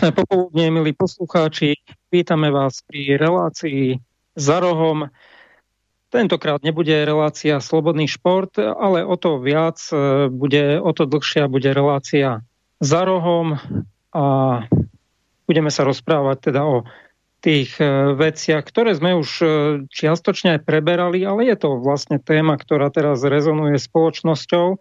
Pekné 0.00 0.16
popoludne, 0.16 0.72
milí 0.72 0.96
poslucháči. 0.96 1.76
Vítame 2.08 2.48
vás 2.48 2.80
pri 2.88 3.20
relácii 3.20 4.00
za 4.32 4.56
rohom. 4.56 5.12
Tentokrát 6.08 6.64
nebude 6.64 7.04
relácia 7.04 7.60
Slobodný 7.60 8.08
šport, 8.08 8.56
ale 8.56 9.04
o 9.04 9.12
to 9.20 9.36
viac 9.44 9.76
e, 9.92 10.32
bude, 10.32 10.80
o 10.80 10.88
to 10.96 11.04
dlhšia 11.04 11.52
bude 11.52 11.68
relácia 11.76 12.40
za 12.80 13.04
rohom 13.04 13.60
a 14.16 14.24
budeme 15.44 15.68
sa 15.68 15.84
rozprávať 15.84 16.48
teda 16.48 16.64
o 16.64 16.88
tých 17.44 17.76
e, 17.76 18.16
veciach, 18.16 18.64
ktoré 18.64 18.96
sme 18.96 19.20
už 19.20 19.28
e, 19.44 19.46
čiastočne 19.84 20.56
aj 20.56 20.64
preberali, 20.64 21.28
ale 21.28 21.44
je 21.44 21.60
to 21.60 21.76
vlastne 21.76 22.16
téma, 22.16 22.56
ktorá 22.56 22.88
teraz 22.88 23.20
rezonuje 23.20 23.76
spoločnosťou 23.76 24.80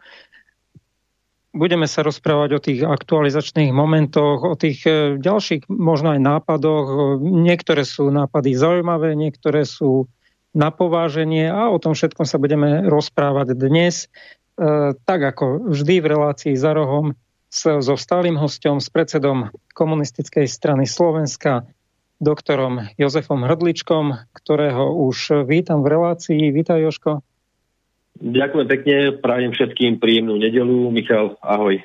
budeme 1.53 1.89
sa 1.89 2.05
rozprávať 2.05 2.49
o 2.53 2.63
tých 2.63 2.80
aktualizačných 2.85 3.73
momentoch, 3.73 4.45
o 4.45 4.55
tých 4.55 4.86
e, 4.86 5.17
ďalších 5.17 5.69
možno 5.69 6.14
aj 6.14 6.22
nápadoch. 6.22 7.17
Niektoré 7.22 7.81
sú 7.86 8.14
nápady 8.14 8.53
zaujímavé, 8.53 9.17
niektoré 9.17 9.66
sú 9.66 10.06
na 10.53 10.73
pováženie 10.73 11.50
a 11.50 11.69
o 11.69 11.78
tom 11.78 11.94
všetkom 11.94 12.25
sa 12.25 12.41
budeme 12.41 12.86
rozprávať 12.86 13.58
dnes. 13.58 14.06
E, 14.06 14.94
tak 14.94 15.19
ako 15.25 15.73
vždy 15.73 15.95
v 16.02 16.09
relácii 16.09 16.53
za 16.53 16.73
rohom 16.73 17.17
so 17.50 17.97
stálym 17.97 18.38
hostom, 18.38 18.78
s 18.78 18.94
predsedom 18.94 19.50
komunistickej 19.73 20.45
strany 20.45 20.86
Slovenska, 20.86 21.66
doktorom 22.22 22.94
Jozefom 22.94 23.41
Hrdličkom, 23.41 24.30
ktorého 24.38 24.94
už 25.09 25.50
vítam 25.50 25.81
v 25.81 25.97
relácii. 25.97 26.53
Vítaj 26.53 26.78
Joško. 26.86 27.25
Ďakujem 28.20 28.67
pekne, 28.67 29.16
prajem 29.16 29.56
všetkým 29.56 30.00
príjemnú 30.00 30.36
nedelu. 30.36 30.92
Michal, 30.92 31.39
ahoj. 31.39 31.80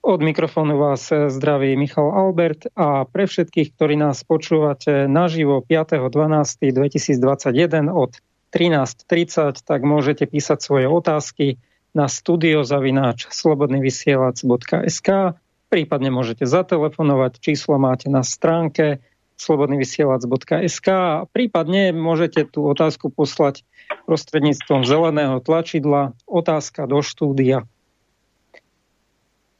Od 0.00 0.20
mikrofónu 0.24 0.80
vás 0.80 1.12
zdraví 1.12 1.76
Michal 1.76 2.08
Albert 2.08 2.72
a 2.72 3.04
pre 3.04 3.28
všetkých, 3.28 3.76
ktorí 3.76 4.00
nás 4.00 4.24
počúvate 4.24 5.04
naživo 5.04 5.60
5.12.2021 5.60 7.92
od 7.92 8.16
13.30, 8.48 9.60
tak 9.60 9.84
môžete 9.84 10.24
písať 10.24 10.64
svoje 10.64 10.88
otázky 10.88 11.60
na 11.92 12.08
studiozavináč 12.08 13.28
slobodnyvysielac.sk 13.28 15.36
prípadne 15.68 16.10
môžete 16.10 16.48
zatelefonovať, 16.48 17.38
číslo 17.38 17.76
máte 17.76 18.08
na 18.08 18.24
stránke 18.24 19.04
slobodnyvysielac.sk 19.38 20.88
a 20.90 21.24
prípadne 21.30 21.94
môžete 21.94 22.50
tú 22.50 22.66
otázku 22.66 23.08
poslať 23.08 23.62
prostredníctvom 24.04 24.84
zeleného 24.84 25.40
tlačidla 25.40 26.12
otázka 26.26 26.84
do 26.90 27.00
štúdia. 27.00 27.64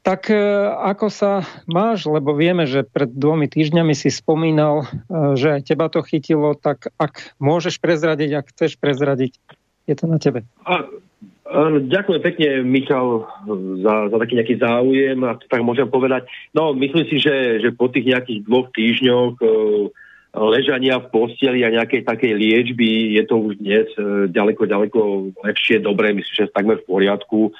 Tak 0.02 0.32
e, 0.32 0.40
ako 0.88 1.12
sa 1.12 1.44
máš, 1.68 2.08
lebo 2.08 2.32
vieme, 2.32 2.64
že 2.64 2.80
pred 2.80 3.12
dvomi 3.12 3.44
týždňami 3.44 3.92
si 3.92 4.08
spomínal, 4.08 4.88
e, 4.88 5.36
že 5.36 5.60
teba 5.60 5.92
to 5.92 6.00
chytilo, 6.00 6.56
tak 6.56 6.88
ak 6.96 7.36
môžeš 7.36 7.76
prezradiť, 7.76 8.30
ak 8.40 8.46
chceš 8.48 8.80
prezradiť, 8.80 9.36
je 9.84 9.94
to 9.96 10.04
na 10.08 10.16
tebe. 10.16 10.48
A, 10.64 10.88
ďakujem 11.88 12.20
pekne, 12.20 12.48
Michal, 12.60 13.24
za, 13.80 14.12
za 14.12 14.16
taký 14.20 14.36
nejaký 14.36 14.56
záujem, 14.60 15.18
a 15.24 15.36
tak 15.36 15.64
môžem 15.64 15.88
povedať. 15.88 16.28
No, 16.52 16.76
myslím 16.76 17.08
si, 17.08 17.16
že, 17.16 17.64
že 17.64 17.72
po 17.72 17.88
tých 17.88 18.04
nejakých 18.04 18.44
dvoch 18.44 18.68
týždňoch 18.76 19.40
uh, 19.40 19.88
ležania 20.36 21.00
v 21.00 21.08
posteli 21.08 21.64
a 21.64 21.72
nejakej 21.72 22.04
takej 22.04 22.32
liečby 22.36 23.16
je 23.16 23.22
to 23.24 23.34
už 23.40 23.52
dnes 23.58 23.88
e, 23.96 24.28
ďaleko, 24.28 24.68
ďaleko 24.68 24.98
lepšie, 25.40 25.80
dobré, 25.80 26.12
myslím, 26.12 26.34
že 26.44 26.52
takmer 26.52 26.84
v 26.84 26.88
poriadku. 26.88 27.40
E, 27.48 27.52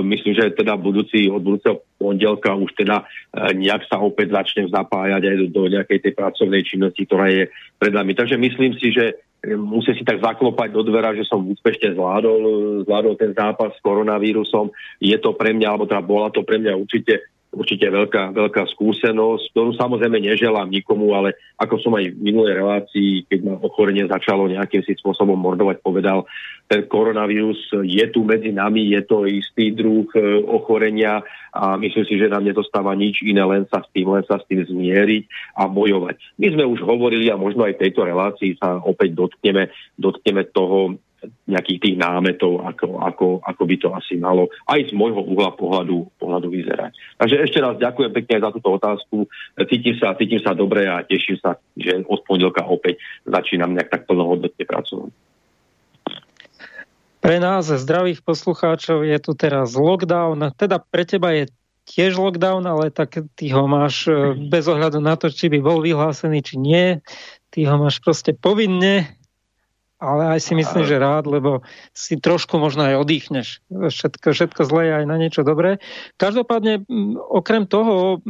myslím, 0.00 0.32
že 0.32 0.56
teda 0.56 0.80
budúci, 0.80 1.28
od 1.28 1.44
budúceho 1.44 1.84
pondelka 2.00 2.56
už 2.56 2.72
teda 2.72 3.04
e, 3.04 3.60
nejak 3.60 3.84
sa 3.84 4.00
opäť 4.00 4.32
začnem 4.32 4.72
zapájať 4.72 5.22
aj 5.28 5.36
do, 5.36 5.46
do 5.52 5.62
nejakej 5.76 5.98
tej 6.08 6.12
pracovnej 6.16 6.62
činnosti, 6.64 7.02
ktorá 7.04 7.28
je 7.28 7.52
pred 7.76 7.92
nami. 7.92 8.16
Takže 8.16 8.40
myslím 8.40 8.72
si, 8.80 8.96
že 8.96 9.25
musím 9.54 9.94
si 9.94 10.02
tak 10.02 10.18
zaklopať 10.18 10.74
do 10.74 10.82
dvera, 10.82 11.14
že 11.14 11.22
som 11.22 11.46
úspešne 11.46 11.94
zvládol, 11.94 12.40
zvládol 12.82 13.14
ten 13.14 13.30
zápas 13.30 13.70
s 13.76 13.84
koronavírusom. 13.84 14.74
Je 14.98 15.14
to 15.22 15.38
pre 15.38 15.54
mňa, 15.54 15.66
alebo 15.70 15.86
teda 15.86 16.02
bola 16.02 16.34
to 16.34 16.42
pre 16.42 16.58
mňa 16.58 16.74
určite 16.74 17.35
určite 17.56 17.88
veľká, 17.88 18.36
veľká 18.36 18.68
skúsenosť, 18.76 19.56
ktorú 19.56 19.72
samozrejme 19.80 20.20
neželám 20.20 20.68
nikomu, 20.68 21.16
ale 21.16 21.40
ako 21.56 21.80
som 21.80 21.96
aj 21.96 22.12
v 22.12 22.20
minulej 22.20 22.60
relácii, 22.60 23.24
keď 23.24 23.38
ma 23.48 23.54
ochorenie 23.64 24.04
začalo 24.04 24.44
nejakým 24.44 24.84
si 24.84 24.92
spôsobom 25.00 25.40
mordovať, 25.40 25.80
povedal, 25.80 26.28
ten 26.68 26.84
koronavírus 26.84 27.56
je 27.80 28.04
tu 28.12 28.26
medzi 28.28 28.52
nami, 28.52 28.92
je 28.92 29.00
to 29.08 29.24
istý 29.24 29.72
druh 29.72 30.04
e, 30.12 30.44
ochorenia 30.44 31.24
a 31.56 31.80
myslím 31.80 32.04
si, 32.04 32.20
že 32.20 32.28
nám 32.28 32.44
nedostáva 32.44 32.92
nič 32.92 33.24
iné, 33.24 33.40
len 33.46 33.64
sa 33.72 33.80
s 33.80 33.88
tým, 33.96 34.12
len 34.12 34.26
sa 34.28 34.36
s 34.36 34.44
tým 34.44 34.60
zmieriť 34.60 35.56
a 35.56 35.70
bojovať. 35.70 36.20
My 36.36 36.52
sme 36.52 36.64
už 36.68 36.84
hovorili 36.84 37.32
a 37.32 37.40
možno 37.40 37.64
aj 37.64 37.80
v 37.80 37.82
tejto 37.88 38.04
relácii 38.04 38.60
sa 38.60 38.82
opäť 38.82 39.16
dotkneme, 39.16 39.72
dotkneme 39.96 40.42
toho, 40.52 41.00
nejakých 41.48 41.78
tých 41.82 41.96
námetov, 41.96 42.62
ako, 42.62 43.00
ako, 43.00 43.26
ako 43.42 43.62
by 43.64 43.76
to 43.80 43.88
asi 43.94 44.14
malo 44.20 44.52
aj 44.68 44.90
z 44.90 44.92
môjho 44.92 45.22
uhla 45.24 45.54
pohľadu, 45.56 46.12
pohľadu 46.20 46.48
vyzerať. 46.52 46.92
Takže 47.18 47.36
ešte 47.42 47.58
raz 47.62 47.74
ďakujem 47.80 48.12
pekne 48.12 48.36
za 48.42 48.50
túto 48.52 48.68
otázku. 48.76 49.16
Cítim 49.66 49.96
sa, 49.96 50.14
cítim 50.14 50.40
sa 50.42 50.52
dobre 50.52 50.86
a 50.86 51.02
teším 51.02 51.40
sa, 51.40 51.56
že 51.74 52.04
od 52.06 52.20
pondelka 52.26 52.66
opäť 52.68 53.00
začínam 53.24 53.72
nejak 53.72 53.90
tak 53.90 54.02
plnohodnotne 54.04 54.64
pracovať. 54.66 55.10
Pre 57.26 57.42
nás, 57.42 57.66
zdravých 57.66 58.22
poslucháčov, 58.22 59.02
je 59.02 59.18
tu 59.18 59.34
teraz 59.34 59.74
lockdown. 59.74 60.54
Teda 60.54 60.78
pre 60.78 61.02
teba 61.02 61.34
je 61.34 61.50
tiež 61.86 62.18
lockdown, 62.18 62.66
ale 62.66 62.94
tak 62.94 63.18
ty 63.34 63.50
ho 63.50 63.66
máš 63.66 64.10
eh, 64.10 64.34
bez 64.46 64.66
ohľadu 64.70 65.02
na 65.02 65.18
to, 65.18 65.30
či 65.30 65.50
by 65.50 65.58
bol 65.58 65.82
vyhlásený, 65.82 66.38
či 66.42 66.54
nie. 66.58 67.02
Ty 67.50 67.60
ho 67.72 67.82
máš 67.82 67.98
proste 67.98 68.30
povinne 68.30 69.16
ale 69.96 70.36
aj 70.36 70.40
si 70.44 70.52
myslím, 70.52 70.84
že 70.84 71.00
rád, 71.00 71.24
lebo 71.24 71.64
si 71.96 72.20
trošku 72.20 72.60
možno 72.60 72.84
aj 72.84 73.00
oddychneš. 73.00 73.64
Všetko, 73.72 74.36
všetko 74.36 74.60
zlé 74.68 74.82
je 74.88 74.94
aj 75.02 75.06
na 75.08 75.16
niečo 75.16 75.40
dobré. 75.40 75.80
Každopádne, 76.20 76.84
okrem 77.32 77.64
toho 77.64 78.20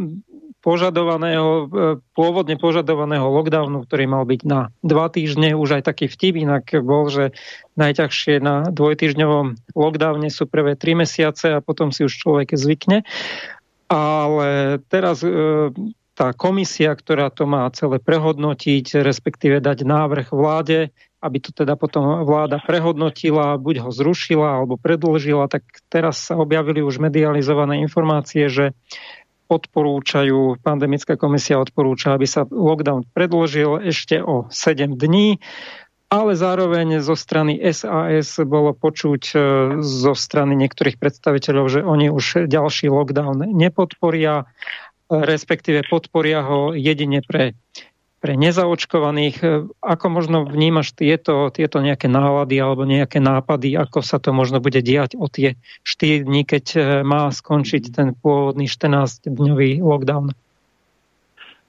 požadovaného, 0.66 1.46
e, 1.46 1.64
pôvodne 2.10 2.58
požadovaného 2.58 3.30
lockdownu, 3.30 3.86
ktorý 3.86 4.04
mal 4.10 4.26
byť 4.26 4.40
na 4.42 4.74
dva 4.82 5.06
týždne, 5.06 5.54
už 5.54 5.78
aj 5.78 5.82
taký 5.86 6.10
vtip 6.10 6.42
inak 6.42 6.66
bol, 6.82 7.06
že 7.06 7.30
najťažšie 7.78 8.42
na 8.42 8.66
dvojtýždňovom 8.74 9.78
lockdowne 9.78 10.26
sú 10.26 10.50
prvé 10.50 10.74
tri 10.74 10.98
mesiace 10.98 11.54
a 11.54 11.62
potom 11.62 11.94
si 11.94 12.02
už 12.02 12.18
človek 12.18 12.58
zvykne. 12.58 13.06
Ale 13.86 14.82
teraz 14.90 15.22
e, 15.22 15.70
tá 16.18 16.34
komisia, 16.34 16.96
ktorá 16.96 17.30
to 17.30 17.46
má 17.46 17.68
celé 17.70 18.02
prehodnotiť, 18.02 19.04
respektíve 19.06 19.62
dať 19.62 19.86
návrh 19.86 20.34
vláde, 20.34 20.90
aby 21.20 21.38
to 21.40 21.50
teda 21.50 21.74
potom 21.80 22.22
vláda 22.22 22.60
prehodnotila, 22.60 23.56
buď 23.56 23.88
ho 23.88 23.90
zrušila 23.90 24.62
alebo 24.62 24.76
predlžila, 24.76 25.48
tak 25.48 25.64
teraz 25.88 26.20
sa 26.20 26.36
objavili 26.36 26.84
už 26.84 27.00
medializované 27.00 27.80
informácie, 27.80 28.52
že 28.52 28.76
odporúčajú, 29.46 30.58
pandemická 30.60 31.14
komisia 31.14 31.62
odporúča, 31.62 32.18
aby 32.18 32.26
sa 32.26 32.42
lockdown 32.44 33.06
predložil 33.14 33.78
ešte 33.78 34.18
o 34.18 34.50
7 34.50 34.98
dní, 34.98 35.38
ale 36.06 36.38
zároveň 36.38 37.02
zo 37.02 37.18
strany 37.18 37.58
SAS 37.74 38.38
bolo 38.46 38.74
počuť 38.74 39.22
e, 39.34 39.36
zo 39.82 40.12
strany 40.14 40.54
niektorých 40.54 40.98
predstaviteľov, 41.02 41.66
že 41.66 41.80
oni 41.82 42.06
už 42.10 42.46
ďalší 42.46 42.90
lockdown 42.90 43.42
nepodporia, 43.54 44.46
respektíve 45.10 45.86
podporia 45.86 46.42
ho 46.46 46.74
jedine 46.74 47.22
pre 47.26 47.58
pre 48.20 48.34
nezaočkovaných. 48.34 49.36
E, 49.42 49.46
ako 49.84 50.06
možno 50.08 50.48
vnímaš 50.48 50.96
tieto, 50.96 51.52
tieto 51.52 51.82
nejaké 51.84 52.08
nálady 52.08 52.56
alebo 52.58 52.88
nejaké 52.88 53.20
nápady, 53.20 53.76
ako 53.76 54.00
sa 54.00 54.16
to 54.16 54.32
možno 54.32 54.62
bude 54.62 54.80
diať 54.80 55.14
o 55.18 55.28
tie 55.28 55.58
4 55.84 56.24
dní, 56.24 56.42
keď 56.48 56.64
e, 56.74 56.78
má 57.04 57.28
skončiť 57.28 57.82
ten 57.92 58.08
pôvodný 58.16 58.66
14-dňový 58.66 59.84
lockdown? 59.84 60.32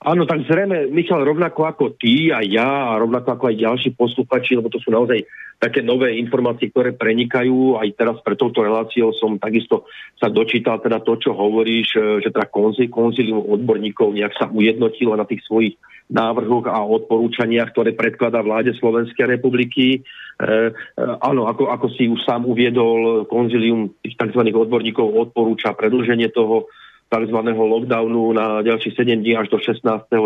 Áno, 0.08 0.24
tak 0.24 0.48
zrejme, 0.48 0.88
Michal, 0.88 1.28
rovnako 1.28 1.68
ako 1.68 1.86
ty 2.00 2.32
a 2.32 2.40
ja 2.40 2.96
a 2.96 3.00
rovnako 3.04 3.28
ako 3.28 3.44
aj 3.52 3.60
ďalší 3.60 3.90
posluchači, 4.00 4.56
lebo 4.56 4.72
to 4.72 4.80
sú 4.80 4.88
naozaj 4.88 5.20
také 5.60 5.84
nové 5.84 6.16
informácie, 6.16 6.72
ktoré 6.72 6.96
prenikajú. 6.96 7.76
Aj 7.76 7.92
teraz 7.92 8.16
pre 8.24 8.40
touto 8.40 8.64
reláciou 8.64 9.12
som 9.20 9.36
takisto 9.36 9.84
sa 10.16 10.32
dočítal 10.32 10.80
teda 10.80 11.04
to, 11.04 11.20
čo 11.20 11.36
hovoríš, 11.36 12.00
e, 12.00 12.24
že 12.24 12.32
teda 12.32 12.48
konzilium 12.88 13.52
odborníkov 13.52 14.16
nejak 14.16 14.32
sa 14.40 14.48
ujednotilo 14.48 15.12
na 15.20 15.28
tých 15.28 15.44
svojich 15.44 15.76
návrhoch 16.08 16.72
a 16.72 16.88
odporúčaniach, 16.88 17.76
ktoré 17.76 17.92
predkladá 17.92 18.40
vláde 18.40 18.80
Slovenskej 18.80 19.28
republiky. 19.28 20.00
E, 20.00 20.00
e, 20.40 21.04
áno, 21.20 21.52
ako, 21.52 21.68
ako 21.68 21.88
si 22.00 22.08
už 22.08 22.24
sám 22.24 22.48
uviedol, 22.48 23.28
konzilium 23.28 23.92
tých 24.00 24.16
tzv. 24.16 24.40
odborníkov 24.56 25.04
odporúča 25.04 25.76
predlženie 25.76 26.32
toho 26.32 26.72
tzv. 27.08 27.40
lockdownu 27.48 28.36
na 28.36 28.62
ďalších 28.62 28.96
7 28.96 29.24
dní 29.24 29.34
až 29.40 29.48
do 29.52 29.58
16.12. 29.58 30.20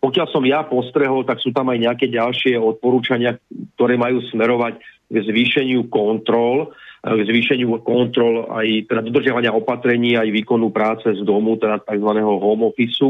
Pokiaľ 0.00 0.26
som 0.28 0.44
ja 0.44 0.64
postrehol, 0.64 1.24
tak 1.24 1.40
sú 1.40 1.50
tam 1.50 1.72
aj 1.72 1.78
nejaké 1.80 2.06
ďalšie 2.12 2.60
odporúčania, 2.60 3.40
ktoré 3.76 3.96
majú 3.96 4.20
smerovať 4.28 4.78
k 5.10 5.16
zvýšeniu 5.26 5.88
kontrol 5.90 6.70
k 7.00 7.20
zvýšeniu 7.24 7.80
kontrol 7.80 8.44
aj 8.52 8.84
teda 8.84 9.00
dodržiavania 9.08 9.56
opatrení, 9.56 10.20
aj 10.20 10.28
výkonu 10.36 10.68
práce 10.68 11.08
z 11.08 11.24
domu, 11.24 11.56
teda 11.56 11.80
tzv. 11.80 12.10
home 12.20 12.68
office. 12.68 13.00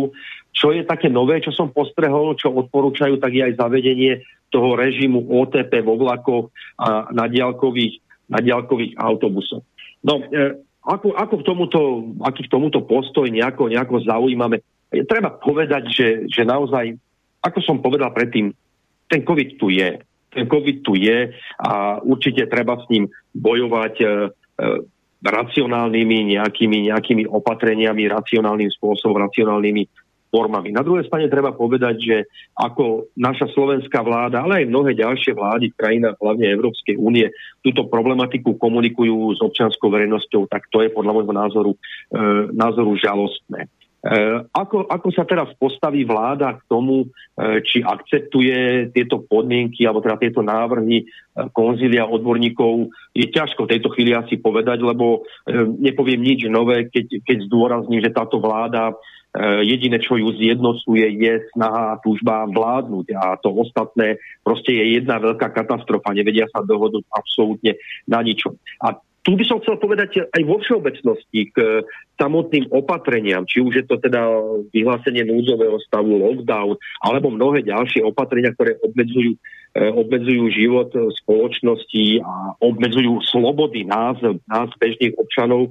Čo 0.55 0.70
je 0.70 0.87
také 0.87 1.11
nové, 1.11 1.43
čo 1.43 1.50
som 1.50 1.75
postrehol, 1.75 2.38
čo 2.38 2.55
odporúčajú, 2.55 3.19
tak 3.19 3.34
je 3.34 3.43
aj 3.50 3.58
zavedenie 3.58 4.23
toho 4.50 4.78
režimu 4.78 5.26
OTP 5.26 5.82
vo 5.82 5.99
vlakoch 5.99 6.55
a 6.78 7.11
na 7.11 7.26
diálkových, 7.26 7.99
na 8.31 8.38
diálkových 8.38 8.94
autobusoch. 8.94 9.66
No, 10.06 10.23
e, 10.23 10.58
ako, 10.90 11.14
ako 11.14 11.34
k 11.38 11.46
tomuto, 11.46 11.81
aký 12.26 12.46
k 12.46 12.52
tomuto 12.52 12.82
postoj 12.82 13.31
nejako, 13.31 13.70
nejako 13.70 14.02
zaujímame? 14.02 14.66
Treba 14.90 15.31
povedať, 15.38 15.87
že, 15.87 16.08
že 16.26 16.42
naozaj, 16.42 16.98
ako 17.46 17.58
som 17.62 17.78
povedal 17.78 18.10
predtým, 18.10 18.50
ten 19.06 19.22
COVID 19.22 19.54
tu 19.54 19.70
je. 19.70 20.02
Ten 20.31 20.46
COVID 20.46 20.82
tu 20.82 20.98
je 20.98 21.31
a 21.58 21.98
určite 22.02 22.46
treba 22.46 22.78
s 22.78 22.87
ním 22.90 23.10
bojovať 23.34 23.94
e, 23.98 24.06
e, 24.06 24.08
racionálnymi 25.20 26.38
nejakými, 26.38 26.90
nejakými 26.90 27.25
opatreniami, 27.26 28.10
racionálnym 28.10 28.70
spôsobom, 28.70 29.19
racionálnymi 29.19 29.82
formami. 30.30 30.70
Na 30.70 30.86
druhej 30.86 31.10
strane 31.10 31.26
treba 31.26 31.52
povedať, 31.52 31.94
že 31.98 32.16
ako 32.54 33.10
naša 33.18 33.50
slovenská 33.50 34.00
vláda, 34.00 34.46
ale 34.46 34.64
aj 34.64 34.70
mnohé 34.70 34.94
ďalšie 34.96 35.34
vlády 35.34 35.74
v 35.74 35.78
krajinách, 35.78 36.16
hlavne 36.22 36.46
Európskej 36.46 36.96
únie, 36.96 37.28
túto 37.60 37.90
problematiku 37.90 38.56
komunikujú 38.56 39.34
s 39.36 39.40
občianskou 39.42 39.90
verejnosťou, 39.90 40.46
tak 40.46 40.70
to 40.70 40.86
je 40.86 40.94
podľa 40.94 41.12
môjho 41.12 41.34
názoru, 41.34 41.72
e, 41.74 41.78
názoru 42.54 42.94
žalostné. 42.96 43.68
E, 44.00 44.48
ako, 44.56 44.88
ako 44.88 45.08
sa 45.12 45.28
teraz 45.28 45.52
postaví 45.60 46.08
vláda 46.08 46.56
k 46.56 46.64
tomu, 46.72 47.04
e, 47.04 47.60
či 47.60 47.84
akceptuje 47.84 48.88
tieto 48.96 49.20
podmienky 49.20 49.84
alebo 49.84 50.00
teda 50.00 50.16
tieto 50.16 50.40
návrhy 50.40 51.04
e, 51.04 51.06
konzília 51.52 52.08
odborníkov, 52.08 52.88
je 53.12 53.28
ťažko 53.28 53.68
v 53.68 53.72
tejto 53.76 53.92
chvíli 53.92 54.16
asi 54.16 54.40
povedať, 54.40 54.80
lebo 54.80 55.28
nepoviem 55.82 56.22
nič 56.22 56.48
nové, 56.48 56.88
keď, 56.88 57.20
keď 57.28 57.36
zdôrazním, 57.44 58.00
že 58.00 58.14
táto 58.14 58.40
vláda 58.40 58.96
jediné, 59.38 60.02
čo 60.02 60.18
ju 60.18 60.34
zjednocuje, 60.34 61.06
je 61.22 61.46
snaha 61.54 61.94
a 61.94 62.00
túžba 62.02 62.50
vládnuť 62.50 63.06
a 63.14 63.38
to 63.38 63.54
ostatné 63.54 64.18
proste 64.42 64.74
je 64.74 64.98
jedna 64.98 65.22
veľká 65.22 65.54
katastrofa. 65.54 66.16
Nevedia 66.16 66.50
sa 66.50 66.66
dohodnúť 66.66 67.06
absolútne 67.14 67.78
na 68.10 68.26
ničom. 68.26 68.58
A 68.82 68.98
tu 69.20 69.37
by 69.37 69.44
som 69.44 69.61
chcel 69.61 69.76
povedať 69.76 70.25
aj 70.32 70.43
vo 70.49 70.56
všeobecnosti 70.64 71.52
k 71.52 71.84
samotným 72.17 72.72
opatreniam, 72.72 73.44
či 73.44 73.61
už 73.61 73.72
je 73.81 73.84
to 73.84 74.00
teda 74.00 74.20
vyhlásenie 74.72 75.28
núdzového 75.28 75.76
stavu, 75.84 76.17
lockdown, 76.17 76.76
alebo 77.05 77.28
mnohé 77.28 77.61
ďalšie 77.64 78.00
opatrenia, 78.00 78.56
ktoré 78.56 78.81
obmedzujú, 78.81 79.37
e, 79.76 79.81
obmedzujú 79.93 80.44
život 80.56 80.88
spoločnosti 81.25 82.25
a 82.25 82.56
obmedzujú 82.64 83.20
slobody 83.28 83.84
nás, 83.84 84.17
nás 84.49 84.69
bežných 84.81 85.12
občanov 85.20 85.69
e, 85.69 85.70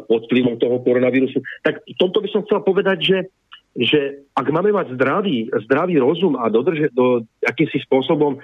pod 0.00 0.24
vplyvom 0.28 0.56
toho 0.56 0.80
koronavírusu. 0.80 1.44
Tak 1.68 1.84
v 1.84 1.96
tomto 2.00 2.24
by 2.24 2.28
som 2.32 2.44
chcel 2.48 2.64
povedať, 2.64 2.98
že 3.04 3.18
že 3.76 4.24
ak 4.32 4.48
máme 4.48 4.72
mať 4.72 4.96
zdravý, 4.96 5.52
zdravý 5.68 6.00
rozum 6.00 6.40
a 6.40 6.48
dodrže, 6.48 6.88
do 6.96 7.28
akýmsi 7.44 7.84
spôsobom 7.84 8.36
e, 8.36 8.38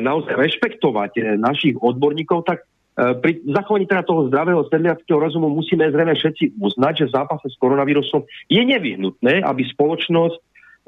naozaj 0.00 0.40
rešpektovať 0.40 1.12
e, 1.20 1.22
našich 1.36 1.76
odborníkov, 1.76 2.48
tak 2.48 2.64
pri 2.96 3.32
zachovaní 3.48 3.86
teda 3.88 4.04
toho 4.04 4.28
zdravého 4.28 4.66
sedliackého 4.68 5.18
rozumu 5.18 5.48
musíme 5.48 5.88
zrejme 5.88 6.12
všetci 6.12 6.58
uznať, 6.58 7.04
že 7.04 7.08
v 7.08 7.14
zápase 7.16 7.46
s 7.48 7.56
koronavírusom 7.56 8.26
je 8.50 8.60
nevyhnutné, 8.60 9.40
aby 9.46 9.62
spoločnosť, 9.72 10.36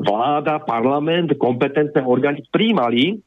vláda, 0.02 0.60
parlament, 0.60 1.32
kompetentné 1.38 2.02
orgány 2.02 2.44
príjmali, 2.50 3.22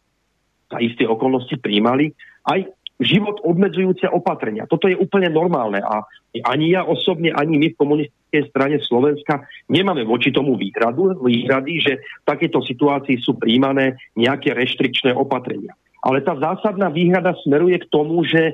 za 0.69 0.81
isté 0.81 1.05
okolnosti 1.05 1.55
príjmali, 1.61 2.11
aj 2.45 2.67
život 2.99 3.43
obmedzujúce 3.43 4.07
opatrenia. 4.07 4.69
Toto 4.71 4.87
je 4.87 4.95
úplne 4.95 5.27
normálne 5.27 5.83
a 5.83 6.07
ani 6.47 6.71
ja 6.71 6.87
osobne, 6.87 7.35
ani 7.35 7.59
my 7.59 7.67
v 7.75 7.79
komunistickej 7.79 8.43
strane 8.51 8.77
Slovenska 8.79 9.43
nemáme 9.67 10.07
voči 10.07 10.31
tomu 10.31 10.55
výhradu, 10.55 11.19
výhrady, 11.19 11.83
že 11.83 11.93
v 11.99 12.27
takejto 12.27 12.63
situácii 12.63 13.19
sú 13.19 13.35
príjmané 13.35 13.99
nejaké 14.15 14.55
reštrikčné 14.55 15.11
opatrenia. 15.11 15.75
Ale 16.05 16.21
tá 16.21 16.37
zásadná 16.37 16.93
výhrada 16.93 17.33
smeruje 17.41 17.81
k 17.81 17.89
tomu, 17.89 18.21
že 18.21 18.53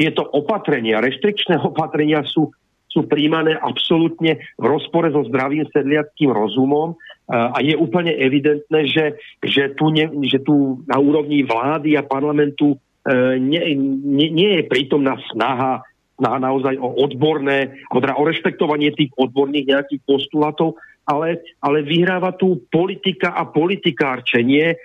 tieto 0.00 0.24
opatrenia, 0.24 1.04
reštrikčné 1.04 1.60
opatrenia 1.70 2.24
sú, 2.24 2.48
sú 2.88 3.04
príjmané 3.04 3.60
absolútne 3.60 4.40
v 4.56 4.64
rozpore 4.64 5.12
so 5.12 5.20
zdravým 5.28 5.68
sedliackým 5.68 6.32
rozumom. 6.32 6.96
E, 6.96 6.96
a 7.36 7.60
je 7.60 7.76
úplne 7.76 8.16
evidentné, 8.16 8.88
že, 8.88 9.20
že, 9.44 9.76
tu 9.76 9.92
ne, 9.92 10.08
že 10.24 10.40
tu 10.40 10.80
na 10.88 10.96
úrovni 10.96 11.44
vlády 11.44 12.00
a 12.00 12.08
parlamentu 12.08 12.80
e, 13.04 13.36
nie, 13.36 13.76
nie, 14.00 14.32
nie 14.32 14.50
je 14.56 14.62
prítomná 14.64 15.20
snaha 15.28 15.84
na, 16.22 16.38
naozaj 16.38 16.78
o 16.78 16.88
odborné, 17.04 17.84
teda 17.90 18.14
o 18.14 18.22
rešpektovanie 18.24 18.94
tých 18.96 19.10
odborných 19.18 19.76
nejakých 19.76 20.00
postulátov, 20.06 20.78
ale, 21.06 21.42
ale 21.58 21.82
vyhráva 21.82 22.34
tu 22.38 22.62
politika 22.70 23.34
a 23.34 23.46
politikárčenie, 23.46 24.66
e, 24.72 24.76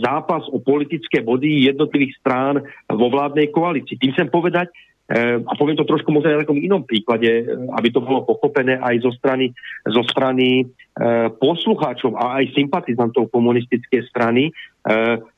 zápas 0.00 0.48
o 0.48 0.60
politické 0.64 1.20
body 1.20 1.68
jednotlivých 1.68 2.16
strán 2.20 2.64
vo 2.88 3.06
vládnej 3.12 3.52
koalícii. 3.52 4.00
Tým 4.00 4.16
chcem 4.16 4.28
povedať, 4.32 4.72
e, 5.12 5.40
a 5.44 5.52
poviem 5.60 5.76
to 5.76 5.84
trošku 5.84 6.08
možno 6.08 6.32
na 6.32 6.48
inom 6.48 6.88
príklade, 6.88 7.28
e, 7.28 7.42
aby 7.76 7.88
to 7.92 8.00
bolo 8.00 8.24
pochopené 8.24 8.80
aj 8.80 9.04
zo 9.04 9.12
strany, 9.12 9.52
zo 9.84 10.02
strany 10.04 10.68
poslucháčov 11.38 12.18
a 12.18 12.42
aj 12.42 12.58
sympatizantov 12.58 13.30
komunistickej 13.30 14.02
strany. 14.10 14.50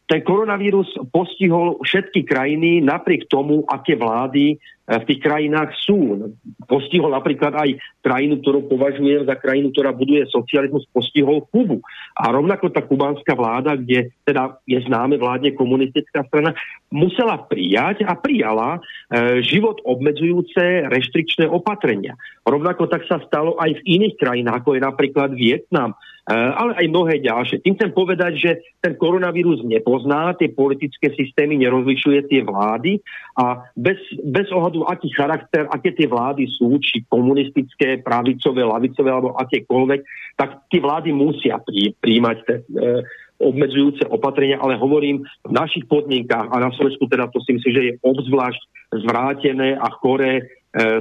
Ten 0.08 0.20
koronavírus 0.24 0.88
postihol 1.12 1.76
všetky 1.84 2.24
krajiny 2.24 2.80
napriek 2.80 3.28
tomu, 3.28 3.68
aké 3.68 3.92
vlády 3.92 4.56
v 4.90 5.04
tých 5.06 5.20
krajinách 5.22 5.70
sú. 5.86 6.30
Postihol 6.66 7.14
napríklad 7.14 7.54
aj 7.54 7.78
krajinu, 8.02 8.42
ktorú 8.42 8.66
považujem 8.66 9.22
za 9.22 9.38
krajinu, 9.38 9.70
ktorá 9.70 9.94
buduje 9.94 10.26
socializmus, 10.26 10.88
postihol 10.90 11.46
Kubu. 11.52 11.78
A 12.18 12.34
rovnako 12.34 12.74
tá 12.74 12.82
kubánska 12.82 13.38
vláda, 13.38 13.78
kde 13.78 14.10
teda 14.26 14.58
je 14.66 14.82
známe 14.82 15.20
vládne 15.20 15.54
komunistická 15.54 16.26
strana, 16.26 16.56
musela 16.90 17.38
prijať 17.38 18.02
a 18.02 18.18
prijala 18.18 18.78
e, 18.78 19.40
život 19.46 19.78
obmedzujúce 19.86 20.90
reštrikčné 20.90 21.46
opatrenia. 21.46 22.18
Rovnako 22.42 22.90
tak 22.90 23.06
sa 23.06 23.22
stalo 23.22 23.54
aj 23.62 23.78
v 23.78 23.86
iných 23.86 24.18
krajinách, 24.18 24.64
ako 24.64 24.74
je 24.74 24.82
napríklad 24.82 25.30
Vietnam, 25.38 25.94
e, 25.94 26.34
ale 26.34 26.74
aj 26.82 26.86
mnohé 26.90 27.22
ďalšie. 27.22 27.62
Tým 27.62 27.78
chcem 27.78 27.92
povedať, 27.94 28.32
že 28.38 28.50
ten 28.82 28.98
koronavírus 28.98 29.62
nepozná 29.62 30.34
tie 30.34 30.50
politické 30.50 31.14
systémy, 31.14 31.62
nerozlišuje 31.62 32.26
tie 32.26 32.40
vlády 32.42 32.98
a 33.38 33.66
bez, 33.78 34.00
bez 34.24 34.48
ohľadu 34.50 34.69
ohľadu 34.70 34.86
aký 34.86 35.10
charakter, 35.10 35.66
aké 35.66 35.90
tie 35.90 36.06
vlády 36.06 36.46
sú, 36.46 36.78
či 36.78 37.02
komunistické, 37.10 37.98
pravicové, 37.98 38.62
lavicové 38.62 39.10
alebo 39.10 39.34
akékoľvek, 39.34 40.00
tak 40.38 40.70
tie 40.70 40.78
vlády 40.78 41.10
musia 41.10 41.58
prí, 41.58 41.90
príjmať 41.98 42.36
te, 42.46 42.54
e, 42.62 43.02
obmedzujúce 43.42 44.06
opatrenia, 44.06 44.62
ale 44.62 44.78
hovorím, 44.78 45.26
v 45.42 45.52
našich 45.52 45.90
podmienkách 45.90 46.54
a 46.54 46.56
na 46.62 46.70
Slovensku 46.76 47.10
teda 47.10 47.26
to 47.34 47.42
si 47.42 47.58
myslím, 47.58 47.72
že 47.74 47.86
je 47.90 47.98
obzvlášť 48.04 48.62
zvrátené 49.02 49.74
a 49.74 49.88
choré, 49.98 50.46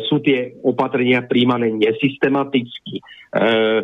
sú 0.09 0.17
tie 0.25 0.57
opatrenia 0.65 1.21
príjmané 1.21 1.69
nesystematicky, 1.69 2.97
e, 2.97 3.01
e, 3.37 3.81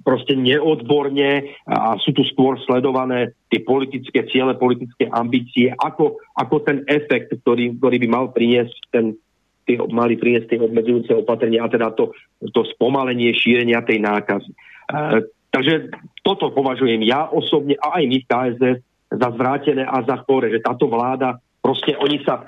proste 0.00 0.32
neodborne 0.32 1.60
a 1.68 2.00
sú 2.00 2.16
tu 2.16 2.24
skôr 2.32 2.56
sledované 2.64 3.36
tie 3.52 3.60
politické 3.60 4.24
ciele, 4.32 4.56
politické 4.56 5.12
ambície, 5.12 5.76
ako, 5.76 6.16
ako 6.40 6.56
ten 6.64 6.88
efekt, 6.88 7.36
ktorý, 7.36 7.76
ktorý 7.76 7.96
by 8.00 8.08
mal 8.08 8.26
priniesť 8.32 8.76
ten 8.88 9.20
tie, 9.68 9.76
mali 9.92 10.16
priniesť 10.16 10.56
tie 10.56 10.60
obmedzujúce 10.64 11.12
opatrenia 11.12 11.62
a 11.62 11.70
teda 11.70 11.92
to, 11.92 12.16
to 12.50 12.64
spomalenie 12.72 13.36
šírenia 13.36 13.84
tej 13.84 14.00
nákazy. 14.00 14.50
E, 14.50 14.56
takže 15.52 15.92
toto 16.24 16.48
považujem 16.48 17.04
ja 17.04 17.28
osobne 17.28 17.76
a 17.76 18.00
aj 18.00 18.04
my 18.08 18.16
v 18.24 18.26
KSS 18.26 18.78
za 19.10 19.28
zvrátené 19.36 19.84
a 19.84 20.00
za 20.06 20.22
chore, 20.24 20.48
že 20.48 20.64
táto 20.64 20.88
vláda 20.88 21.38
proste 21.60 21.96
oni 21.96 22.20
sa 22.24 22.42
e, 22.42 22.44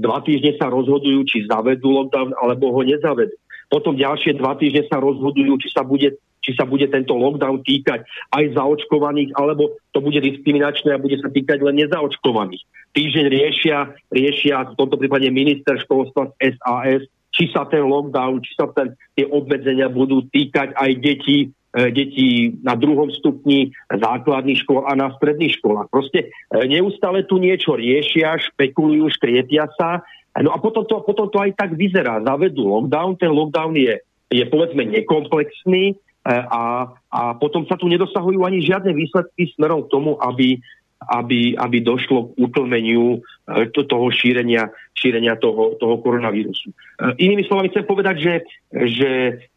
dva 0.00 0.24
týždne 0.24 0.56
sa 0.56 0.72
rozhodujú, 0.72 1.24
či 1.28 1.46
zavedú 1.46 1.92
lockdown 1.92 2.34
alebo 2.40 2.72
ho 2.72 2.82
nezavedú. 2.82 3.36
Potom 3.70 3.94
ďalšie 3.94 4.34
dva 4.34 4.58
týždne 4.58 4.88
sa 4.90 4.98
rozhodujú, 4.98 5.54
či 5.62 5.68
sa 5.70 5.86
bude 5.86 6.18
či 6.40 6.56
sa 6.56 6.64
bude 6.64 6.88
tento 6.88 7.12
lockdown 7.20 7.60
týkať 7.60 8.00
aj 8.32 8.56
zaočkovaných, 8.56 9.36
alebo 9.36 9.76
to 9.92 10.00
bude 10.00 10.24
diskriminačné 10.24 10.96
a 10.96 11.02
bude 11.02 11.20
sa 11.20 11.28
týkať 11.28 11.60
len 11.60 11.84
nezaočkovaných. 11.84 12.64
Týždeň 12.96 13.26
riešia, 13.28 13.92
riešia 14.08 14.72
v 14.72 14.76
tomto 14.80 14.96
prípade 14.96 15.28
minister 15.28 15.76
školstva 15.84 16.32
SAS, 16.40 17.04
či 17.30 17.44
sa 17.52 17.68
ten 17.68 17.86
lockdown, 17.86 18.42
či 18.42 18.52
sa 18.56 18.72
ten, 18.72 18.96
tie 19.14 19.28
obmedzenia 19.28 19.92
budú 19.92 20.26
týkať 20.32 20.74
aj 20.74 20.90
detí, 20.98 21.52
detí 21.70 22.58
na 22.66 22.74
druhom 22.74 23.10
stupni 23.14 23.70
základných 23.86 24.66
škôl 24.66 24.90
a 24.90 24.98
na 24.98 25.14
stredných 25.14 25.62
školách. 25.62 25.86
Proste 25.86 26.26
e, 26.26 26.66
neustále 26.66 27.22
tu 27.26 27.38
niečo 27.38 27.78
riešia, 27.78 28.42
špekulujú, 28.50 29.06
škriepia 29.14 29.70
sa, 29.78 30.02
no 30.42 30.50
a 30.50 30.58
potom 30.58 30.82
to, 30.82 30.98
potom 31.06 31.30
to 31.30 31.38
aj 31.38 31.54
tak 31.54 31.78
vyzerá. 31.78 32.18
Zavedú 32.26 32.66
lockdown, 32.66 33.18
ten 33.22 33.30
lockdown 33.30 33.78
je, 33.78 34.02
je 34.34 34.44
povedzme 34.50 34.82
nekomplexný, 34.82 35.94
E, 36.20 36.36
a, 36.36 36.92
a 37.08 37.20
potom 37.40 37.64
sa 37.64 37.80
tu 37.80 37.88
nedosahujú 37.88 38.44
ani 38.44 38.60
žiadne 38.60 38.92
výsledky 38.92 39.48
smerom 39.56 39.88
k 39.88 39.92
tomu, 39.92 40.20
aby, 40.20 40.60
aby, 41.00 41.56
aby 41.56 41.76
došlo 41.80 42.36
k 42.36 42.44
utlmeniu 42.44 43.24
e, 43.48 43.72
to, 43.72 43.88
toho 43.88 44.12
šírenia, 44.12 44.68
šírenia 45.00 45.40
toho, 45.40 45.80
toho 45.80 45.96
koronavírusu. 46.04 46.76
Inými 47.16 47.48
slovami 47.48 47.72
chcem 47.72 47.88
povedať, 47.88 48.16
že, 48.20 48.34
že 48.68 49.10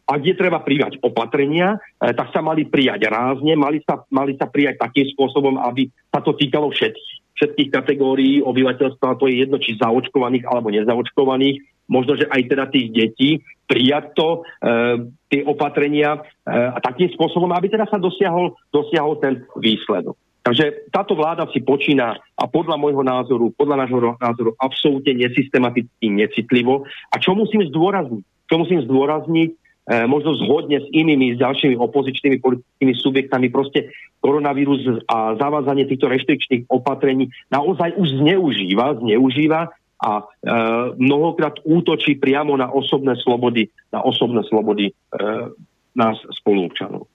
ak 0.08 0.20
je 0.24 0.34
treba 0.34 0.64
prijať 0.64 0.96
opatrenia, 1.04 1.76
tak 2.00 2.32
sa 2.32 2.40
mali 2.40 2.64
prijať 2.64 3.12
rázne, 3.12 3.52
mali 3.52 3.84
sa, 3.84 4.00
mali 4.08 4.32
sa 4.40 4.48
prijať 4.48 4.80
takým 4.80 5.04
spôsobom, 5.12 5.60
aby 5.60 5.92
sa 6.08 6.24
to 6.24 6.32
týkalo 6.32 6.72
všetkých 6.72 7.24
všetkých 7.34 7.70
kategórií 7.74 8.38
obyvateľstva, 8.46 9.18
to 9.18 9.26
je 9.26 9.42
jedno, 9.42 9.58
či 9.58 9.74
zaočkovaných 9.74 10.46
alebo 10.46 10.70
nezaočkovaných, 10.70 11.66
možno, 11.90 12.16
že 12.16 12.30
aj 12.30 12.42
teda 12.46 12.64
tých 12.70 12.88
detí, 12.94 13.30
prijať 13.66 14.14
to, 14.14 14.28
e, 14.30 14.70
tie 15.28 15.40
opatrenia 15.44 16.16
e, 16.16 16.20
a 16.52 16.78
takým 16.80 17.10
spôsobom, 17.12 17.50
aby 17.52 17.68
teda 17.68 17.90
sa 17.90 17.98
dosiahol, 17.98 18.54
dosiahol 18.70 19.18
ten 19.20 19.44
výsledok. 19.58 20.16
Takže 20.44 20.92
táto 20.92 21.16
vláda 21.16 21.48
si 21.56 21.64
počína 21.64 22.20
a 22.36 22.44
podľa 22.44 22.76
môjho 22.76 23.00
názoru, 23.00 23.48
podľa 23.56 23.88
nášho 23.88 24.00
názoru 24.20 24.52
absolútne 24.60 25.16
nesystematicky, 25.16 26.12
necitlivo. 26.12 26.84
A 27.08 27.16
čo 27.16 27.32
musím 27.32 27.64
zdôrazniť? 27.72 28.24
Čo 28.52 28.60
musím 28.60 28.84
zdôrazniť, 28.84 29.50
e, 29.56 29.56
možno 30.04 30.36
zhodne 30.36 30.84
s 30.84 30.88
inými, 30.92 31.32
s 31.32 31.40
ďalšími 31.40 31.80
opozičnými 31.80 32.44
politickými 32.44 32.92
subjektami, 32.92 33.48
proste 33.48 33.88
koronavírus 34.20 34.84
a 35.08 35.32
zavádzanie 35.40 35.88
týchto 35.88 36.12
reštrikčných 36.12 36.68
opatrení 36.68 37.32
naozaj 37.48 37.96
už 37.96 38.20
zneužíva, 38.20 39.00
zneužíva 39.00 39.72
a 39.96 40.12
e, 40.20 40.24
mnohokrát 41.00 41.56
útočí 41.64 42.20
priamo 42.20 42.52
na 42.60 42.68
osobné 42.68 43.16
slobody, 43.24 43.72
na 43.88 44.04
osobné 44.04 44.44
slobody 44.44 44.92
e, 44.92 44.94
nás 45.96 46.20
spolúčanov. 46.36 47.08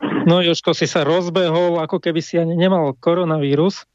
No 0.00 0.44
Joško, 0.44 0.76
si 0.76 0.86
sa 0.86 1.02
rozbehol, 1.02 1.80
ako 1.82 1.98
keby 1.98 2.20
si 2.22 2.38
ani 2.38 2.54
nemal 2.54 2.94
koronavírus. 2.98 3.88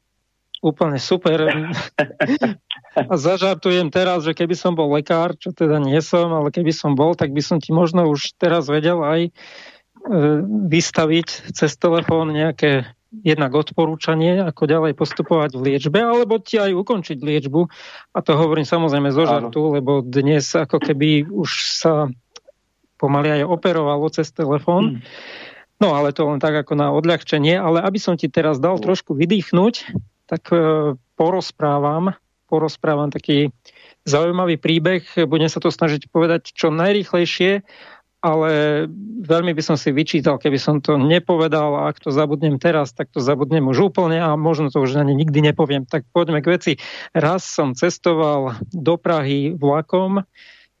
Úplne 0.64 0.96
super. 0.96 1.44
A 3.10 3.14
zažartujem 3.18 3.90
teraz, 3.90 4.22
že 4.22 4.38
keby 4.38 4.54
som 4.54 4.78
bol 4.78 4.86
lekár, 4.94 5.34
čo 5.34 5.50
teda 5.50 5.82
nie 5.82 5.98
som, 5.98 6.30
ale 6.30 6.54
keby 6.54 6.70
som 6.70 6.94
bol, 6.94 7.18
tak 7.18 7.34
by 7.34 7.42
som 7.42 7.58
ti 7.58 7.74
možno 7.74 8.06
už 8.06 8.38
teraz 8.38 8.70
vedel 8.70 9.02
aj 9.02 9.20
e, 9.26 9.30
vystaviť 10.70 11.52
cez 11.58 11.74
telefón 11.74 12.30
nejaké 12.30 12.86
jednak 13.22 13.54
odporúčanie, 13.54 14.42
ako 14.42 14.66
ďalej 14.66 14.92
postupovať 14.98 15.54
v 15.54 15.74
liečbe, 15.74 16.02
alebo 16.02 16.38
ti 16.42 16.58
aj 16.58 16.74
ukončiť 16.74 17.18
liečbu. 17.18 17.60
A 18.14 18.18
to 18.22 18.34
hovorím 18.34 18.66
samozrejme 18.66 19.14
zo 19.14 19.26
žartu, 19.26 19.70
Áno. 19.70 19.74
lebo 19.78 19.92
dnes 20.02 20.54
ako 20.54 20.82
keby 20.82 21.30
už 21.30 21.50
sa 21.78 22.10
pomaly 22.98 23.42
aj 23.42 23.42
operovalo 23.46 24.06
cez 24.10 24.30
telefón. 24.34 24.98
Hmm. 24.98 25.02
No 25.82 25.94
ale 25.94 26.14
to 26.14 26.26
len 26.30 26.38
tak 26.38 26.54
ako 26.54 26.78
na 26.78 26.94
odľahčenie. 26.94 27.58
Ale 27.58 27.82
aby 27.82 27.98
som 27.98 28.14
ti 28.14 28.30
teraz 28.30 28.62
dal 28.62 28.78
trošku 28.78 29.14
vydýchnuť, 29.18 29.74
tak 30.30 30.48
e, 30.54 30.94
porozprávam, 31.18 32.14
porozprávam 32.46 33.10
taký 33.10 33.50
zaujímavý 34.06 34.56
príbeh. 34.60 35.04
Budem 35.26 35.50
sa 35.50 35.58
to 35.58 35.72
snažiť 35.72 36.08
povedať 36.12 36.54
čo 36.54 36.70
najrýchlejšie 36.70 37.64
ale 38.24 38.50
veľmi 39.20 39.52
by 39.52 39.60
som 39.60 39.76
si 39.76 39.92
vyčítal, 39.92 40.40
keby 40.40 40.56
som 40.56 40.80
to 40.80 40.96
nepovedal 40.96 41.76
a 41.76 41.92
ak 41.92 42.00
to 42.00 42.08
zabudnem 42.08 42.56
teraz, 42.56 42.96
tak 42.96 43.12
to 43.12 43.20
zabudnem 43.20 43.68
už 43.68 43.92
úplne 43.92 44.16
a 44.16 44.32
možno 44.32 44.72
to 44.72 44.80
už 44.80 44.96
ani 44.96 45.12
nikdy 45.12 45.44
nepoviem. 45.44 45.84
Tak 45.84 46.08
poďme 46.08 46.40
k 46.40 46.56
veci. 46.56 46.72
Raz 47.12 47.44
som 47.44 47.76
cestoval 47.76 48.56
do 48.72 48.96
Prahy 48.96 49.52
vlakom, 49.52 50.24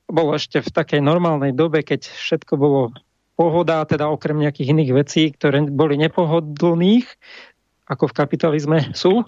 bolo 0.08 0.30
ešte 0.32 0.64
v 0.64 0.72
takej 0.72 1.04
normálnej 1.04 1.52
dobe, 1.52 1.84
keď 1.84 2.08
všetko 2.08 2.56
bolo 2.56 2.96
pohoda, 3.34 3.82
teda 3.86 4.06
okrem 4.10 4.38
nejakých 4.38 4.70
iných 4.74 4.92
vecí, 4.94 5.22
ktoré 5.34 5.66
boli 5.66 5.98
nepohodlných, 5.98 7.06
ako 7.90 8.10
v 8.10 8.16
kapitalizme 8.16 8.78
sú. 8.94 9.26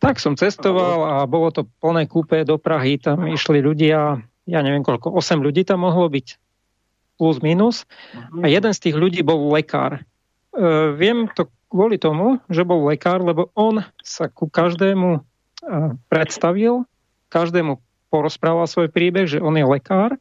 Tak 0.00 0.16
som 0.16 0.32
cestoval 0.32 1.04
a 1.04 1.14
bolo 1.28 1.52
to 1.52 1.68
plné 1.80 2.08
kúpe 2.08 2.40
do 2.48 2.56
Prahy, 2.56 2.96
tam 2.96 3.28
išli 3.28 3.60
ľudia, 3.60 4.16
ja 4.48 4.60
neviem 4.64 4.80
koľko, 4.80 5.12
8 5.12 5.44
ľudí 5.44 5.68
tam 5.68 5.84
mohlo 5.84 6.08
byť 6.08 6.40
plus 7.20 7.44
minus. 7.44 7.84
A 8.40 8.48
jeden 8.48 8.72
z 8.72 8.80
tých 8.80 8.96
ľudí 8.96 9.20
bol 9.20 9.52
lekár. 9.52 10.00
E, 10.00 10.02
viem 10.96 11.28
to 11.36 11.52
kvôli 11.68 12.00
tomu, 12.00 12.40
že 12.48 12.64
bol 12.64 12.88
lekár, 12.88 13.20
lebo 13.20 13.52
on 13.52 13.84
sa 14.00 14.32
ku 14.32 14.48
každému 14.48 15.20
e, 15.20 15.20
predstavil, 16.08 16.88
každému 17.28 17.76
porozprával 18.08 18.64
svoj 18.64 18.88
príbeh, 18.88 19.28
že 19.28 19.38
on 19.38 19.52
je 19.52 19.68
lekár. 19.68 20.16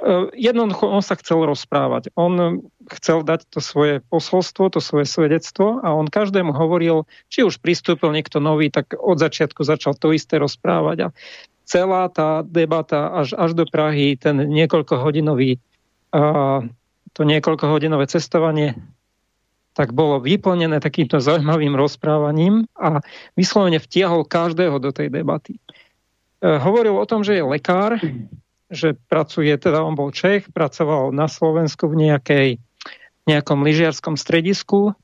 E, 0.00 0.32
jednoducho 0.34 0.88
on 0.88 1.04
sa 1.04 1.14
chcel 1.20 1.44
rozprávať. 1.44 2.10
On 2.16 2.64
chcel 2.88 3.22
dať 3.22 3.46
to 3.52 3.60
svoje 3.60 4.00
posolstvo, 4.08 4.72
to 4.72 4.80
svoje 4.80 5.04
svedectvo 5.04 5.78
a 5.84 5.92
on 5.92 6.08
každému 6.08 6.56
hovoril, 6.56 7.04
či 7.28 7.44
už 7.44 7.60
pristúpil 7.60 8.10
niekto 8.10 8.40
nový, 8.40 8.72
tak 8.72 8.96
od 8.96 9.20
začiatku 9.20 9.62
začal 9.62 9.94
to 9.94 10.16
isté 10.16 10.40
rozprávať. 10.40 10.96
A 11.04 11.14
celá 11.68 12.08
tá 12.08 12.42
debata 12.42 13.12
až, 13.12 13.36
až 13.36 13.54
do 13.54 13.68
Prahy, 13.68 14.16
ten 14.16 14.40
niekoľkohodinový 14.48 15.60
to 17.14 17.22
niekoľkohodinové 17.22 18.06
cestovanie 18.10 18.74
tak 19.70 19.94
bolo 19.94 20.18
vyplnené 20.18 20.82
takýmto 20.82 21.22
zaujímavým 21.22 21.78
rozprávaním 21.78 22.66
a 22.74 22.98
vyslovene 23.38 23.78
vtiahol 23.78 24.26
každého 24.26 24.82
do 24.82 24.90
tej 24.90 25.14
debaty. 25.14 25.56
E, 25.56 25.60
hovoril 26.58 26.98
o 26.98 27.06
tom, 27.06 27.22
že 27.22 27.38
je 27.38 27.44
lekár, 27.46 28.02
že 28.70 28.94
pracuje, 29.10 29.50
teda 29.58 29.82
on 29.82 29.98
bol 29.98 30.14
Čech, 30.14 30.46
pracoval 30.54 31.10
na 31.10 31.26
Slovensku 31.26 31.90
v 31.90 32.08
nejakej, 32.08 32.48
nejakom 33.26 33.66
lyžiarskom 33.66 34.14
stredisku, 34.14 34.94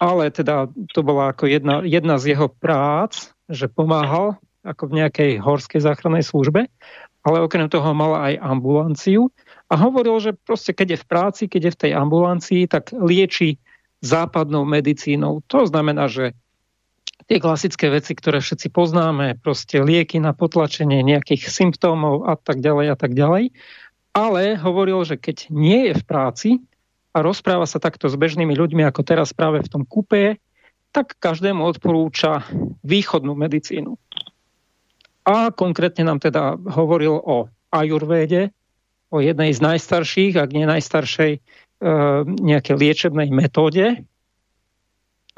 ale 0.00 0.32
teda 0.32 0.72
to 0.96 1.00
bola 1.04 1.36
ako 1.36 1.44
jedna, 1.44 1.84
jedna 1.84 2.16
z 2.16 2.34
jeho 2.34 2.48
prác, 2.48 3.36
že 3.52 3.68
pomáhal 3.68 4.40
ako 4.64 4.90
v 4.90 4.96
nejakej 5.04 5.30
horskej 5.44 5.80
záchrannej 5.84 6.24
službe, 6.24 6.66
ale 7.22 7.36
okrem 7.44 7.68
toho 7.68 7.92
mala 7.92 8.32
aj 8.32 8.40
ambulanciu 8.40 9.28
a 9.68 9.74
hovoril, 9.76 10.16
že 10.22 10.32
proste 10.32 10.72
keď 10.72 10.96
je 10.96 11.02
v 11.04 11.06
práci, 11.06 11.42
keď 11.50 11.62
je 11.68 11.74
v 11.74 11.80
tej 11.86 11.92
ambulancii, 11.94 12.62
tak 12.70 12.94
lieči 12.96 13.60
západnou 14.00 14.62
medicínou. 14.64 15.42
To 15.50 15.66
znamená, 15.66 16.06
že 16.06 16.38
tie 17.26 17.38
klasické 17.42 17.90
veci, 17.90 18.14
ktoré 18.14 18.38
všetci 18.38 18.70
poznáme, 18.70 19.40
proste 19.42 19.82
lieky 19.82 20.22
na 20.22 20.36
potlačenie 20.36 21.02
nejakých 21.02 21.50
symptómov 21.50 22.28
a 22.28 22.38
tak 22.38 22.62
ďalej 22.62 22.86
a 22.94 22.96
tak 22.96 23.12
ďalej. 23.18 23.50
Ale 24.14 24.56
hovoril, 24.60 25.02
že 25.02 25.18
keď 25.18 25.50
nie 25.50 25.90
je 25.90 25.94
v 25.98 26.04
práci 26.06 26.50
a 27.12 27.24
rozpráva 27.24 27.66
sa 27.66 27.82
takto 27.82 28.06
s 28.06 28.14
bežnými 28.14 28.54
ľuďmi, 28.54 28.86
ako 28.86 29.02
teraz 29.02 29.34
práve 29.34 29.64
v 29.64 29.70
tom 29.70 29.82
kupé, 29.82 30.38
tak 30.94 31.18
každému 31.20 31.60
odporúča 31.64 32.46
východnú 32.86 33.36
medicínu. 33.36 33.98
A 35.28 35.52
konkrétne 35.52 36.08
nám 36.08 36.24
teda 36.24 36.56
hovoril 36.72 37.20
o 37.20 37.52
ajurvéde, 37.68 38.48
o 39.12 39.20
jednej 39.20 39.52
z 39.52 39.60
najstarších, 39.60 40.40
ak 40.40 40.50
nie 40.56 40.64
najstaršej, 40.64 41.32
e, 41.36 41.40
nejakej 42.24 42.76
liečebnej 42.76 43.28
metóde. 43.28 44.04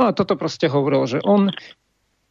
No 0.00 0.08
a 0.08 0.16
toto 0.16 0.32
proste 0.40 0.64
hovoril, 0.64 1.04
že 1.04 1.20
on 1.20 1.52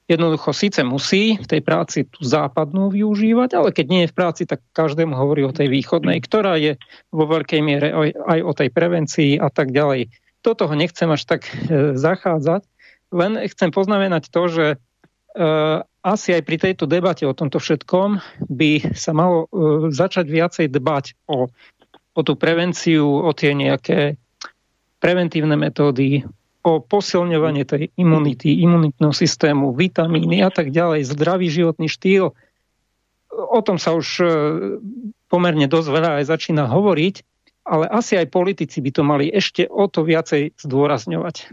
jednoducho 0.10 0.58
síce 0.58 0.82
musí 0.82 1.38
v 1.38 1.46
tej 1.46 1.62
práci 1.62 2.10
tú 2.10 2.26
západnú 2.26 2.90
využívať, 2.90 3.54
ale 3.54 3.70
keď 3.70 3.86
nie 3.86 4.02
je 4.04 4.12
v 4.12 4.18
práci, 4.18 4.50
tak 4.50 4.66
každému 4.74 5.14
hovorí 5.14 5.46
o 5.46 5.54
tej 5.54 5.70
východnej, 5.70 6.18
ktorá 6.26 6.58
je 6.58 6.82
vo 7.14 7.30
veľkej 7.30 7.62
miere 7.62 7.94
aj 8.18 8.40
o 8.42 8.52
tej 8.58 8.74
prevencii 8.74 9.38
a 9.38 9.54
tak 9.54 9.70
ďalej. 9.70 10.10
Do 10.42 10.58
toho 10.58 10.74
nechcem 10.74 11.14
až 11.14 11.30
tak 11.30 11.46
e, 11.46 11.94
zachádzať, 11.94 12.66
len 13.14 13.38
chcem 13.54 13.70
poznamenať 13.70 14.34
to, 14.34 14.50
že 14.50 14.66
e, 14.74 14.78
asi 16.02 16.30
aj 16.34 16.42
pri 16.42 16.58
tejto 16.58 16.90
debate 16.90 17.30
o 17.30 17.38
tomto 17.38 17.62
všetkom 17.62 18.18
by 18.48 18.96
sa 18.96 19.12
malo 19.12 19.46
uh, 19.52 19.92
začať 19.92 20.32
viacej 20.32 20.66
dbať 20.72 21.28
o, 21.28 21.52
o 22.16 22.22
tú 22.24 22.34
prevenciu, 22.40 23.04
o 23.04 23.32
tie 23.36 23.52
nejaké 23.52 24.16
preventívne 25.04 25.60
metódy, 25.60 26.24
o 26.64 26.84
posilňovanie 26.84 27.64
tej 27.64 27.92
imunity, 27.96 28.60
imunitného 28.64 29.16
systému, 29.16 29.72
vitamíny 29.72 30.44
a 30.44 30.52
tak 30.52 30.76
ďalej, 30.76 31.08
zdravý 31.08 31.48
životný 31.48 31.88
štýl. 31.88 32.36
O 33.32 33.60
tom 33.64 33.80
sa 33.80 33.96
už 33.96 34.08
uh, 34.20 34.30
pomerne 35.32 35.70
dosť 35.72 35.88
veľa 35.88 36.12
aj 36.20 36.26
začína 36.28 36.68
hovoriť, 36.68 37.16
ale 37.64 37.86
asi 37.88 38.20
aj 38.20 38.34
politici 38.34 38.84
by 38.84 38.92
to 38.92 39.02
mali 39.06 39.32
ešte 39.32 39.70
o 39.70 39.88
to 39.88 40.04
viacej 40.04 40.58
zdôrazňovať 40.60 41.48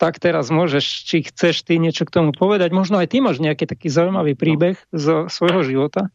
tak 0.00 0.16
teraz 0.16 0.48
môžeš, 0.48 1.04
či 1.04 1.28
chceš 1.28 1.60
ty 1.60 1.76
niečo 1.76 2.08
k 2.08 2.14
tomu 2.16 2.32
povedať. 2.32 2.72
Možno 2.72 2.96
aj 2.96 3.12
ty 3.12 3.20
máš 3.20 3.36
nejaký 3.36 3.68
taký 3.68 3.92
zaujímavý 3.92 4.32
príbeh 4.32 4.80
zo 4.88 5.28
svojho 5.28 5.60
života. 5.60 6.08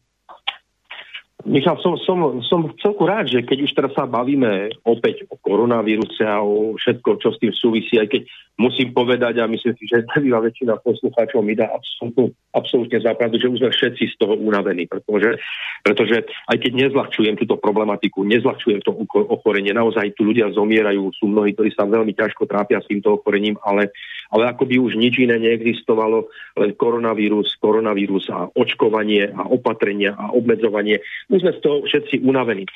Michal, 1.44 1.76
som, 1.84 2.00
som, 2.00 2.40
som 2.48 2.72
celku 2.80 3.04
rád, 3.04 3.28
že 3.28 3.44
keď 3.44 3.68
už 3.68 3.72
teraz 3.76 3.92
sa 3.92 4.08
bavíme 4.08 4.72
opäť 4.88 5.28
o 5.28 5.36
koronavíruse 5.36 6.24
a 6.24 6.40
o 6.40 6.72
všetko, 6.80 7.20
čo 7.20 7.28
s 7.28 7.38
tým 7.44 7.52
súvisí, 7.52 8.00
aj 8.00 8.08
keď 8.08 8.22
musím 8.56 8.96
povedať, 8.96 9.44
a 9.44 9.46
myslím 9.46 9.76
si, 9.76 9.84
že 9.84 10.08
veľa 10.16 10.48
väčšina 10.48 10.80
poslucháčov 10.80 11.44
mi 11.44 11.52
dá 11.52 11.68
absolútne, 11.68 12.32
absolútne 12.56 12.98
zápravdu, 13.04 13.36
že 13.36 13.52
už 13.52 13.58
sme 13.60 13.68
všetci 13.68 14.04
z 14.10 14.14
toho 14.16 14.32
unavení, 14.40 14.88
pretože, 14.88 15.36
pretože 15.84 16.24
aj 16.24 16.56
keď 16.56 16.72
nezľahčujem 16.88 17.36
túto 17.36 17.60
problematiku, 17.60 18.24
nezľahčujem 18.24 18.80
to 18.80 18.96
ochorenie, 19.28 19.76
naozaj 19.76 20.16
tu 20.16 20.24
ľudia 20.24 20.48
zomierajú, 20.56 21.12
sú 21.20 21.28
mnohí, 21.28 21.52
ktorí 21.52 21.68
sa 21.76 21.84
veľmi 21.84 22.16
ťažko 22.16 22.48
trápia 22.48 22.80
s 22.80 22.88
týmto 22.88 23.20
ochorením, 23.20 23.60
ale, 23.60 23.92
ale 24.30 24.50
ako 24.50 24.66
by 24.66 24.76
už 24.78 24.98
nič 24.98 25.22
iné 25.22 25.38
neexistovalo, 25.38 26.30
len 26.58 26.70
koronavírus, 26.74 27.54
koronavírus 27.62 28.26
a 28.30 28.50
očkovanie 28.50 29.30
a 29.30 29.46
opatrenia 29.46 30.14
a 30.16 30.34
obmedzovanie. 30.34 31.02
Už 31.30 31.42
sme 31.42 31.52
z 31.56 31.60
toho 31.62 31.76
všetci 31.86 32.22
unavení. 32.26 32.66
E, 32.66 32.70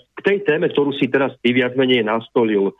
k 0.00 0.20
tej 0.24 0.38
téme, 0.46 0.70
ktorú 0.70 0.94
si 0.96 1.06
teraz 1.06 1.34
ty 1.40 1.54
viac 1.54 1.78
menej 1.78 2.02
nastolil, 2.02 2.70
e, 2.70 2.72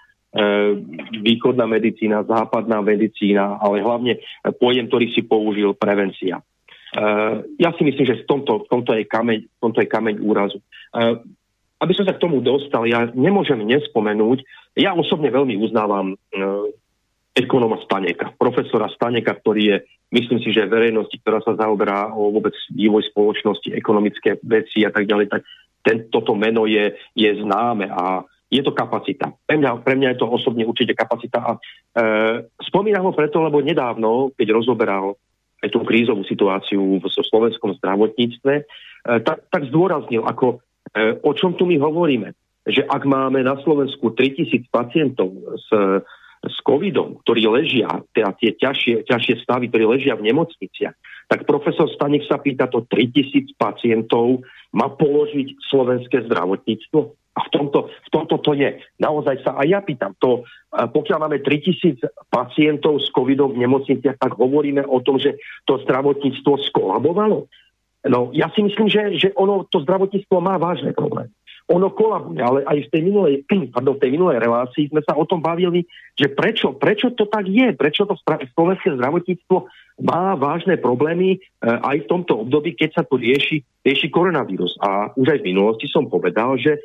východná 1.23 1.67
medicína, 1.71 2.27
západná 2.27 2.83
medicína, 2.83 3.59
ale 3.63 3.83
hlavne 3.85 4.19
pojem, 4.59 4.91
ktorý 4.91 5.07
si 5.15 5.23
použil, 5.27 5.77
prevencia. 5.79 6.43
Uh, 6.91 7.47
ja 7.55 7.71
si 7.79 7.87
myslím, 7.87 8.03
že 8.03 8.27
v 8.27 8.27
tomto, 8.27 8.67
v 8.67 8.69
tomto, 8.69 8.91
je, 8.99 9.07
kameň, 9.07 9.47
v 9.47 9.59
tomto 9.63 9.79
je 9.79 9.87
kameň 9.87 10.19
úrazu. 10.27 10.59
Aby 11.81 11.93
som 11.95 12.03
sa 12.03 12.19
k 12.19 12.23
tomu 12.23 12.43
dostal, 12.43 12.83
ja 12.91 13.07
nemôžem 13.15 13.63
nespomenúť, 13.63 14.43
ja 14.75 14.91
osobne 14.99 15.31
veľmi 15.31 15.55
uznávam 15.55 16.19
ekonóma 17.35 17.79
Staneka, 17.87 18.35
profesora 18.35 18.91
Staneka, 18.91 19.39
ktorý 19.39 19.63
je, 19.63 19.77
myslím 20.11 20.43
si, 20.43 20.51
že 20.51 20.67
verejnosti, 20.67 21.15
ktorá 21.23 21.39
sa 21.41 21.55
zaoberá 21.55 22.11
o 22.11 22.35
vôbec 22.35 22.55
vývoj 22.75 23.07
spoločnosti, 23.15 23.71
ekonomické 23.71 24.37
veci 24.43 24.83
a 24.83 24.91
tak 24.91 25.07
ďalej, 25.07 25.31
tak 25.31 25.43
ten, 25.81 26.11
toto 26.11 26.35
meno 26.35 26.67
je, 26.67 26.93
je 27.17 27.31
známe 27.41 27.89
a 27.89 28.27
je 28.51 28.61
to 28.67 28.75
kapacita. 28.75 29.31
Pre 29.47 29.57
mňa, 29.57 29.87
pre 29.87 29.95
mňa 29.95 30.09
je 30.15 30.19
to 30.19 30.27
osobne 30.27 30.67
určite 30.67 30.93
kapacita. 30.99 31.39
A, 31.39 31.53
e, 31.55 32.03
spomínam 32.67 33.07
ho 33.07 33.13
preto, 33.15 33.39
lebo 33.39 33.63
nedávno, 33.63 34.35
keď 34.35 34.49
rozoberal 34.51 35.15
aj 35.63 35.71
tú 35.71 35.87
krízovú 35.87 36.27
situáciu 36.27 36.99
v 36.99 37.05
slovenskom 37.07 37.79
zdravotníctve, 37.79 38.53
e, 38.59 38.63
tak, 39.23 39.47
tak 39.55 39.63
zdôraznil, 39.71 40.27
ako, 40.27 40.59
e, 40.91 41.15
o 41.23 41.31
čom 41.31 41.55
tu 41.55 41.63
my 41.63 41.79
hovoríme. 41.79 42.35
Že 42.67 42.91
ak 42.91 43.03
máme 43.07 43.41
na 43.47 43.55
Slovensku 43.63 44.13
3000 44.19 44.67
pacientov 44.69 45.31
s, 45.57 45.71
s 46.41 46.57
covidom, 46.65 47.21
ktorí 47.25 47.45
ležia, 47.45 48.01
teda 48.17 48.33
tie 48.41 48.57
ťažšie, 48.57 49.05
ťažšie 49.05 49.45
stavy, 49.45 49.69
ktorí 49.69 49.85
ležia 49.85 50.17
v 50.17 50.33
nemocniciach, 50.33 50.97
tak 51.29 51.45
profesor 51.45 51.87
Stanek 51.93 52.25
sa 52.27 52.41
pýta, 52.41 52.67
to 52.67 52.83
3000 52.89 53.55
pacientov 53.61 54.43
má 54.73 54.89
položiť 54.89 55.61
slovenské 55.69 56.27
zdravotníctvo? 56.27 57.01
A 57.31 57.41
v 57.47 57.51
tomto, 57.55 57.87
v 57.87 58.09
tomto 58.11 58.43
to 58.43 58.59
je. 58.59 58.83
Naozaj 58.99 59.47
sa 59.47 59.55
aj 59.55 59.67
ja 59.71 59.81
pýtam, 59.85 60.19
to, 60.19 60.43
pokiaľ 60.75 61.31
máme 61.31 61.39
3000 61.45 62.03
pacientov 62.27 62.99
s 62.99 63.13
covidom 63.15 63.55
v 63.55 63.63
nemocniciach, 63.63 64.19
tak 64.19 64.35
hovoríme 64.35 64.83
o 64.83 64.99
tom, 65.05 65.21
že 65.21 65.39
to 65.69 65.79
zdravotníctvo 65.87 66.59
skolabovalo. 66.73 67.47
No, 68.11 68.33
ja 68.33 68.49
si 68.57 68.65
myslím, 68.65 68.89
že, 68.89 69.03
že 69.15 69.29
ono, 69.37 69.69
to 69.69 69.85
zdravotníctvo 69.85 70.37
má 70.41 70.57
vážne 70.57 70.97
problémy 70.97 71.31
ono 71.71 71.95
kolabuje, 71.95 72.43
ale 72.43 72.67
aj 72.67 72.79
v 72.87 72.91
tej 72.91 73.03
minulej, 73.07 73.35
pardon, 73.75 73.95
v 73.95 74.03
tej 74.03 74.11
minulej 74.19 74.43
relácii 74.43 74.91
sme 74.91 75.01
sa 75.07 75.15
o 75.15 75.25
tom 75.25 75.39
bavili, 75.39 75.87
že 76.19 76.27
prečo, 76.27 76.75
prečo 76.75 77.15
to 77.15 77.31
tak 77.31 77.47
je, 77.47 77.71
prečo 77.79 78.03
to 78.05 78.19
slovenské 78.59 78.99
zdravotníctvo 78.99 79.71
má 80.03 80.35
vážne 80.35 80.81
problémy 80.81 81.37
e, 81.37 81.39
aj 81.63 82.05
v 82.05 82.09
tomto 82.11 82.43
období, 82.43 82.75
keď 82.75 83.01
sa 83.01 83.03
tu 83.07 83.21
rieši, 83.21 83.63
rieši 83.87 84.09
koronavírus. 84.11 84.75
A 84.83 85.15
už 85.15 85.39
aj 85.39 85.39
v 85.45 85.49
minulosti 85.55 85.87
som 85.87 86.11
povedal, 86.11 86.57
že 86.59 86.81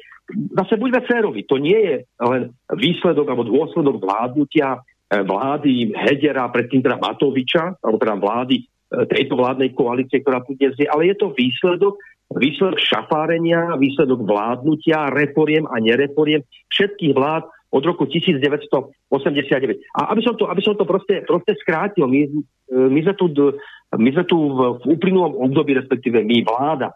zase 0.53 0.77
buďme 0.77 1.01
férovi, 1.07 1.41
to 1.47 1.57
nie 1.57 1.79
je 1.79 1.95
len 2.21 2.51
výsledok 2.75 3.25
alebo 3.31 3.47
dôsledok 3.47 3.97
vládnutia 3.97 4.77
e, 4.77 4.79
vlády 5.23 5.95
Hedera, 5.95 6.51
predtým 6.51 6.83
teda 6.85 7.01
Matoviča, 7.01 7.79
alebo 7.81 7.97
teda 7.97 8.15
vlády 8.19 8.55
e, 8.61 8.63
tejto 9.09 9.33
vládnej 9.39 9.71
koalície, 9.73 10.21
ktorá 10.21 10.43
tu 10.43 10.53
dnes 10.59 10.75
je, 10.77 10.85
ale 10.85 11.09
je 11.09 11.15
to 11.17 11.33
výsledok 11.33 11.97
výsledok 12.33 12.81
šafárenia, 12.81 13.77
výsledok 13.77 14.25
vládnutia, 14.25 15.13
reforiem 15.13 15.69
a 15.69 15.77
nereforiem 15.77 16.41
všetkých 16.73 17.13
vlád 17.13 17.45
od 17.75 17.83
roku 17.83 18.07
1989. 18.07 19.11
A 19.99 20.15
aby 20.15 20.21
som 20.23 20.33
to, 20.39 20.47
aby 20.47 20.61
som 20.63 20.79
to 20.79 20.87
proste, 20.87 21.27
proste 21.27 21.53
skrátil, 21.59 22.07
my, 22.07 22.25
my 22.71 22.99
sme 23.03 23.13
tu, 23.19 23.25
my 23.93 24.09
sme 24.15 24.23
tu 24.25 24.37
v, 24.39 24.59
v 24.79 24.83
uplynulom 24.95 25.37
období, 25.51 25.75
respektíve 25.75 26.23
my 26.23 26.41
vláda, 26.47 26.95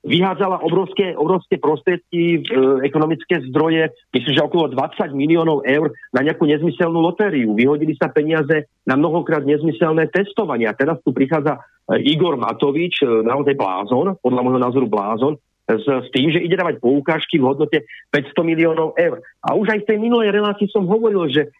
vyhádzala 0.00 0.64
obrovské, 0.64 1.12
obrovské 1.12 1.60
prostriedky, 1.60 2.40
e, 2.40 2.88
ekonomické 2.88 3.44
zdroje, 3.52 3.92
myslím, 4.16 4.32
že 4.32 4.48
okolo 4.48 4.72
20 4.72 5.12
miliónov 5.12 5.68
eur 5.68 5.92
na 6.08 6.24
nejakú 6.24 6.48
nezmyselnú 6.48 6.96
lotériu. 6.96 7.52
Vyhodili 7.52 7.92
sa 7.92 8.08
peniaze 8.08 8.72
na 8.88 8.96
mnohokrát 8.96 9.44
nezmyselné 9.44 10.08
testovanie. 10.08 10.64
A 10.64 10.72
teraz 10.72 10.96
tu 11.04 11.12
prichádza 11.12 11.60
e, 11.60 12.00
Igor 12.00 12.40
Matovič, 12.40 13.04
e, 13.04 13.28
naozaj 13.28 13.52
blázon, 13.52 14.16
podľa 14.24 14.40
môjho 14.40 14.60
názoru 14.64 14.86
blázon, 14.88 15.36
s, 15.68 15.84
s 15.84 16.08
tým, 16.16 16.32
že 16.32 16.42
ide 16.42 16.56
dávať 16.56 16.80
poukážky 16.80 17.36
v 17.36 17.52
hodnote 17.52 17.84
500 18.08 18.32
miliónov 18.48 18.96
eur. 18.96 19.20
A 19.44 19.52
už 19.52 19.68
aj 19.68 19.80
v 19.84 19.88
tej 19.94 19.98
minulej 20.00 20.32
relácii 20.32 20.66
som 20.72 20.90
hovoril, 20.90 21.30
že, 21.30 21.54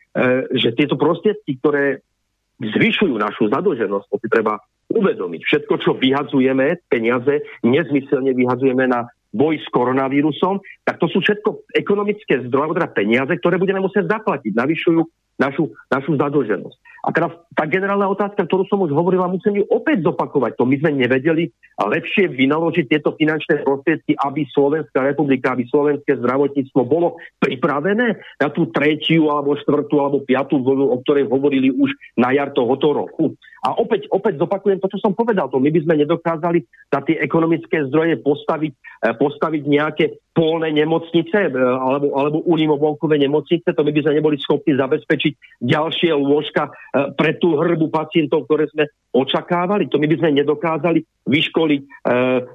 že 0.59 0.75
tieto 0.75 0.99
prostriedky, 0.99 1.55
ktoré 1.63 2.03
zvyšujú 2.59 3.15
našu 3.15 3.47
zadlženosť, 3.47 4.07
to 4.11 4.17
si 4.19 4.29
treba 4.29 4.59
uvedomiť. 4.93 5.41
Všetko, 5.43 5.75
čo 5.81 5.91
vyhadzujeme, 5.97 6.85
peniaze, 6.87 7.43
nezmyselne 7.65 8.37
vyhadzujeme 8.37 8.85
na 8.87 9.09
boj 9.33 9.57
s 9.57 9.67
koronavírusom, 9.73 10.61
tak 10.85 11.01
to 11.01 11.09
sú 11.09 11.25
všetko 11.25 11.73
ekonomické 11.73 12.45
zdroje, 12.47 12.77
teda 12.77 12.89
peniaze, 12.93 13.33
ktoré 13.41 13.57
budeme 13.57 13.81
musieť 13.81 14.13
zaplatiť. 14.13 14.53
Navyšujú 14.53 15.01
našu, 15.41 15.73
našu 15.89 16.13
zadlženosť. 16.21 16.79
A 17.03 17.11
teraz 17.11 17.35
tá 17.59 17.67
generálna 17.67 18.07
otázka, 18.07 18.47
ktorú 18.47 18.63
som 18.71 18.79
už 18.85 18.95
hovorila, 18.95 19.27
musím 19.27 19.59
ju 19.59 19.65
opäť 19.75 20.07
zopakovať. 20.07 20.55
To 20.55 20.69
my 20.69 20.79
sme 20.79 21.03
nevedeli 21.03 21.51
lepšie 21.75 22.31
vynaložiť 22.31 22.87
tieto 22.87 23.19
finančné 23.19 23.67
prostriedky, 23.67 24.15
aby 24.23 24.47
Slovenská 24.55 25.03
republika, 25.03 25.51
aby 25.51 25.67
slovenské 25.67 26.15
zdravotníctvo 26.23 26.81
bolo 26.87 27.19
pripravené 27.43 28.23
na 28.39 28.49
tú 28.55 28.71
tretiu, 28.71 29.35
alebo 29.35 29.59
štvrtú, 29.59 29.99
alebo 29.99 30.23
piatú 30.23 30.63
vlnu, 30.63 30.95
o 30.95 30.97
ktorej 31.03 31.27
hovorili 31.27 31.75
už 31.75 31.91
na 32.15 32.31
jar 32.31 32.55
tohoto 32.55 32.95
roku. 32.95 33.35
A 33.63 33.79
opäť, 33.79 34.11
opäť 34.11 34.43
zopakujem 34.43 34.83
to, 34.83 34.91
čo 34.91 34.99
som 34.99 35.15
povedal. 35.15 35.47
To 35.47 35.63
my 35.63 35.71
by 35.71 35.81
sme 35.87 35.95
nedokázali 36.03 36.67
za 36.91 36.99
tie 37.07 37.23
ekonomické 37.23 37.87
zdroje 37.87 38.19
postaviť, 38.19 38.73
eh, 38.75 39.15
postaviť 39.15 39.63
nejaké 39.71 40.05
polné 40.33 40.73
nemocnice 40.73 41.37
e, 41.37 41.49
alebo, 41.61 42.17
alebo 42.17 42.39
unimovolkové 42.49 43.21
nemocnice, 43.21 43.69
to 43.69 43.85
my 43.85 43.93
by 43.93 44.01
sme 44.01 44.17
neboli 44.17 44.37
schopní 44.41 44.73
zabezpečiť 44.81 45.61
ďalšie 45.61 46.11
lôžka 46.17 46.69
e, 46.69 46.73
pre 47.13 47.37
tú 47.37 47.61
hrbu 47.61 47.93
pacientov, 47.93 48.49
ktoré 48.49 48.69
sme 48.73 48.89
očakávali. 49.13 49.93
To 49.93 50.01
my 50.01 50.09
by 50.09 50.17
sme 50.17 50.41
nedokázali 50.41 51.05
vyškoliť 51.29 51.83
e, 51.85 51.89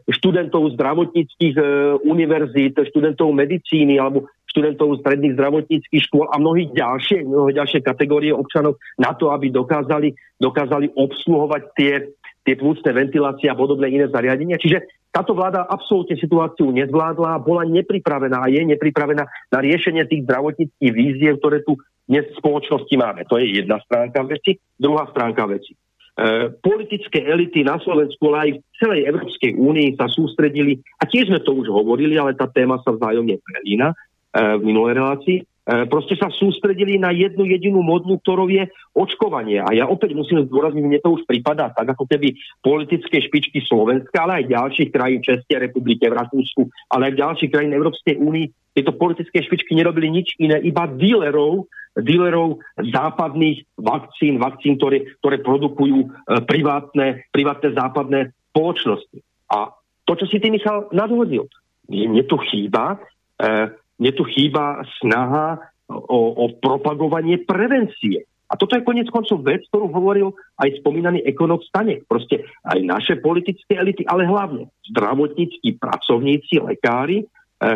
študentov 0.10 0.74
zdravotníckých 0.74 1.56
univerzít, 2.02 2.82
študentov 2.90 3.30
medicíny 3.32 4.02
alebo 4.02 4.26
študentov 4.50 4.98
stredných 5.06 5.38
zdravotníckých 5.38 6.02
škôl 6.10 6.26
a 6.34 6.42
mnohých 6.42 6.74
ďalšie, 6.74 7.30
mnohé 7.30 7.54
ďalšie 7.62 7.86
kategórie 7.86 8.34
občanov 8.34 8.82
na 8.98 9.14
to, 9.14 9.30
aby 9.30 9.54
dokázali, 9.54 10.18
dokázali 10.42 10.90
obsluhovať 10.98 11.62
tie, 11.78 11.94
tie 12.42 12.56
plúcne 12.58 12.90
ventilácie 12.90 13.52
a 13.54 13.60
podobné 13.60 13.94
iné 13.94 14.10
zariadenia. 14.10 14.58
Čiže 14.58 14.97
táto 15.12 15.34
vláda 15.34 15.66
absolútne 15.66 16.20
situáciu 16.20 16.70
nezvládla, 16.70 17.42
bola 17.42 17.64
nepripravená 17.66 18.44
a 18.44 18.52
je 18.52 18.62
nepripravená 18.64 19.24
na 19.26 19.60
riešenie 19.60 20.06
tých 20.06 20.28
zdravotníckých 20.28 20.92
víziev, 20.94 21.42
ktoré 21.42 21.66
tu 21.66 21.80
dnes 22.08 22.24
v 22.32 22.38
spoločnosti 22.40 22.96
máme. 22.96 23.28
To 23.28 23.36
je 23.36 23.60
jedna 23.60 23.82
stránka 23.84 24.24
veci. 24.24 24.56
Druhá 24.80 25.10
stránka 25.12 25.44
veci. 25.50 25.76
E, 25.76 25.78
politické 26.64 27.28
elity 27.28 27.68
na 27.68 27.78
Slovensku, 27.84 28.32
ale 28.32 28.38
aj 28.40 28.52
v 28.56 28.62
celej 28.80 29.02
Európskej 29.12 29.52
únii 29.60 29.90
sa 30.00 30.08
sústredili, 30.08 30.80
a 30.98 31.06
tiež 31.06 31.30
sme 31.30 31.44
to 31.44 31.52
už 31.54 31.68
hovorili, 31.68 32.16
ale 32.16 32.34
tá 32.34 32.48
téma 32.48 32.80
sa 32.82 32.96
vzájomne 32.96 33.38
prelína 33.44 33.92
e, 33.92 33.96
v 34.58 34.62
minulej 34.64 35.04
relácii, 35.04 35.38
proste 35.68 36.16
sa 36.16 36.32
sústredili 36.32 36.96
na 36.96 37.12
jednu 37.12 37.44
jedinú 37.44 37.84
modlu, 37.84 38.16
ktorou 38.24 38.48
je 38.48 38.72
očkovanie. 38.96 39.60
A 39.60 39.76
ja 39.76 39.84
opäť 39.84 40.16
musím 40.16 40.48
zdôrazniť, 40.48 40.84
mne 40.84 41.00
to 41.04 41.20
už 41.20 41.28
prípada 41.28 41.68
tak, 41.76 41.92
ako 41.92 42.08
keby 42.08 42.40
politické 42.64 43.20
špičky 43.20 43.60
Slovenska, 43.68 44.24
ale 44.24 44.44
aj 44.44 44.52
ďalších 44.56 44.90
krajín 44.96 45.20
Českej 45.20 45.68
republike, 45.68 46.08
v 46.08 46.16
Rakúsku, 46.16 46.72
ale 46.88 47.12
aj 47.12 47.20
ďalších 47.20 47.52
krajín 47.52 47.76
Európskej 47.76 48.16
únii, 48.16 48.48
tieto 48.78 48.94
politické 48.94 49.42
špičky 49.42 49.74
nerobili 49.74 50.08
nič 50.08 50.38
iné, 50.38 50.62
iba 50.62 50.86
dílerov, 50.86 51.66
dílerov 51.98 52.62
západných 52.78 53.66
vakcín, 53.76 54.38
vakcín, 54.38 54.78
ktoré, 54.78 55.18
ktoré 55.18 55.42
produkujú 55.42 55.98
e, 56.06 56.08
privátne, 56.46 57.26
privátne 57.34 57.74
západné 57.74 58.20
spoločnosti. 58.54 59.18
A 59.50 59.74
to, 60.06 60.14
čo 60.14 60.30
si 60.30 60.38
ty, 60.38 60.54
Michal, 60.54 60.94
nadhodil, 60.94 61.50
mne 61.90 62.24
tu 62.30 62.38
chýba 62.48 62.96
e, 62.96 62.98
mne 63.98 64.12
tu 64.14 64.24
chýba 64.30 64.86
snaha 65.02 65.58
o, 65.90 66.20
o 66.38 66.46
propagovanie 66.58 67.42
prevencie. 67.44 68.26
A 68.48 68.56
toto 68.56 68.80
je 68.80 68.88
konec 68.88 69.12
koncov 69.12 69.44
vec, 69.44 69.68
ktorú 69.68 69.92
hovoril 69.92 70.32
aj 70.64 70.80
spomínaný 70.80 71.20
ekonom 71.28 71.60
Stanek. 71.68 72.08
Proste 72.08 72.48
aj 72.64 72.80
naše 72.80 73.14
politické 73.20 73.76
elity, 73.76 74.08
ale 74.08 74.24
hlavne 74.24 74.72
zdravotníckí 74.88 75.76
pracovníci, 75.76 76.64
lekári, 76.64 77.24
e, 77.24 77.26
e, 77.28 77.70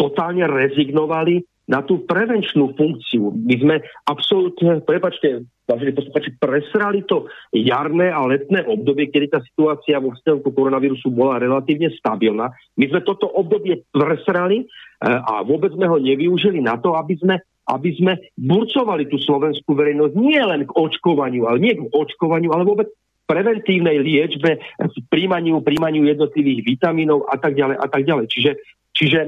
totálne 0.00 0.48
rezignovali 0.48 1.44
na 1.64 1.80
tú 1.80 2.04
prevenčnú 2.04 2.76
funkciu. 2.76 3.32
My 3.32 3.54
sme 3.56 3.74
absolútne, 4.04 4.84
prepačte, 4.84 5.48
vážení 5.64 5.96
posluchači, 5.96 6.36
presrali 6.36 7.00
to 7.08 7.24
jarné 7.56 8.12
a 8.12 8.20
letné 8.28 8.68
obdobie, 8.68 9.08
kedy 9.08 9.32
tá 9.32 9.40
situácia 9.40 9.96
vo 9.96 10.12
vzťahu 10.12 10.44
koronavírusu 10.44 11.08
bola 11.08 11.40
relatívne 11.40 11.88
stabilná. 11.96 12.52
My 12.76 12.84
sme 12.92 13.00
toto 13.00 13.32
obdobie 13.32 13.80
presrali 13.88 14.64
e, 14.64 14.66
a 15.08 15.40
vôbec 15.40 15.72
sme 15.72 15.88
ho 15.88 15.96
nevyužili 15.96 16.60
na 16.60 16.76
to, 16.76 16.92
aby 16.96 17.16
sme 17.16 17.40
aby 17.64 17.96
sme 17.96 18.20
burcovali 18.36 19.08
tú 19.08 19.16
slovenskú 19.16 19.72
verejnosť 19.72 20.12
nie 20.20 20.36
len 20.36 20.68
k 20.68 20.72
očkovaniu, 20.76 21.48
ale 21.48 21.64
nie 21.64 21.72
k 21.72 21.88
očkovaniu, 21.96 22.52
ale 22.52 22.68
vôbec 22.68 22.92
preventívnej 23.24 24.04
liečbe, 24.04 24.60
príjmaniu, 25.08 25.64
príjmaniu 25.64 26.04
jednotlivých 26.04 26.60
vitamínov 26.60 27.24
a 27.24 27.40
tak 27.40 27.56
ďalej 27.56 27.76
a 27.80 27.86
tak 27.88 28.02
ďalej. 28.04 28.26
Čiže, 28.28 28.50
čiže 28.92 29.20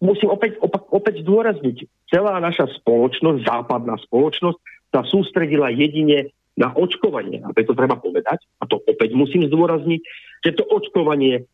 musím 0.00 0.32
opäť, 0.32 0.56
opak, 0.58 0.88
opäť 0.90 1.22
zdôrazniť, 1.22 1.86
celá 2.08 2.40
naša 2.40 2.68
spoločnosť, 2.80 3.44
západná 3.44 4.00
spoločnosť 4.08 4.58
sa 4.90 5.06
sústredila 5.06 5.70
jedine 5.70 6.32
na 6.58 6.74
očkovanie. 6.74 7.40
A 7.40 7.54
preto 7.54 7.72
treba 7.72 7.96
povedať, 7.96 8.42
a 8.60 8.68
to 8.68 8.82
opäť 8.84 9.16
musím 9.16 9.46
zdôrazniť, 9.46 10.00
že 10.44 10.56
to 10.56 10.64
očkovanie 10.68 11.46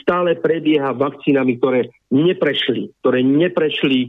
stále 0.00 0.38
prebieha 0.38 0.96
vakcínami, 0.96 1.60
ktoré 1.60 1.92
neprešli, 2.08 2.92
ktoré 3.02 3.20
neprešli 3.24 4.08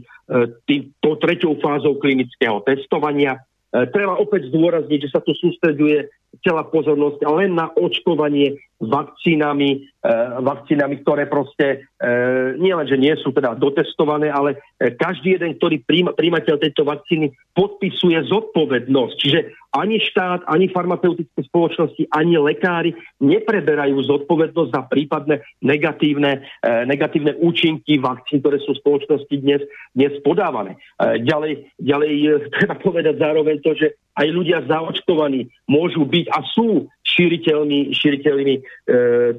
tým, 0.64 0.92
to 1.00 1.16
treťou 1.20 1.60
fázou 1.60 2.00
klinického 2.00 2.64
testovania. 2.64 3.36
E, 3.36 3.88
treba 3.92 4.16
opäť 4.16 4.48
zdôrazniť, 4.48 5.08
že 5.08 5.12
sa 5.12 5.20
tu 5.20 5.36
sústreduje 5.36 6.08
celá 6.40 6.64
pozornosť 6.68 7.20
len 7.36 7.58
na 7.58 7.68
očkovanie 7.74 8.60
vakcínami, 8.80 9.70
e, 9.76 10.10
vakcínami, 10.40 11.04
ktoré 11.04 11.28
proste 11.28 11.84
e, 12.00 12.08
nie 12.56 12.72
len, 12.72 12.88
že 12.88 12.96
nie 12.96 13.12
sú 13.20 13.28
teda 13.30 13.52
dotestované, 13.52 14.32
ale 14.32 14.56
e, 14.80 14.96
každý 14.96 15.36
jeden, 15.36 15.60
ktorý 15.60 15.84
príjma, 15.84 16.16
príjmateľ 16.16 16.56
tejto 16.56 16.88
vakcíny 16.88 17.36
podpisuje 17.52 18.16
zodpovednosť. 18.24 19.14
Čiže 19.20 19.40
ani 19.70 20.02
štát, 20.02 20.50
ani 20.50 20.66
farmaceutické 20.72 21.46
spoločnosti, 21.46 22.10
ani 22.10 22.34
lekári 22.42 22.90
nepreberajú 23.22 24.02
zodpovednosť 24.02 24.70
za 24.74 24.82
prípadné 24.88 25.46
negatívne, 25.62 26.42
e, 26.64 26.70
negatívne 26.88 27.38
účinky 27.38 28.00
vakcín, 28.02 28.42
ktoré 28.42 28.58
sú 28.64 28.74
v 28.74 28.82
spoločnosti 28.82 29.34
dnes, 29.38 29.62
dnes 29.94 30.16
podávané. 30.26 30.74
E, 30.98 31.22
ďalej, 31.22 31.76
ďalej 31.78 32.12
e, 32.16 32.28
treba 32.58 32.74
povedať 32.80 33.14
zároveň 33.20 33.56
to, 33.62 33.76
že 33.76 33.94
aj 34.18 34.26
ľudia 34.26 34.66
zaočkovaní 34.66 35.50
môžu 35.70 36.02
byť 36.02 36.26
a 36.34 36.38
sú 36.50 36.90
šíriteľmi, 37.06 37.94
šíriteľmi 37.94 38.54
e, 38.58 38.62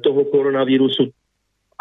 toho 0.00 0.22
koronavírusu, 0.32 1.12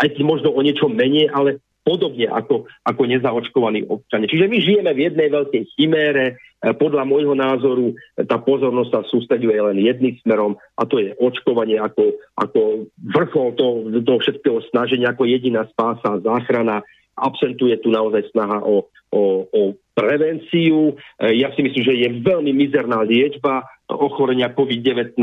aj 0.01 0.08
keď 0.12 0.23
možno 0.23 0.49
o 0.51 0.60
niečo 0.60 0.91
menej, 0.91 1.32
ale 1.32 1.63
podobne 1.82 2.30
ako, 2.30 2.69
ako 2.86 3.01
nezaočkovaní 3.10 3.89
občania. 3.89 4.30
Čiže 4.30 4.45
my 4.45 4.58
žijeme 4.62 4.91
v 4.93 5.04
jednej 5.10 5.30
veľkej 5.34 5.63
chimére, 5.73 6.25
e, 6.62 6.73
podľa 6.77 7.04
môjho 7.08 7.34
názoru 7.34 7.97
tá 8.27 8.38
pozornosť 8.38 8.91
sa 8.91 9.01
sústreduje 9.10 9.58
len 9.58 9.82
jedným 9.82 10.19
smerom 10.21 10.60
a 10.77 10.86
to 10.86 11.01
je 11.01 11.15
očkovanie 11.17 11.82
ako, 11.82 12.21
ako 12.38 12.91
vrchol 13.01 13.47
toho, 13.58 13.73
toho 14.04 14.19
všetkého 14.21 14.60
snaženia, 14.69 15.15
ako 15.15 15.25
jediná 15.25 15.65
spása, 15.71 16.21
záchrana. 16.21 16.86
Absentuje 17.12 17.75
tu 17.82 17.91
naozaj 17.91 18.30
snaha 18.34 18.63
o, 18.63 18.88
o, 19.13 19.21
o 19.45 19.62
prevenciu. 20.01 20.97
E, 21.21 21.37
ja 21.37 21.53
si 21.53 21.61
myslím, 21.61 21.83
že 21.85 21.93
je 21.93 22.09
veľmi 22.25 22.49
mizerná 22.57 23.05
liečba 23.05 23.61
ochorenia 23.85 24.49
COVID-19, 24.49 25.19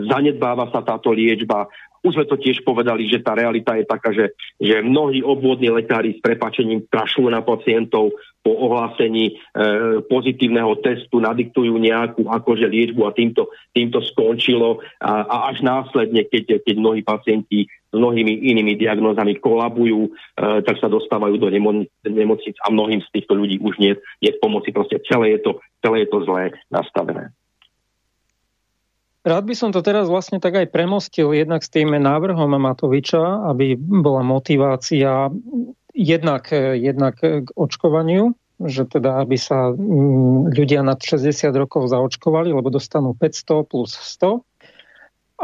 zanedbáva 0.00 0.72
sa 0.72 0.80
táto 0.80 1.12
liečba. 1.12 1.68
Už 2.04 2.20
sme 2.20 2.28
to 2.28 2.36
tiež 2.36 2.60
povedali, 2.68 3.08
že 3.08 3.24
tá 3.24 3.32
realita 3.32 3.80
je 3.80 3.84
taká, 3.88 4.12
že, 4.12 4.36
že 4.60 4.84
mnohí 4.84 5.24
obvodní 5.24 5.72
lekári 5.72 6.16
s 6.16 6.20
prepačením 6.20 6.84
kašľú 6.92 7.32
na 7.32 7.40
pacientov 7.40 8.12
po 8.44 8.52
ohlásení 8.52 9.32
e, 9.32 9.34
pozitívneho 10.04 10.76
testu, 10.84 11.16
nadiktujú 11.16 11.80
nejakú 11.80 12.28
akože 12.28 12.68
liečbu 12.68 13.08
a 13.08 13.16
týmto, 13.16 13.48
týmto 13.72 14.04
skončilo. 14.12 14.84
A, 15.00 15.24
a 15.24 15.36
až 15.48 15.64
následne, 15.64 16.28
keď, 16.28 16.60
keď 16.60 16.74
mnohí 16.76 17.00
pacienti 17.00 17.72
s 17.94 17.96
mnohými 17.96 18.50
inými 18.50 18.74
diagnózami 18.74 19.38
kolabujú, 19.38 20.10
e, 20.10 20.10
tak 20.66 20.82
sa 20.82 20.90
dostávajú 20.90 21.38
do 21.38 21.46
nemo, 21.46 21.86
nemocnic 22.02 22.58
a 22.66 22.74
mnohým 22.74 22.98
z 23.06 23.08
týchto 23.14 23.38
ľudí 23.38 23.62
už 23.62 23.78
nie 23.78 23.94
je 24.18 24.34
pomoci. 24.42 24.74
Proste 24.74 24.98
celé 25.06 25.38
je 25.38 25.46
to, 25.46 25.50
celé 25.78 26.02
je 26.02 26.08
to 26.10 26.18
zlé 26.26 26.50
nastavené. 26.74 27.30
Rád 29.24 29.48
by 29.48 29.54
som 29.56 29.70
to 29.72 29.80
teraz 29.80 30.04
vlastne 30.10 30.36
tak 30.36 30.52
aj 30.52 30.68
premostil 30.68 31.32
jednak 31.32 31.64
s 31.64 31.72
tým 31.72 31.96
návrhom 31.96 32.60
Matoviča, 32.60 33.48
aby 33.48 33.72
bola 33.80 34.20
motivácia 34.20 35.32
jednak, 35.96 36.52
jednak 36.76 37.16
k 37.22 37.48
očkovaniu, 37.56 38.36
že 38.60 38.84
teda 38.84 39.24
aby 39.24 39.40
sa 39.40 39.72
mm, 39.72 40.52
ľudia 40.52 40.84
nad 40.84 41.00
60 41.00 41.50
rokov 41.56 41.88
zaočkovali, 41.88 42.52
lebo 42.52 42.68
dostanú 42.68 43.16
500 43.16 43.64
plus 43.64 43.96
100. 43.96 44.44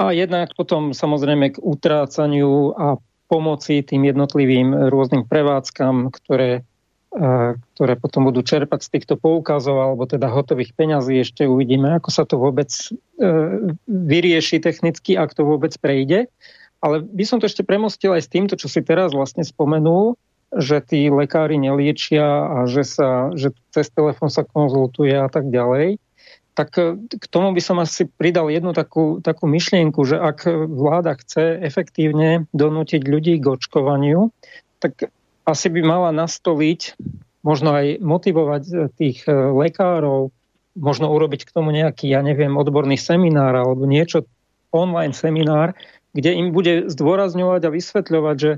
A 0.01 0.17
jednak 0.17 0.57
potom 0.57 0.97
samozrejme 0.97 1.53
k 1.53 1.61
utrácaniu 1.61 2.73
a 2.73 2.97
pomoci 3.29 3.85
tým 3.85 4.09
jednotlivým 4.09 4.89
rôznym 4.89 5.29
prevádzkam, 5.29 6.09
ktoré 6.09 6.65
ktoré 7.75 7.99
potom 7.99 8.31
budú 8.31 8.47
čerpať 8.47 8.87
z 8.87 8.93
týchto 8.95 9.19
poukazov 9.19 9.83
alebo 9.83 10.07
teda 10.07 10.31
hotových 10.31 10.79
peňazí. 10.79 11.19
Ešte 11.19 11.43
uvidíme, 11.43 11.99
ako 11.99 12.11
sa 12.15 12.23
to 12.23 12.39
vôbec 12.39 12.71
e, 12.71 12.95
vyrieši 13.91 14.63
technicky, 14.63 15.19
ak 15.19 15.35
to 15.35 15.43
vôbec 15.43 15.75
prejde. 15.83 16.31
Ale 16.79 17.03
by 17.03 17.25
som 17.27 17.43
to 17.43 17.51
ešte 17.51 17.67
premostil 17.67 18.15
aj 18.15 18.25
s 18.25 18.31
týmto, 18.31 18.55
čo 18.55 18.71
si 18.71 18.87
teraz 18.87 19.11
vlastne 19.11 19.43
spomenul, 19.43 20.15
že 20.55 20.79
tí 20.87 21.11
lekári 21.11 21.59
neliečia 21.59 22.47
a 22.47 22.59
že, 22.71 22.87
sa, 22.87 23.35
že 23.35 23.51
cez 23.75 23.91
telefón 23.91 24.31
sa 24.31 24.47
konzultuje 24.47 25.19
a 25.19 25.27
tak 25.27 25.51
ďalej. 25.51 25.99
Tak 26.55 26.71
e, 26.79 26.99
k 26.99 27.25
tomu 27.31 27.55
by 27.55 27.63
som 27.63 27.79
asi 27.79 28.07
pridal 28.07 28.51
jednu 28.51 28.75
takú, 28.75 29.23
takú 29.23 29.47
myšlienku, 29.47 30.03
že 30.07 30.19
ak 30.19 30.49
vláda 30.69 31.17
chce 31.19 31.61
efektívne 31.63 32.51
donútiť 32.53 33.03
ľudí 33.07 33.39
k 33.39 33.47
očkovaniu, 33.55 34.35
tak 34.81 35.11
asi 35.45 35.67
by 35.69 35.81
mala 35.83 36.11
nastoliť, 36.15 36.97
možno 37.43 37.73
aj 37.75 38.01
motivovať 38.01 38.63
eh, 38.71 38.77
tých 38.95 39.25
eh, 39.27 39.35
lekárov, 39.35 40.31
možno 40.79 41.11
urobiť 41.11 41.51
k 41.51 41.55
tomu 41.55 41.75
nejaký, 41.75 42.07
ja 42.09 42.23
neviem, 42.23 42.55
odborný 42.55 42.95
seminár 42.95 43.53
alebo 43.59 43.85
niečo, 43.85 44.25
online 44.71 45.11
seminár, 45.11 45.75
kde 46.15 46.31
im 46.31 46.55
bude 46.55 46.87
zdôrazňovať 46.87 47.61
a 47.67 47.75
vysvetľovať, 47.75 48.37
že 48.39 48.53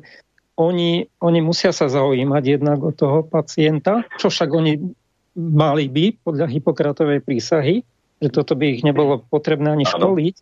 oni, 0.60 1.08
oni 1.24 1.40
musia 1.40 1.72
sa 1.72 1.88
zaujímať 1.88 2.42
jednak 2.44 2.84
o 2.84 2.92
toho 2.92 3.24
pacienta, 3.24 4.04
čo 4.20 4.28
však 4.28 4.52
oni 4.52 4.92
mali 5.36 5.88
by 5.88 6.04
podľa 6.24 6.46
Hipokratovej 6.48 7.24
prísahy, 7.24 7.84
že 8.22 8.28
toto 8.30 8.54
by 8.54 8.78
ich 8.78 8.82
nebolo 8.86 9.24
potrebné 9.26 9.72
ani 9.72 9.84
školiť, 9.88 10.34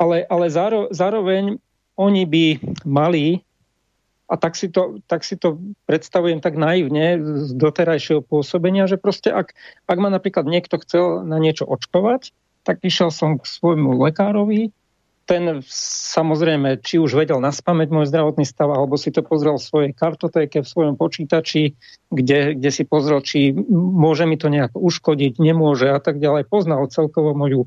ale, 0.00 0.26
ale 0.26 0.46
záro, 0.50 0.90
zároveň 0.90 1.60
oni 1.94 2.22
by 2.26 2.44
mali 2.82 3.44
a 4.24 4.34
tak 4.40 4.56
si, 4.56 4.72
to, 4.72 4.98
tak 5.04 5.22
si 5.22 5.36
to 5.36 5.60
predstavujem 5.84 6.40
tak 6.40 6.56
naivne 6.56 7.20
z 7.20 7.52
doterajšieho 7.54 8.24
pôsobenia, 8.24 8.88
že 8.88 8.96
proste 8.96 9.28
ak, 9.28 9.52
ak 9.84 9.98
ma 10.00 10.08
napríklad 10.08 10.48
niekto 10.48 10.80
chcel 10.80 11.22
na 11.28 11.36
niečo 11.36 11.68
očkovať, 11.68 12.32
tak 12.64 12.80
išiel 12.80 13.12
som 13.12 13.36
k 13.36 13.44
svojmu 13.44 14.00
lekárovi, 14.00 14.72
ten 15.24 15.64
samozrejme, 16.12 16.84
či 16.84 17.00
už 17.00 17.16
vedel 17.16 17.40
naspamäť 17.40 17.88
môj 17.88 18.12
zdravotný 18.12 18.44
stav, 18.44 18.68
alebo 18.68 19.00
si 19.00 19.08
to 19.08 19.24
pozrel 19.24 19.56
v 19.56 19.64
svojej 19.64 19.92
kartotéke, 19.96 20.60
v 20.60 20.68
svojom 20.68 20.94
počítači, 21.00 21.76
kde, 22.12 22.60
kde 22.60 22.70
si 22.70 22.84
pozrel, 22.84 23.24
či 23.24 23.56
môže 23.72 24.28
mi 24.28 24.36
to 24.36 24.52
nejako 24.52 24.84
uškodiť, 24.84 25.40
nemôže 25.40 25.88
a 25.88 25.98
tak 25.98 26.20
ďalej. 26.20 26.44
Poznal 26.46 26.84
celkovo 26.92 27.32
moju 27.32 27.64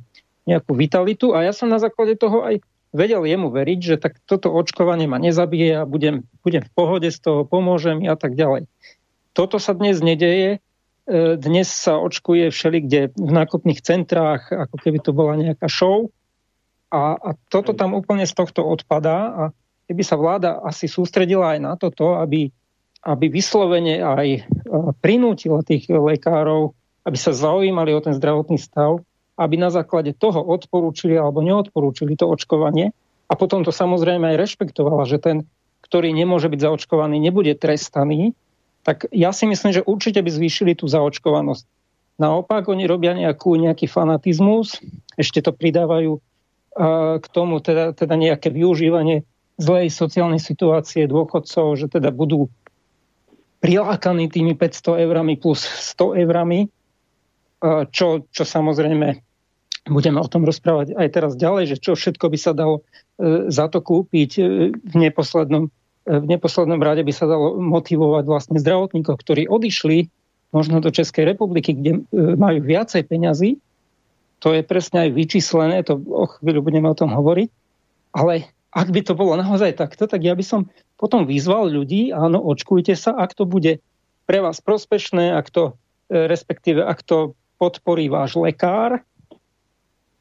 nejakú 0.48 0.78
vitalitu 0.78 1.34
a 1.34 1.44
ja 1.44 1.52
som 1.52 1.68
na 1.68 1.82
základe 1.82 2.16
toho 2.16 2.46
aj 2.46 2.64
vedel 2.96 3.26
jemu 3.28 3.52
veriť, 3.52 3.80
že 3.84 3.96
tak 4.00 4.22
toto 4.24 4.54
očkovanie 4.54 5.10
ma 5.10 5.20
nezabije 5.20 5.84
a 5.84 5.84
budem, 5.84 6.24
budem 6.46 6.64
v 6.64 6.72
pohode 6.72 7.10
z 7.12 7.20
toho, 7.20 7.44
pomôžem 7.44 8.08
a 8.08 8.16
tak 8.16 8.40
ďalej. 8.40 8.70
Toto 9.36 9.60
sa 9.60 9.76
dnes 9.76 10.00
nedeje. 10.00 10.64
E, 11.06 11.36
dnes 11.38 11.68
sa 11.68 12.00
očkuje 12.00 12.50
všelikde 12.50 13.14
v 13.14 13.32
nákupných 13.32 13.84
centrách, 13.84 14.50
ako 14.50 14.76
keby 14.82 14.98
to 15.04 15.12
bola 15.12 15.36
nejaká 15.36 15.68
show. 15.68 16.10
A, 16.88 17.20
a 17.20 17.30
toto 17.52 17.76
tam 17.76 17.94
úplne 17.94 18.24
z 18.24 18.34
tohto 18.34 18.64
odpadá. 18.64 19.18
A 19.32 19.44
keby 19.88 20.04
sa 20.04 20.16
vláda 20.16 20.60
asi 20.64 20.88
sústredila 20.88 21.56
aj 21.56 21.60
na 21.60 21.74
toto, 21.76 22.16
aby, 22.20 22.52
aby 23.04 23.26
vyslovene 23.28 24.04
aj 24.04 24.28
e, 24.28 24.42
prinútila 25.04 25.64
tých 25.64 25.92
lekárov, 25.92 26.76
aby 27.08 27.18
sa 27.20 27.36
zaujímali 27.36 27.96
o 27.96 28.04
ten 28.04 28.16
zdravotný 28.16 28.60
stav, 28.60 29.00
aby 29.40 29.56
na 29.56 29.72
základe 29.72 30.16
toho 30.16 30.44
odporúčili 30.44 31.16
alebo 31.16 31.40
neodporúčili 31.40 32.20
to 32.20 32.28
očkovanie 32.28 32.92
a 33.28 33.34
potom 33.36 33.64
to 33.68 33.76
samozrejme 33.76 34.24
aj 34.34 34.40
rešpektovala, 34.40 35.04
že 35.04 35.20
ten, 35.20 35.38
ktorý 35.84 36.16
nemôže 36.16 36.48
byť 36.48 36.60
zaočkovaný, 36.64 37.20
nebude 37.20 37.52
trestaný, 37.60 38.32
tak 38.88 39.12
ja 39.12 39.36
si 39.36 39.44
myslím, 39.44 39.76
že 39.76 39.84
určite 39.84 40.24
by 40.24 40.32
zvýšili 40.32 40.80
tú 40.80 40.88
zaočkovanosť. 40.88 41.68
Naopak, 42.18 42.72
oni 42.72 42.88
robia 42.88 43.14
nejakú, 43.14 43.60
nejaký 43.60 43.86
fanatizmus, 43.86 44.80
ešte 45.20 45.44
to 45.44 45.52
pridávajú 45.52 46.18
k 47.18 47.26
tomu 47.34 47.58
teda, 47.58 47.98
teda 47.98 48.14
nejaké 48.14 48.54
využívanie 48.54 49.26
zlej 49.58 49.90
sociálnej 49.90 50.38
situácie 50.38 51.10
dôchodcov, 51.10 51.74
že 51.74 51.90
teda 51.90 52.14
budú 52.14 52.54
prilákaní 53.66 54.30
tými 54.30 54.54
500 54.54 55.02
eurami 55.02 55.42
plus 55.42 55.66
100 55.66 56.22
eurami, 56.22 56.70
čo, 57.90 58.30
čo 58.30 58.44
samozrejme 58.46 59.18
budeme 59.90 60.20
o 60.20 60.28
tom 60.28 60.44
rozprávať 60.44 60.94
aj 60.94 61.08
teraz 61.10 61.34
ďalej, 61.40 61.76
že 61.76 61.78
čo 61.82 61.96
všetko 61.96 62.28
by 62.28 62.38
sa 62.38 62.52
dalo 62.52 62.84
e, 62.84 63.48
za 63.50 63.72
to 63.72 63.80
kúpiť. 63.80 64.32
E, 64.38 64.42
v 64.76 64.96
neposlednom, 64.96 65.72
e, 66.06 66.12
v 66.12 66.26
neposlednom 66.28 66.80
rade 66.84 67.02
by 67.08 67.14
sa 67.16 67.26
dalo 67.26 67.56
motivovať 67.58 68.24
vlastne 68.28 68.58
zdravotníkov, 68.60 69.16
ktorí 69.24 69.48
odišli 69.48 70.12
možno 70.52 70.80
do 70.80 70.92
Českej 70.92 71.28
republiky, 71.28 71.76
kde 71.76 72.08
majú 72.16 72.64
viacej 72.64 73.04
peňazí, 73.04 73.60
to 74.38 74.54
je 74.54 74.62
presne 74.62 75.10
aj 75.10 75.10
vyčíslené, 75.14 75.82
to 75.82 75.98
o 75.98 76.26
chvíľu 76.30 76.62
budeme 76.62 76.88
o 76.90 76.98
tom 76.98 77.14
hovoriť, 77.14 77.50
ale 78.14 78.50
ak 78.74 78.88
by 78.94 79.02
to 79.02 79.18
bolo 79.18 79.34
naozaj 79.34 79.74
takto, 79.74 80.06
tak 80.06 80.22
ja 80.22 80.38
by 80.38 80.46
som 80.46 80.70
potom 81.02 81.26
vyzval 81.26 81.70
ľudí, 81.70 82.14
áno, 82.14 82.42
očkujte 82.42 82.94
sa, 82.94 83.18
ak 83.18 83.34
to 83.34 83.50
bude 83.50 83.82
pre 84.30 84.40
vás 84.44 84.62
prospešné, 84.62 85.34
ak 85.34 85.48
to, 85.50 85.64
e, 86.14 86.30
respektíve 86.30 86.86
ak 86.86 87.02
to 87.02 87.34
podporí 87.58 88.12
váš 88.12 88.38
lekár, 88.38 89.02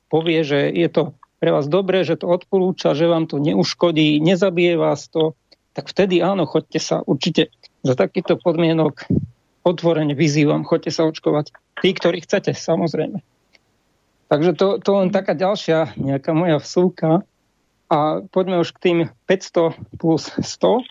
povie, 0.09 0.40
že 0.46 0.72
je 0.72 0.88
to 0.88 1.02
pre 1.37 1.52
vás 1.52 1.68
dobré, 1.68 2.00
že 2.07 2.16
to 2.16 2.33
odporúča, 2.33 2.96
že 2.96 3.11
vám 3.11 3.29
to 3.29 3.37
neuškodí, 3.37 4.22
nezabije 4.24 4.81
vás 4.81 5.12
to, 5.12 5.37
tak 5.76 5.92
vtedy 5.92 6.24
áno, 6.24 6.48
choďte 6.48 6.81
sa 6.81 6.96
určite 7.05 7.52
za 7.85 7.92
takýchto 7.92 8.40
podmienok 8.40 9.05
otvorene 9.66 10.16
vyzývam, 10.16 10.64
choďte 10.64 10.90
sa 10.94 11.05
očkovať. 11.05 11.52
Tí, 11.85 11.92
ktorí 11.92 12.24
chcete, 12.24 12.57
samozrejme. 12.57 13.20
Takže 14.26 14.58
to, 14.58 14.82
to 14.82 14.90
len 14.98 15.14
taká 15.14 15.38
ďalšia 15.38 15.94
nejaká 15.94 16.34
moja 16.34 16.58
vsúka. 16.58 17.22
A 17.86 18.26
poďme 18.34 18.58
už 18.66 18.74
k 18.74 18.82
tým 18.82 18.98
500 19.30 19.78
plus 19.94 20.34
100. 20.34 20.82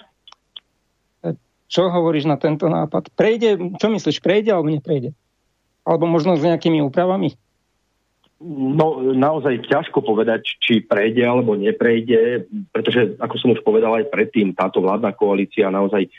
Čo 1.67 1.91
hovoríš 1.91 2.23
na 2.23 2.39
tento 2.39 2.71
nápad? 2.71 3.11
Prejde, 3.11 3.59
čo 3.75 3.91
myslíš, 3.91 4.23
prejde 4.23 4.55
alebo 4.55 4.71
neprejde? 4.71 5.11
Alebo 5.83 6.07
možno 6.07 6.39
s 6.39 6.47
nejakými 6.47 6.79
úpravami? 6.79 7.35
No, 8.45 8.99
naozaj 9.15 9.67
ťažko 9.67 10.03
povedať, 10.03 10.59
či 10.59 10.83
prejde 10.83 11.23
alebo 11.23 11.55
neprejde, 11.55 12.47
pretože, 12.71 13.15
ako 13.19 13.35
som 13.39 13.49
už 13.55 13.63
povedal 13.63 13.95
aj 13.99 14.11
predtým, 14.11 14.55
táto 14.55 14.83
vládna 14.83 15.15
koalícia 15.15 15.71
naozaj 15.71 16.07
e, 16.07 16.09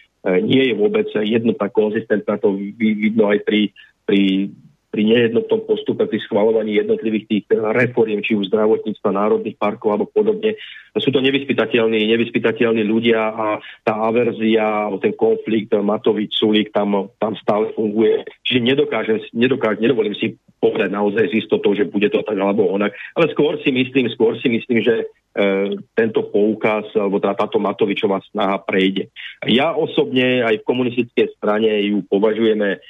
nie 0.41 0.65
je 0.69 0.75
vôbec 0.77 1.09
jednotná, 1.13 1.69
konzistentná. 1.69 2.41
To 2.41 2.57
vidno 2.77 3.29
aj 3.33 3.45
pri, 3.45 3.71
pri 4.09 4.49
pri 4.97 5.05
nejednotnom 5.05 5.69
postupe, 5.69 6.09
pri 6.09 6.25
schvalovaní 6.25 6.81
jednotlivých 6.81 7.25
tých 7.29 7.45
reforiem, 7.53 8.25
či 8.25 8.33
už 8.33 8.49
zdravotníctva, 8.49 9.13
národných 9.13 9.61
parkov 9.61 9.93
alebo 9.93 10.09
podobne. 10.09 10.57
Sú 10.97 11.13
to 11.13 11.21
nevyspytateľní, 11.21 12.09
nevyspytateľní 12.17 12.81
ľudia 12.89 13.21
a 13.29 13.61
tá 13.85 14.01
averzia, 14.09 14.89
ten 15.05 15.13
konflikt 15.13 15.77
Matovič, 15.77 16.33
Sulík 16.41 16.73
tam, 16.73 17.13
tam 17.21 17.37
stále 17.37 17.77
funguje. 17.77 18.25
Čiže 18.49 18.65
nedokážem, 18.65 19.21
nedokážem, 19.37 19.85
nedovolím 19.85 20.17
si 20.17 20.41
povedať 20.57 20.89
naozaj 20.89 21.29
s 21.29 21.45
istotou, 21.45 21.77
že 21.77 21.85
bude 21.85 22.09
to 22.09 22.25
tak 22.25 22.41
alebo 22.41 22.73
onak. 22.73 22.97
Ale 23.13 23.29
skôr 23.37 23.61
si 23.61 23.69
myslím, 23.69 24.09
skôr 24.09 24.41
si 24.41 24.49
myslím, 24.49 24.81
že 24.81 25.05
e, 25.05 25.77
tento 25.93 26.25
poukaz, 26.33 26.89
alebo 26.97 27.21
tá, 27.21 27.37
táto 27.37 27.61
Matovičová 27.61 28.25
snaha 28.33 28.57
prejde. 28.65 29.13
Ja 29.45 29.77
osobne 29.77 30.41
aj 30.49 30.65
v 30.65 30.67
komunistickej 30.67 31.37
strane 31.37 31.69
ju 31.85 32.01
považujeme 32.09 32.81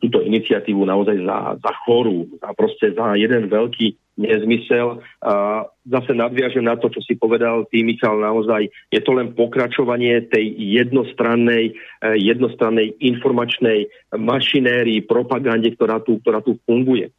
túto 0.00 0.24
iniciatívu 0.24 0.80
naozaj 0.80 1.28
za, 1.28 1.38
za 1.60 1.72
chorú, 1.84 2.24
a 2.40 2.56
proste 2.56 2.96
za 2.96 3.12
jeden 3.20 3.52
veľký 3.52 4.16
nezmysel. 4.18 4.98
A 5.22 5.64
zase 5.86 6.12
nadviažem 6.16 6.66
na 6.66 6.74
to, 6.74 6.90
čo 6.90 7.04
si 7.04 7.14
povedal 7.14 7.68
ty, 7.70 7.86
Michal, 7.86 8.18
naozaj 8.18 8.66
je 8.90 9.00
to 9.04 9.14
len 9.14 9.36
pokračovanie 9.36 10.26
tej 10.26 10.56
jednostrannej, 10.58 11.76
e, 12.02 12.08
jednostrannej 12.18 12.98
informačnej 12.98 13.92
mašinérii, 14.16 15.06
propagande, 15.06 15.70
ktorá 15.76 16.02
tu, 16.02 16.18
ktorá 16.18 16.42
tu 16.42 16.58
funguje. 16.66 17.08
E, 17.08 17.12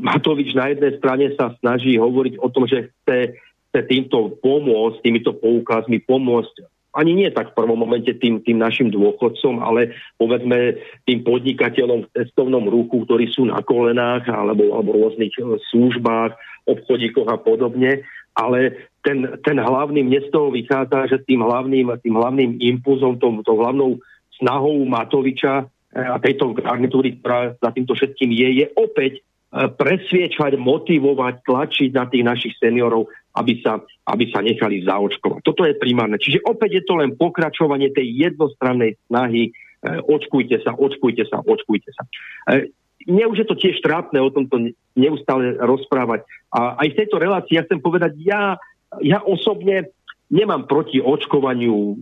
Matovič 0.00 0.56
na 0.56 0.72
jednej 0.72 0.96
strane 0.96 1.36
sa 1.36 1.52
snaží 1.60 2.00
hovoriť 2.00 2.40
o 2.40 2.48
tom, 2.48 2.64
že 2.64 2.88
chce, 3.04 3.36
chce 3.68 3.80
týmto 3.84 4.32
pomôcť, 4.40 5.04
týmito 5.04 5.36
poukazmi 5.36 6.00
pomôcť 6.00 6.79
ani 6.90 7.12
nie 7.14 7.30
tak 7.30 7.54
v 7.54 7.58
prvom 7.62 7.78
momente 7.78 8.10
tým, 8.18 8.42
tým 8.42 8.58
našim 8.58 8.90
dôchodcom, 8.90 9.62
ale 9.62 9.94
povedzme 10.18 10.74
tým 11.06 11.22
podnikateľom 11.22 12.06
v 12.06 12.12
cestovnom 12.18 12.66
ruchu, 12.66 13.06
ktorí 13.06 13.30
sú 13.30 13.46
na 13.46 13.62
kolenách 13.62 14.26
alebo, 14.26 14.74
alebo 14.74 14.98
rôznych 14.98 15.30
e, 15.38 15.58
službách, 15.70 16.34
obchodíkoch 16.66 17.28
a 17.30 17.38
podobne. 17.38 18.02
Ale 18.34 18.90
ten, 19.06 19.38
ten 19.46 19.58
hlavný, 19.58 20.02
mne 20.02 20.18
z 20.22 20.30
toho 20.34 20.50
vychádza, 20.50 21.14
že 21.14 21.22
tým 21.26 21.46
hlavným, 21.46 21.94
tým 22.02 22.14
hlavným 22.14 22.50
impulzom, 22.58 23.22
tom, 23.22 23.42
tou 23.46 23.58
hlavnou 23.58 24.02
snahou 24.42 24.82
Matoviča 24.82 25.62
e, 25.62 25.94
a 25.94 26.18
tejto 26.18 26.58
garnitúry, 26.58 27.22
ktorá 27.22 27.54
za 27.54 27.70
týmto 27.70 27.94
všetkým 27.94 28.34
je, 28.34 28.48
je 28.62 28.66
opäť 28.74 29.22
presviečať, 29.50 30.54
motivovať, 30.54 31.42
tlačiť 31.42 31.90
na 31.90 32.06
tých 32.06 32.22
našich 32.22 32.54
seniorov, 32.62 33.10
aby 33.34 33.58
sa, 33.58 33.82
aby 34.06 34.30
sa 34.30 34.46
nechali 34.46 34.86
zaočkovať. 34.86 35.42
Toto 35.42 35.66
je 35.66 35.74
primárne. 35.74 36.22
Čiže 36.22 36.46
opäť 36.46 36.78
je 36.78 36.84
to 36.86 36.94
len 37.02 37.18
pokračovanie 37.18 37.90
tej 37.90 38.30
jednostrannej 38.30 38.94
snahy 39.10 39.50
e, 39.50 39.52
očkujte 40.06 40.62
sa, 40.62 40.70
očkujte 40.78 41.26
sa, 41.26 41.42
očkujte 41.42 41.90
sa. 41.90 42.02
E, 42.54 42.70
mne 43.10 43.26
už 43.34 43.42
je 43.42 43.46
to 43.50 43.58
tiež 43.58 43.82
trápne 43.82 44.22
o 44.22 44.30
tomto 44.30 44.70
neustále 44.94 45.58
rozprávať. 45.58 46.22
A 46.54 46.78
aj 46.78 46.88
v 46.94 46.98
tejto 47.02 47.16
relácii 47.18 47.58
ja 47.58 47.66
chcem 47.66 47.82
povedať, 47.82 48.14
ja, 48.22 48.54
ja 49.02 49.18
osobne 49.18 49.90
nemám 50.30 50.70
proti 50.70 51.02
očkovaniu 51.02 51.98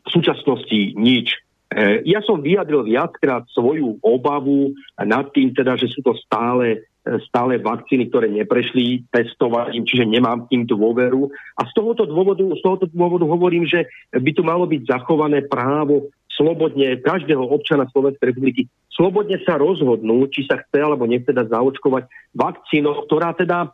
v 0.00 0.08
súčasnosti 0.08 0.96
nič. 0.96 1.36
E, 1.68 2.02
ja 2.08 2.20
som 2.24 2.40
vyjadril 2.40 2.88
viackrát 2.88 3.44
svoju 3.52 4.00
obavu 4.00 4.72
nad 5.00 5.28
tým, 5.32 5.52
teda, 5.52 5.76
že 5.76 5.88
sú 5.92 6.04
to 6.04 6.16
stále 6.16 6.84
stále 7.24 7.56
vakcíny, 7.56 8.12
ktoré 8.12 8.28
neprešli 8.28 9.08
testovaním, 9.08 9.88
čiže 9.88 10.04
nemám 10.04 10.44
tým 10.44 10.68
dôveru. 10.68 11.32
A 11.56 11.64
z 11.64 11.72
tohoto 11.72 12.04
dôvodu, 12.04 12.44
z 12.44 12.60
tohoto 12.60 12.84
dôvodu 12.84 13.24
hovorím, 13.24 13.64
že 13.64 13.88
by 14.12 14.28
tu 14.36 14.44
malo 14.44 14.68
byť 14.68 14.84
zachované 14.84 15.40
právo 15.40 16.12
slobodne 16.28 17.00
každého 17.00 17.40
občana 17.48 17.88
Slovenskej 17.88 18.28
republiky 18.28 18.68
slobodne 18.98 19.38
sa 19.46 19.54
rozhodnúť, 19.54 20.28
či 20.34 20.42
sa 20.50 20.58
chce 20.58 20.82
alebo 20.82 21.06
nechce 21.06 21.30
dať 21.30 21.54
zaočkovať 21.54 22.34
vakcínou, 22.34 23.06
ktorá 23.06 23.30
teda 23.38 23.70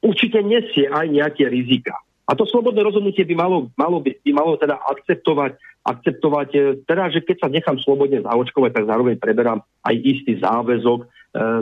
určite 0.00 0.40
nesie 0.40 0.88
aj 0.88 1.04
nejaké 1.12 1.52
rizika. 1.52 1.92
A 2.28 2.36
to 2.36 2.44
slobodné 2.44 2.84
rozhodnutie 2.84 3.24
by 3.24 3.34
malo, 3.34 3.72
malo, 3.72 4.04
by, 4.04 4.12
by 4.20 4.30
malo 4.36 4.60
teda 4.60 4.76
akceptovať, 4.76 5.56
akceptovať, 5.80 6.48
e, 6.52 6.60
teda, 6.84 7.08
že 7.08 7.24
keď 7.24 7.36
sa 7.40 7.48
nechám 7.48 7.80
slobodne 7.80 8.20
zaočkovať, 8.20 8.70
tak 8.76 8.84
zároveň 8.84 9.16
preberám 9.16 9.64
aj 9.88 9.94
istý 9.96 10.36
záväzok 10.36 11.00
e, 11.00 11.06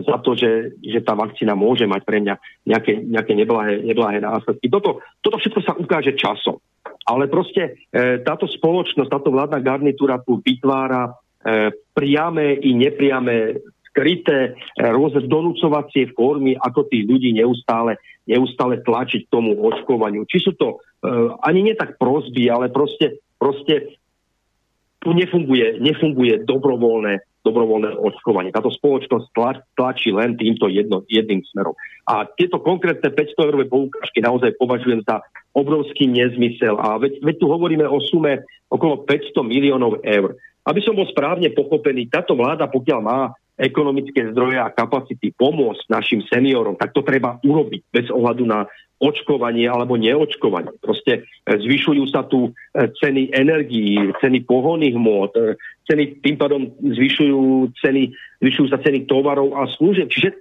za 0.02 0.16
to, 0.26 0.35
že, 0.35 0.74
že 0.83 1.07
tá 1.07 1.14
vakcína 1.14 1.55
môže 1.55 1.87
mať 1.87 2.02
pre 2.02 2.18
mňa 2.18 2.35
nejaké, 2.66 2.98
nejaké 2.98 3.33
neblahé, 3.38 3.79
neblahé 3.87 4.18
následky. 4.18 4.66
Toto, 4.66 5.07
toto 5.22 5.38
všetko 5.38 5.61
sa 5.62 5.79
ukáže 5.79 6.18
časom. 6.18 6.59
Ale 7.07 7.31
proste 7.31 7.87
e, 7.94 8.18
táto 8.26 8.50
spoločnosť, 8.50 9.07
táto 9.07 9.31
vládna 9.31 9.62
garnitúra 9.62 10.18
tu 10.18 10.42
vytvára 10.42 11.14
e, 11.46 11.70
priame 11.94 12.59
i 12.59 12.74
nepriame 12.74 13.62
skryté 13.87 14.52
e, 14.52 14.83
rôzne 14.90 15.24
donúcovacie 15.31 16.11
formy, 16.12 16.59
ako 16.59 16.90
tých 16.90 17.07
ľudí 17.09 17.31
neustále, 17.33 17.96
neustále 18.26 18.82
tlačiť 18.82 19.30
tomu 19.30 19.54
očkovaniu. 19.54 20.26
Či 20.26 20.38
sú 20.50 20.52
to 20.58 20.78
uh, 20.78 21.38
ani 21.46 21.70
nie 21.70 21.74
tak 21.78 21.96
prosby, 21.96 22.50
ale 22.50 22.68
proste, 22.68 23.22
proste 23.38 23.96
tu 25.06 25.14
nefunguje, 25.14 25.78
nefunguje 25.78 26.42
dobrovoľné, 26.42 27.46
dobrovoľné 27.46 27.94
očkovanie. 27.94 28.50
Táto 28.50 28.74
spoločnosť 28.74 29.26
tlač, 29.30 29.56
tlačí 29.78 30.10
len 30.10 30.34
týmto 30.34 30.66
jedno, 30.66 31.06
jedným 31.06 31.46
smerom. 31.54 31.78
A 32.10 32.26
tieto 32.26 32.58
konkrétne 32.58 33.06
500 33.14 33.46
eurové 33.46 33.70
poukážky 33.70 34.18
naozaj 34.18 34.58
považujem 34.58 35.06
za 35.06 35.22
obrovský 35.54 36.10
nezmysel. 36.10 36.74
A 36.82 36.98
veď, 36.98 37.22
veď 37.22 37.36
tu 37.38 37.46
hovoríme 37.46 37.86
o 37.86 38.02
sume 38.02 38.42
okolo 38.66 39.06
500 39.06 39.46
miliónov 39.46 40.02
eur. 40.02 40.34
Aby 40.66 40.82
som 40.82 40.98
bol 40.98 41.06
správne 41.06 41.54
pochopený, 41.54 42.10
táto 42.10 42.34
vláda, 42.34 42.66
pokiaľ 42.66 43.00
má 43.00 43.30
ekonomické 43.57 44.33
zdroje 44.37 44.61
a 44.61 44.69
kapacity 44.69 45.33
pomôcť 45.33 45.88
našim 45.88 46.21
seniorom, 46.29 46.77
tak 46.77 46.92
to 46.92 47.01
treba 47.01 47.40
urobiť 47.40 47.83
bez 47.88 48.07
ohľadu 48.12 48.45
na 48.45 48.69
očkovanie 48.97 49.69
alebo 49.69 50.01
neočkovanie. 50.01 50.73
Proste 50.81 51.21
e, 51.21 51.53
zvyšujú 51.53 52.05
sa 52.09 52.25
tu 52.25 52.49
e, 52.49 52.51
ceny 52.97 53.29
energií, 53.33 54.01
ceny 54.25 54.49
pohonných 54.49 54.97
hmôt, 54.97 55.33
e, 55.37 55.61
ceny, 55.85 56.25
tým 56.25 56.37
pádom 56.40 56.73
zvyšujú, 56.81 57.77
ceny, 57.85 58.09
zvyšujú 58.40 58.66
sa 58.73 58.81
ceny 58.81 59.05
tovarov 59.05 59.53
a 59.53 59.69
služieb. 59.77 60.09
Čiže 60.09 60.40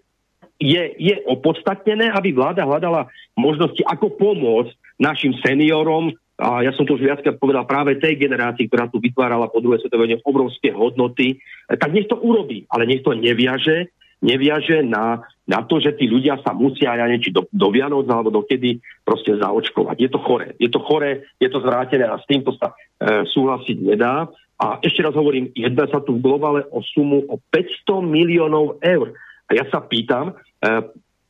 je, 0.55 0.83
je 0.95 1.15
opodstatnené, 1.27 2.15
aby 2.15 2.31
vláda 2.31 2.63
hľadala 2.63 3.11
možnosti, 3.35 3.83
ako 3.83 4.15
pomôcť 4.15 4.71
našim 5.03 5.35
seniorom, 5.43 6.15
a 6.35 6.67
ja 6.67 6.75
som 6.75 6.83
to 6.83 6.99
už 6.99 7.07
viackrát 7.07 7.39
povedal 7.39 7.63
práve 7.63 7.95
tej 7.95 8.19
generácii, 8.19 8.67
ktorá 8.67 8.91
tu 8.91 8.99
vytvárala 8.99 9.47
po 9.47 9.63
druhej 9.63 9.79
svetovej 9.79 10.19
obrovské 10.27 10.67
hodnoty, 10.75 11.39
tak 11.71 11.95
nech 11.95 12.11
to 12.11 12.19
urobí, 12.19 12.67
ale 12.67 12.83
nech 12.83 13.07
to 13.07 13.15
neviaže, 13.15 13.87
neviaže 14.19 14.83
na, 14.83 15.23
na 15.47 15.63
to, 15.63 15.79
že 15.79 15.95
tí 15.95 16.11
ľudia 16.11 16.43
sa 16.43 16.51
musia, 16.51 16.99
ja 16.99 17.07
neviem, 17.07 17.31
do, 17.31 17.47
do 17.47 17.67
Vianoc 17.71 18.03
alebo 18.11 18.35
dokedy 18.35 18.83
proste 19.07 19.39
zaočkovať. 19.39 19.95
Je 19.95 20.09
to 20.11 20.19
chore. 20.19 20.47
Je 20.59 20.67
to 20.67 20.79
chore, 20.83 21.23
je 21.39 21.47
to 21.47 21.63
zvrátené 21.63 22.03
a 22.03 22.19
s 22.19 22.27
týmto 22.27 22.51
sa 22.59 22.75
e, 22.75 23.23
súhlasiť 23.31 23.77
nedá. 23.79 24.27
A 24.59 24.79
ešte 24.83 25.03
raz 25.03 25.15
hovorím, 25.15 25.55
jedná 25.55 25.87
sa 25.87 26.03
tu 26.03 26.19
v 26.19 26.23
globále 26.23 26.67
o 26.71 26.83
sumu 26.83 27.27
o 27.31 27.39
500 27.51 28.03
miliónov 28.03 28.79
eur. 28.83 29.15
A 29.47 29.55
ja 29.55 29.63
sa 29.71 29.79
pýtam, 29.83 30.35
e, 30.59 30.83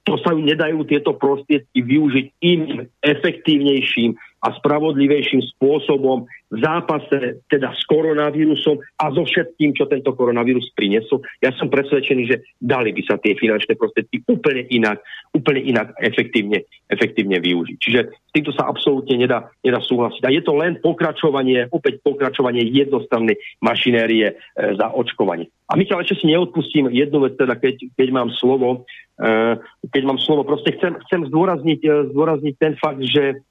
to 0.05 0.21
sa 0.21 0.37
nedajú 0.37 0.85
tieto 0.85 1.17
prostriedky 1.17 1.81
využiť 1.81 2.25
iným 2.41 2.85
efektívnejším 3.01 4.13
a 4.45 4.53
spravodlivejším 4.61 5.41
spôsobom 5.57 6.29
v 6.53 6.57
zápase 6.61 7.41
teda 7.49 7.73
s 7.73 7.81
koronavírusom 7.89 8.77
a 9.01 9.09
so 9.09 9.25
všetkým, 9.25 9.73
čo 9.73 9.89
tento 9.89 10.13
koronavírus 10.13 10.69
priniesol. 10.77 11.25
Ja 11.41 11.49
som 11.57 11.73
presvedčený, 11.73 12.23
že 12.29 12.45
dali 12.61 12.93
by 12.93 13.01
sa 13.09 13.17
tie 13.17 13.33
finančné 13.33 13.73
prostriedky 13.73 14.21
úplne 14.29 14.69
inak, 14.69 15.01
úplne 15.33 15.65
inak 15.65 15.97
efektívne, 15.97 16.61
efektívne 16.93 17.41
využiť. 17.41 17.77
Čiže 17.81 17.99
s 18.13 18.31
týmto 18.31 18.53
sa 18.53 18.69
absolútne 18.69 19.17
nedá, 19.17 19.49
nedá 19.65 19.81
súhlasiť. 19.81 20.21
A 20.21 20.29
je 20.29 20.45
to 20.45 20.53
len 20.53 20.77
pokračovanie, 20.77 21.65
opäť 21.73 22.05
pokračovanie 22.05 22.61
jednostrannej 22.69 23.41
mašinérie 23.65 24.29
e, 24.29 24.33
za 24.77 24.93
očkovanie. 24.93 25.49
A 25.65 25.73
Michal, 25.73 26.05
ešte 26.05 26.21
si 26.21 26.29
neodpustím 26.29 26.93
jednu 26.93 27.25
vec, 27.25 27.41
teda 27.41 27.57
keď, 27.57 27.89
keď 27.97 28.07
mám 28.13 28.29
slovo, 28.37 28.85
e, 29.17 29.57
keď 29.89 30.03
mám 30.05 30.21
slovo, 30.21 30.45
proste 30.45 30.77
chcem, 30.77 30.93
chcem 31.09 31.25
zdôrazniť, 31.33 31.79
e, 31.81 31.89
zdôrazniť 32.13 32.53
ten 32.61 32.77
fakt, 32.77 33.01
že 33.01 33.41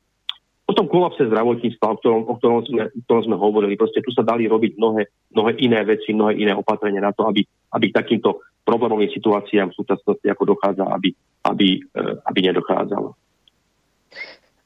o 0.64 0.72
tom 0.72 0.88
kolapse 0.88 1.28
zdravotníctva, 1.28 1.86
o 1.92 1.96
ktorom, 2.00 2.22
o 2.24 2.34
ktorom, 2.40 2.60
sme, 2.64 2.82
o 2.88 3.00
ktorom 3.04 3.22
sme 3.28 3.36
hovorili. 3.36 3.76
Proste 3.76 4.00
tu 4.00 4.08
sa 4.16 4.24
dali 4.24 4.48
robiť 4.48 4.80
mnohé, 4.80 5.02
mnohé 5.36 5.52
iné 5.60 5.84
veci, 5.84 6.16
mnohé 6.16 6.40
iné 6.40 6.56
opatrenia 6.56 7.04
na 7.04 7.12
to, 7.12 7.28
aby, 7.28 7.44
aby 7.76 7.84
k 7.92 7.96
takýmto 8.00 8.40
problémovým 8.64 9.12
situáciám 9.12 9.70
v 9.70 9.76
súčasnosti 9.76 10.24
ako 10.24 10.56
dochádza, 10.56 10.88
aby, 10.88 11.12
aby, 11.44 11.84
e, 11.84 12.00
aby 12.24 12.38
nedochádzalo. 12.48 13.12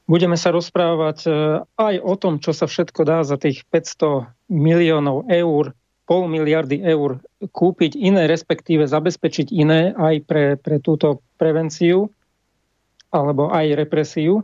Budeme 0.07 0.39
sa 0.39 0.55
rozprávať 0.55 1.17
e, 1.27 1.31
aj 1.67 1.95
o 1.99 2.15
tom, 2.15 2.39
čo 2.39 2.55
sa 2.55 2.65
všetko 2.65 3.03
dá 3.03 3.27
za 3.27 3.35
tých 3.35 3.67
500 3.67 4.31
miliónov 4.47 5.27
eur, 5.27 5.75
pol 6.07 6.25
miliardy 6.31 6.79
eur 6.81 7.21
kúpiť 7.43 7.99
iné, 7.99 8.25
respektíve 8.25 8.87
zabezpečiť 8.87 9.51
iné 9.51 9.93
aj 9.93 10.15
pre, 10.25 10.45
pre 10.57 10.79
túto 10.81 11.21
prevenciu 11.37 12.09
alebo 13.13 13.51
aj 13.53 13.77
represiu 13.77 14.41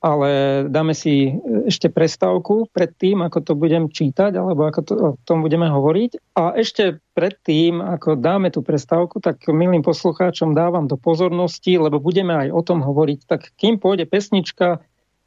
ale 0.00 0.64
dáme 0.72 0.96
si 0.96 1.28
e, 1.28 1.68
ešte 1.68 1.92
prestávku 1.92 2.72
pred 2.72 2.88
tým, 2.96 3.20
ako 3.20 3.38
to 3.44 3.52
budem 3.52 3.92
čítať, 3.92 4.32
alebo 4.32 4.64
ako 4.64 4.80
to, 4.80 4.92
o 4.96 5.10
tom 5.28 5.44
budeme 5.44 5.68
hovoriť. 5.68 6.34
A 6.40 6.56
ešte 6.56 7.04
pred 7.12 7.36
tým, 7.44 7.84
ako 7.84 8.16
dáme 8.16 8.48
tú 8.48 8.64
prestávku, 8.64 9.20
tak 9.20 9.44
milým 9.52 9.84
poslucháčom 9.84 10.56
dávam 10.56 10.88
do 10.88 10.96
pozornosti, 10.96 11.76
lebo 11.76 12.00
budeme 12.00 12.32
aj 12.32 12.48
o 12.48 12.60
tom 12.64 12.80
hovoriť. 12.80 13.28
Tak 13.28 13.52
kým 13.60 13.76
pôjde 13.76 14.08
pesnička, 14.08 14.80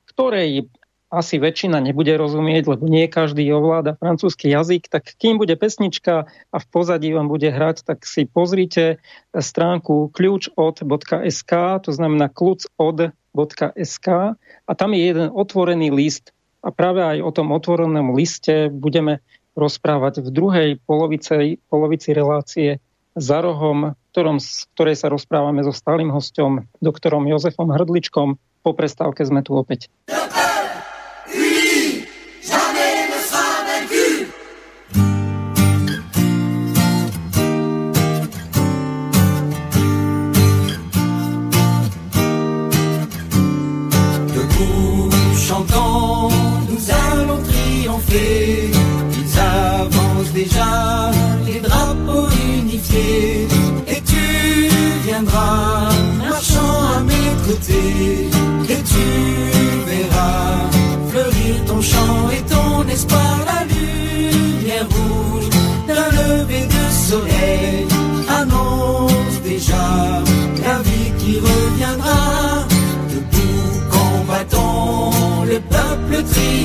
ktorej 0.09 0.65
asi 1.13 1.37
väčšina 1.37 1.77
nebude 1.77 2.17
rozumieť, 2.17 2.65
lebo 2.65 2.89
nie 2.89 3.05
každý 3.05 3.45
ovláda 3.53 3.93
francúzsky 4.01 4.49
jazyk, 4.49 4.89
tak 4.89 5.13
kým 5.21 5.37
bude 5.37 5.53
pesnička 5.53 6.25
a 6.25 6.57
v 6.57 6.65
pozadí 6.73 7.13
vám 7.13 7.29
bude 7.29 7.53
hrať, 7.53 7.85
tak 7.85 8.01
si 8.09 8.25
pozrite 8.25 8.97
stránku 9.29 10.09
kľúčod.sk, 10.09 11.53
to 11.85 11.91
znamená 11.93 12.33
kľúč 12.33 12.65
od 12.81 13.13
www.sk 13.33 14.37
a 14.39 14.71
tam 14.77 14.89
je 14.93 15.01
jeden 15.01 15.27
otvorený 15.33 15.89
list 15.89 16.31
a 16.63 16.71
práve 16.71 17.03
aj 17.03 17.17
o 17.19 17.31
tom 17.33 17.51
otvorenom 17.51 18.15
liste 18.15 18.71
budeme 18.71 19.19
rozprávať 19.53 20.23
v 20.23 20.29
druhej 20.31 20.69
polovici, 20.85 21.59
polovici 21.67 22.09
relácie 22.15 22.79
za 23.13 23.45
rohom, 23.45 23.93
ktorom, 24.13 24.41
v 24.41 24.65
ktorej 24.73 24.95
sa 24.97 25.11
rozprávame 25.11 25.61
so 25.61 25.73
stálym 25.73 26.09
hostom, 26.09 26.65
doktorom 26.81 27.29
Jozefom 27.29 27.69
Hrdličkom. 27.69 28.41
Po 28.65 28.71
prestávke 28.73 29.21
sme 29.21 29.45
tu 29.45 29.53
opäť. 29.53 29.91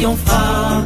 Peuple 0.09 0.19
triomphera 0.19 0.85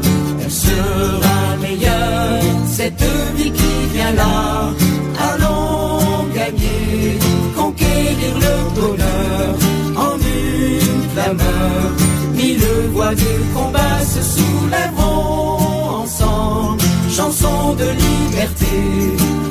sera 0.49 1.57
meilleure, 1.61 2.43
cette 2.67 3.03
vie 3.37 3.51
qui 3.51 3.95
vient 3.95 4.13
là. 4.13 4.71
Allons 5.19 6.27
gagner, 6.35 7.19
conquérir 7.57 8.35
le 8.47 8.81
bonheur 8.81 9.55
en 9.97 10.17
une 10.17 11.09
clameur. 11.15 11.91
Mille 12.35 12.65
voix 12.93 13.15
de 13.15 13.33
combat 13.55 13.99
se 14.05 14.23
soulèveront 14.23 16.03
ensemble, 16.03 16.83
chanson 17.11 17.75
de 17.75 17.85
liberté. 17.85 18.77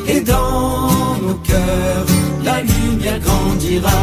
Et 0.08 0.22
dans 0.22 0.90
nos 1.22 1.36
cœurs, 1.36 2.06
la 2.44 2.62
lumière 2.62 3.20
grandira. 3.20 4.02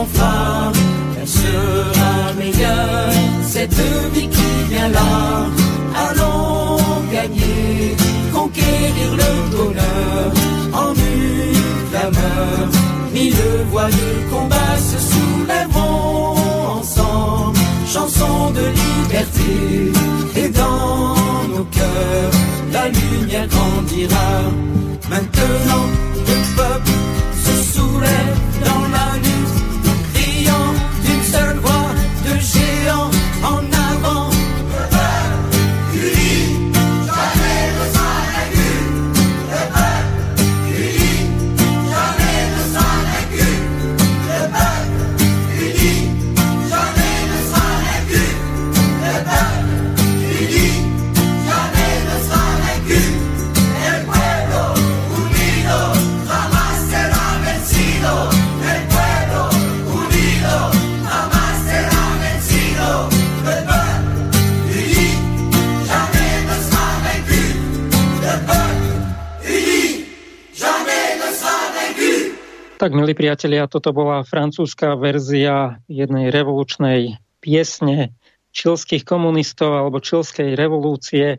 Elle 0.00 1.26
sera 1.26 2.32
meilleure, 2.38 3.12
cette 3.42 3.74
vie 4.14 4.28
qui 4.28 4.72
vient 4.72 4.88
là. 4.88 5.46
Allons 6.08 6.78
gagner, 7.10 7.96
conquérir 8.32 9.10
le 9.16 9.56
bonheur 9.56 10.32
en 10.72 10.92
une 10.94 11.90
clameur. 11.90 12.68
Mille 13.12 13.34
voix 13.72 13.88
de 13.88 14.30
combat 14.30 14.76
se 14.78 14.98
soulèveront 15.10 16.78
ensemble, 16.78 17.58
chanson 17.92 18.50
de 18.52 18.64
liberté. 18.82 19.92
Et 20.36 20.48
dans 20.50 21.16
nos 21.56 21.64
cœurs, 21.64 22.32
la 22.72 22.88
lumière 22.88 23.48
grandira. 23.48 24.42
Tak, 72.88 72.96
milí 72.96 73.12
priatelia, 73.12 73.68
toto 73.68 73.92
bola 73.92 74.24
francúzska 74.24 74.96
verzia 74.96 75.76
jednej 75.92 76.32
revolučnej 76.32 77.20
piesne 77.36 78.16
čilských 78.56 79.04
komunistov 79.04 79.76
alebo 79.76 80.00
čilskej 80.00 80.56
revolúcie. 80.56 81.36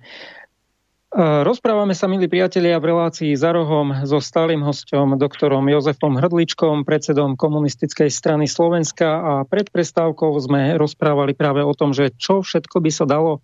Rozprávame 1.18 1.98
sa, 1.98 2.06
milí 2.06 2.30
priatelia, 2.30 2.78
v 2.78 2.94
relácii 2.94 3.34
za 3.34 3.50
rohom 3.50 4.06
so 4.06 4.22
stálym 4.22 4.62
hostom, 4.62 5.18
doktorom 5.18 5.66
Jozefom 5.66 6.22
Hrdličkom, 6.22 6.86
predsedom 6.86 7.34
komunistickej 7.34 8.14
strany 8.14 8.46
Slovenska 8.46 9.10
a 9.10 9.34
pred 9.42 9.74
prestávkou 9.74 10.38
sme 10.38 10.78
rozprávali 10.78 11.34
práve 11.34 11.66
o 11.66 11.74
tom, 11.74 11.98
že 11.98 12.14
čo 12.14 12.46
všetko 12.46 12.78
by 12.78 12.92
sa 12.94 13.10
dalo 13.10 13.42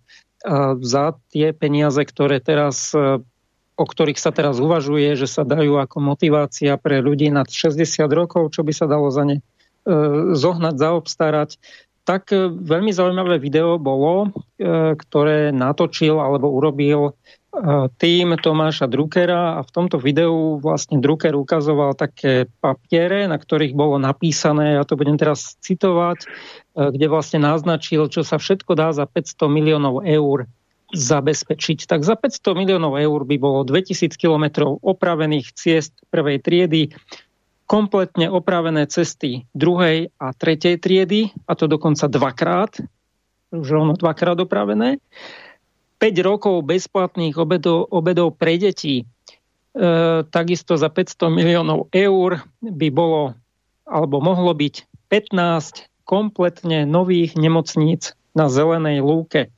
za 0.78 1.18
tie 1.34 1.50
peniaze, 1.50 2.06
ktoré 2.06 2.38
teraz 2.38 2.94
o 3.76 3.84
ktorých 3.84 4.16
sa 4.16 4.32
teraz 4.32 4.56
uvažuje, 4.56 5.12
že 5.20 5.28
sa 5.28 5.44
dajú 5.44 5.76
ako 5.76 6.00
motivácia 6.00 6.80
pre 6.80 7.04
ľudí 7.04 7.28
nad 7.28 7.44
60 7.44 7.84
rokov, 8.08 8.56
čo 8.56 8.64
by 8.64 8.72
sa 8.72 8.88
dalo 8.88 9.12
za 9.12 9.28
ne 9.28 9.36
e, 9.38 9.42
zohnať, 10.32 10.74
zaobstarať. 10.80 11.50
Tak 12.08 12.32
e, 12.32 12.48
veľmi 12.48 12.88
zaujímavé 12.88 13.36
video 13.36 13.76
bolo, 13.76 14.32
e, 14.56 14.96
ktoré 14.96 15.52
natočil 15.52 16.16
alebo 16.16 16.48
urobil 16.48 17.12
tým 17.96 18.36
Tomáša 18.36 18.84
Druckera 18.84 19.56
a 19.56 19.64
v 19.64 19.70
tomto 19.72 19.96
videu 19.96 20.60
vlastne 20.60 21.00
Drucker 21.00 21.32
ukazoval 21.32 21.96
také 21.96 22.52
papiere, 22.60 23.24
na 23.24 23.40
ktorých 23.40 23.72
bolo 23.72 23.96
napísané, 23.96 24.76
ja 24.76 24.84
to 24.84 24.92
budem 24.92 25.16
teraz 25.16 25.56
citovať, 25.64 26.28
kde 26.76 27.06
vlastne 27.08 27.40
naznačil, 27.40 28.12
čo 28.12 28.28
sa 28.28 28.36
všetko 28.36 28.76
dá 28.76 28.92
za 28.92 29.08
500 29.08 29.48
miliónov 29.48 30.04
eur 30.04 30.44
zabezpečiť. 30.94 31.90
Tak 31.90 32.06
za 32.06 32.14
500 32.14 32.54
miliónov 32.54 32.94
eur 32.98 33.26
by 33.26 33.36
bolo 33.38 33.66
2000 33.66 34.14
kilometrov 34.14 34.78
opravených 34.82 35.50
ciest 35.56 35.96
prvej 36.14 36.38
triedy, 36.42 36.94
kompletne 37.66 38.30
opravené 38.30 38.86
cesty 38.86 39.42
druhej 39.50 40.14
a 40.22 40.30
tretej 40.30 40.78
triedy, 40.78 41.34
a 41.50 41.58
to 41.58 41.66
dokonca 41.66 42.06
dvakrát, 42.06 42.78
už 43.50 43.66
rovno 43.66 43.98
dvakrát 43.98 44.38
opravené. 44.38 45.02
5 45.98 46.12
rokov 46.22 46.62
bezplatných 46.62 47.34
obedov, 47.40 47.88
obedov 47.90 48.36
pre 48.36 48.60
deti, 48.60 49.02
e, 49.02 49.04
takisto 50.28 50.76
za 50.76 50.92
500 50.92 51.32
miliónov 51.32 51.88
eur 51.90 52.44
by 52.60 52.88
bolo 52.92 53.34
alebo 53.86 54.18
mohlo 54.18 54.50
byť 54.50 54.86
15 55.08 55.86
kompletne 56.06 56.84
nových 56.84 57.38
nemocníc 57.38 58.18
na 58.34 58.50
zelenej 58.50 59.00
lúke. 59.00 59.48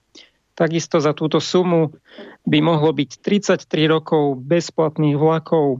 Takisto 0.59 0.99
za 0.99 1.15
túto 1.15 1.39
sumu 1.39 1.95
by 2.43 2.59
mohlo 2.59 2.91
byť 2.91 3.23
33 3.23 3.63
rokov 3.87 4.43
bezplatných 4.43 5.15
vlakov, 5.15 5.79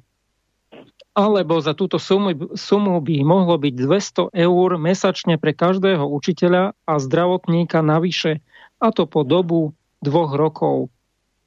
alebo 1.19 1.59
za 1.59 1.75
túto 1.75 1.99
sumu, 1.99 2.55
sumu 2.55 3.03
by 3.03 3.27
mohlo 3.27 3.59
byť 3.59 3.75
200 3.75 4.39
eur 4.39 4.69
mesačne 4.79 5.35
pre 5.35 5.51
každého 5.51 6.07
učiteľa 6.07 6.79
a 6.87 6.95
zdravotníka 7.03 7.83
navyše, 7.83 8.39
a 8.79 8.95
to 8.95 9.11
po 9.11 9.27
dobu 9.27 9.75
dvoch 9.99 10.39
rokov. 10.39 10.95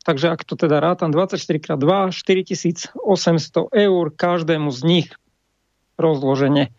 Takže 0.04 0.36
ak 0.36 0.44
to 0.44 0.60
teda 0.60 0.84
rátam 0.84 1.16
24x2, 1.16 2.12
4800 2.12 3.00
eur 3.72 4.04
každému 4.12 4.70
z 4.76 4.80
nich 4.84 5.10
rozloženie. 5.96 6.76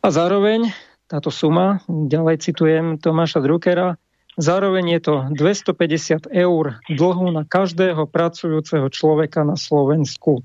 A 0.00 0.06
zároveň 0.08 0.72
táto 1.12 1.28
suma, 1.28 1.84
ďalej 1.90 2.40
citujem 2.40 2.96
Tomáša 2.96 3.44
Druckera, 3.44 4.00
Zároveň 4.36 4.96
je 4.96 5.00
to 5.00 5.14
250 5.32 6.28
eur 6.28 6.64
dlhu 6.92 7.26
na 7.32 7.48
každého 7.48 8.04
pracujúceho 8.04 8.92
človeka 8.92 9.48
na 9.48 9.56
Slovensku. 9.56 10.44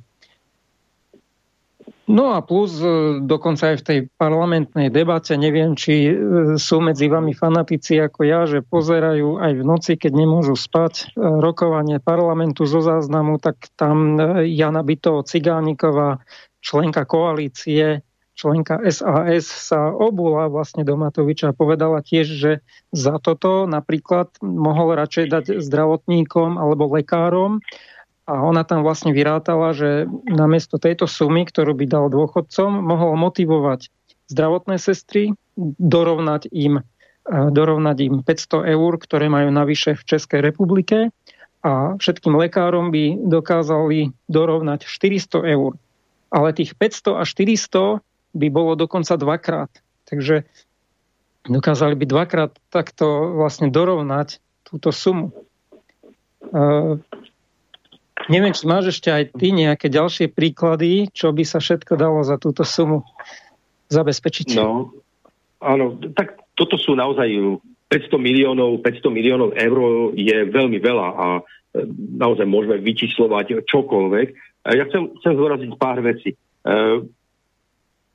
No 2.11 2.35
a 2.35 2.43
plus 2.43 2.75
e, 2.83 3.23
dokonca 3.23 3.71
aj 3.71 3.77
v 3.79 3.85
tej 3.87 3.99
parlamentnej 4.19 4.91
debate, 4.91 5.39
neviem, 5.39 5.79
či 5.79 6.11
e, 6.11 6.13
sú 6.59 6.83
medzi 6.83 7.07
vami 7.07 7.31
fanatici 7.31 7.95
ako 7.95 8.19
ja, 8.27 8.43
že 8.43 8.59
pozerajú 8.67 9.39
aj 9.39 9.51
v 9.55 9.63
noci, 9.63 9.91
keď 9.95 10.11
nemôžu 10.19 10.59
spať 10.59 10.93
e, 11.15 11.23
rokovanie 11.39 12.03
parlamentu 12.03 12.67
zo 12.67 12.83
záznamu, 12.83 13.39
tak 13.39 13.71
tam 13.79 14.19
Jana 14.43 14.83
Byto 14.83 15.23
Cigániková, 15.23 16.19
členka 16.59 17.07
koalície, 17.07 18.03
členka 18.41 18.81
SAS 18.89 19.45
sa 19.45 19.93
obula 19.93 20.49
vlastne 20.49 20.81
do 20.81 20.97
Matoviča 20.97 21.53
a 21.53 21.57
povedala 21.57 22.01
tiež, 22.01 22.25
že 22.25 22.51
za 22.89 23.21
toto 23.21 23.69
napríklad 23.69 24.33
mohol 24.41 24.97
radšej 24.97 25.25
dať 25.29 25.45
zdravotníkom 25.61 26.57
alebo 26.57 26.89
lekárom 26.89 27.61
a 28.25 28.41
ona 28.41 28.65
tam 28.65 28.81
vlastne 28.81 29.13
vyrátala, 29.13 29.77
že 29.77 30.09
namiesto 30.25 30.81
tejto 30.81 31.05
sumy, 31.05 31.45
ktorú 31.45 31.77
by 31.77 31.85
dal 31.85 32.05
dôchodcom, 32.09 32.69
mohol 32.81 33.13
motivovať 33.21 33.93
zdravotné 34.33 34.81
sestry, 34.81 35.37
dorovnať 35.77 36.49
im, 36.49 36.81
dorovnať 37.29 37.97
im 38.07 38.15
500 38.25 38.73
eur, 38.73 38.91
ktoré 38.97 39.29
majú 39.29 39.53
navyše 39.53 39.93
v 39.93 40.03
Českej 40.17 40.41
republike 40.41 41.13
a 41.61 41.93
všetkým 41.99 42.33
lekárom 42.33 42.89
by 42.89 43.21
dokázali 43.21 44.15
dorovnať 44.25 44.87
400 44.89 45.53
eur. 45.53 45.77
Ale 46.31 46.55
tých 46.55 46.73
500 46.79 47.21
a 47.21 47.23
400 47.27 48.01
by 48.31 48.47
bolo 48.51 48.75
dokonca 48.75 49.15
dvakrát. 49.15 49.71
Takže 50.07 50.43
dokázali 51.47 51.95
by 51.95 52.05
dvakrát 52.05 52.51
takto 52.69 53.35
vlastne 53.37 53.71
dorovnať 53.71 54.37
túto 54.67 54.93
sumu. 54.93 55.33
Uh, 56.51 56.99
neviem, 58.29 58.53
či 58.53 58.67
máš 58.67 58.97
ešte 58.97 59.09
aj 59.09 59.23
ty 59.39 59.55
nejaké 59.55 59.87
ďalšie 59.89 60.29
príklady, 60.29 61.09
čo 61.09 61.31
by 61.31 61.43
sa 61.47 61.63
všetko 61.63 61.97
dalo 61.97 62.21
za 62.21 62.37
túto 62.37 62.61
sumu 62.67 63.07
zabezpečiť. 63.91 64.55
No, 64.55 64.91
áno, 65.59 65.99
tak 66.15 66.39
toto 66.55 66.77
sú 66.77 66.93
naozaj 66.95 67.27
500 67.91 68.15
miliónov, 68.15 68.79
500 68.79 69.11
miliónov 69.11 69.49
eur 69.57 69.77
je 70.15 70.37
veľmi 70.47 70.79
veľa 70.79 71.07
a 71.11 71.27
e, 71.39 71.41
naozaj 72.15 72.47
môžeme 72.47 72.79
vyčíslovať 72.79 73.67
čokoľvek. 73.67 74.27
Ja 74.71 74.83
chcem, 74.87 75.11
chcem 75.19 75.33
zvoraziť 75.35 75.69
pár 75.75 75.99
vecí. 75.99 76.37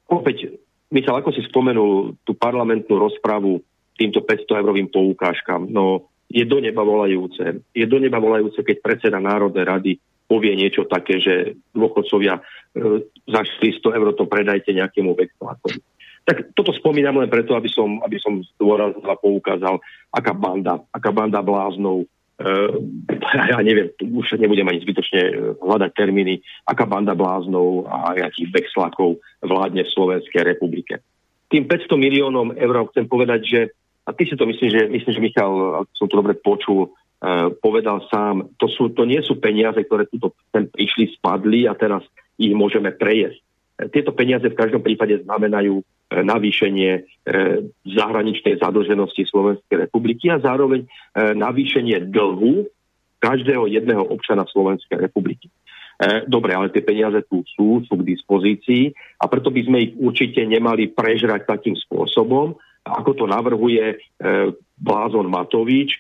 Opäť, 0.07 0.59
Michal, 0.95 1.19
ako 1.19 1.35
si 1.35 1.43
spomenul 1.47 2.15
tú 2.23 2.33
parlamentnú 2.39 2.95
rozpravu 2.95 3.59
týmto 3.99 4.23
500 4.23 4.61
eurovým 4.63 4.89
poukážkam, 4.93 5.67
no 5.67 6.13
je 6.31 6.43
do 6.47 6.59
neba 6.59 6.83
volajúce. 6.83 7.63
Je 7.71 7.87
do 7.87 7.99
neba 7.99 8.19
volajúce, 8.19 8.63
keď 8.63 8.77
predseda 8.83 9.19
Národnej 9.23 9.65
rady 9.67 9.93
povie 10.27 10.59
niečo 10.59 10.91
také, 10.91 11.23
že 11.23 11.55
dôchodcovia 11.71 12.39
e, 12.39 12.43
za 13.31 13.41
400 13.47 13.95
eur 13.95 14.09
to 14.19 14.27
predajte 14.27 14.75
nejakému 14.75 15.15
vexlákovi. 15.15 15.79
Tak 16.27 16.59
toto 16.59 16.75
spomínam 16.75 17.23
len 17.23 17.31
preto, 17.31 17.55
aby 17.55 17.71
som, 17.71 18.03
aby 18.03 18.19
som 18.19 18.43
zdôraznil 18.59 19.07
a 19.07 19.15
poukázal, 19.15 19.79
aká 20.11 20.35
banda, 20.35 20.83
aká 20.91 21.15
banda 21.15 21.39
bláznov 21.39 22.11
ja 23.51 23.59
neviem, 23.65 23.89
už 23.97 24.37
nebudem 24.37 24.69
ani 24.69 24.85
zbytočne 24.85 25.23
eh, 25.25 25.33
hľadať 25.57 25.91
termíny, 25.97 26.45
aká 26.69 26.85
banda 26.85 27.17
bláznov 27.17 27.89
a 27.89 28.13
akých 28.13 28.53
vexlakov 28.53 29.17
vládne 29.41 29.89
v 29.89 29.95
Slovenskej 29.97 30.45
republike. 30.45 31.01
Tým 31.49 31.65
500 31.65 31.97
miliónom 31.97 32.53
eur 32.59 32.91
chcem 32.93 33.07
povedať, 33.09 33.41
že, 33.47 33.61
a 34.05 34.11
ty 34.13 34.29
si 34.29 34.35
to 34.37 34.45
myslím, 34.45 34.69
že, 34.69 34.83
myslím, 34.91 35.13
že 35.15 35.25
Michal, 35.25 35.53
ak 35.81 35.87
som 35.95 36.11
to 36.11 36.19
dobre 36.19 36.35
počul, 36.35 36.91
uh, 36.91 37.55
povedal 37.63 38.03
sám, 38.11 38.51
to, 38.59 38.67
sú, 38.67 38.91
to 38.91 39.07
nie 39.07 39.23
sú 39.23 39.39
peniaze, 39.39 39.79
ktoré 39.79 40.11
tu 40.11 40.19
sem 40.51 40.67
prišli, 40.67 41.15
spadli 41.15 41.71
a 41.71 41.79
teraz 41.79 42.03
ich 42.35 42.51
môžeme 42.51 42.91
prejesť. 42.91 43.39
Tieto 43.95 44.11
peniaze 44.11 44.51
v 44.51 44.59
každom 44.59 44.83
prípade 44.83 45.23
znamenajú 45.23 45.87
navýšenie 46.07 46.93
e, 46.95 47.01
zahraničnej 47.83 48.63
zadlženosti 48.63 49.27
Slovenskej 49.27 49.91
republiky 49.91 50.31
a 50.31 50.39
zároveň 50.39 50.87
e, 50.87 50.89
navýšenie 51.35 52.07
dlhu 52.15 52.71
každého 53.19 53.67
jedného 53.67 54.07
občana 54.07 54.47
Slovenskej 54.47 55.03
republiky. 55.03 55.51
Dobre, 56.29 56.53
ale 56.53 56.69
tie 56.69 56.85
peniaze 56.85 57.25
tu 57.25 57.41
sú, 57.57 57.81
sú 57.89 57.97
k 57.97 58.05
dispozícii 58.05 58.93
a 59.17 59.33
preto 59.33 59.49
by 59.49 59.65
sme 59.65 59.79
ich 59.81 59.93
určite 59.97 60.45
nemali 60.45 60.93
prežrať 60.93 61.49
takým 61.49 61.73
spôsobom, 61.73 62.53
ako 62.85 63.11
to 63.17 63.25
navrhuje 63.25 63.97
Blázon 64.77 65.33
Matovič, 65.33 65.97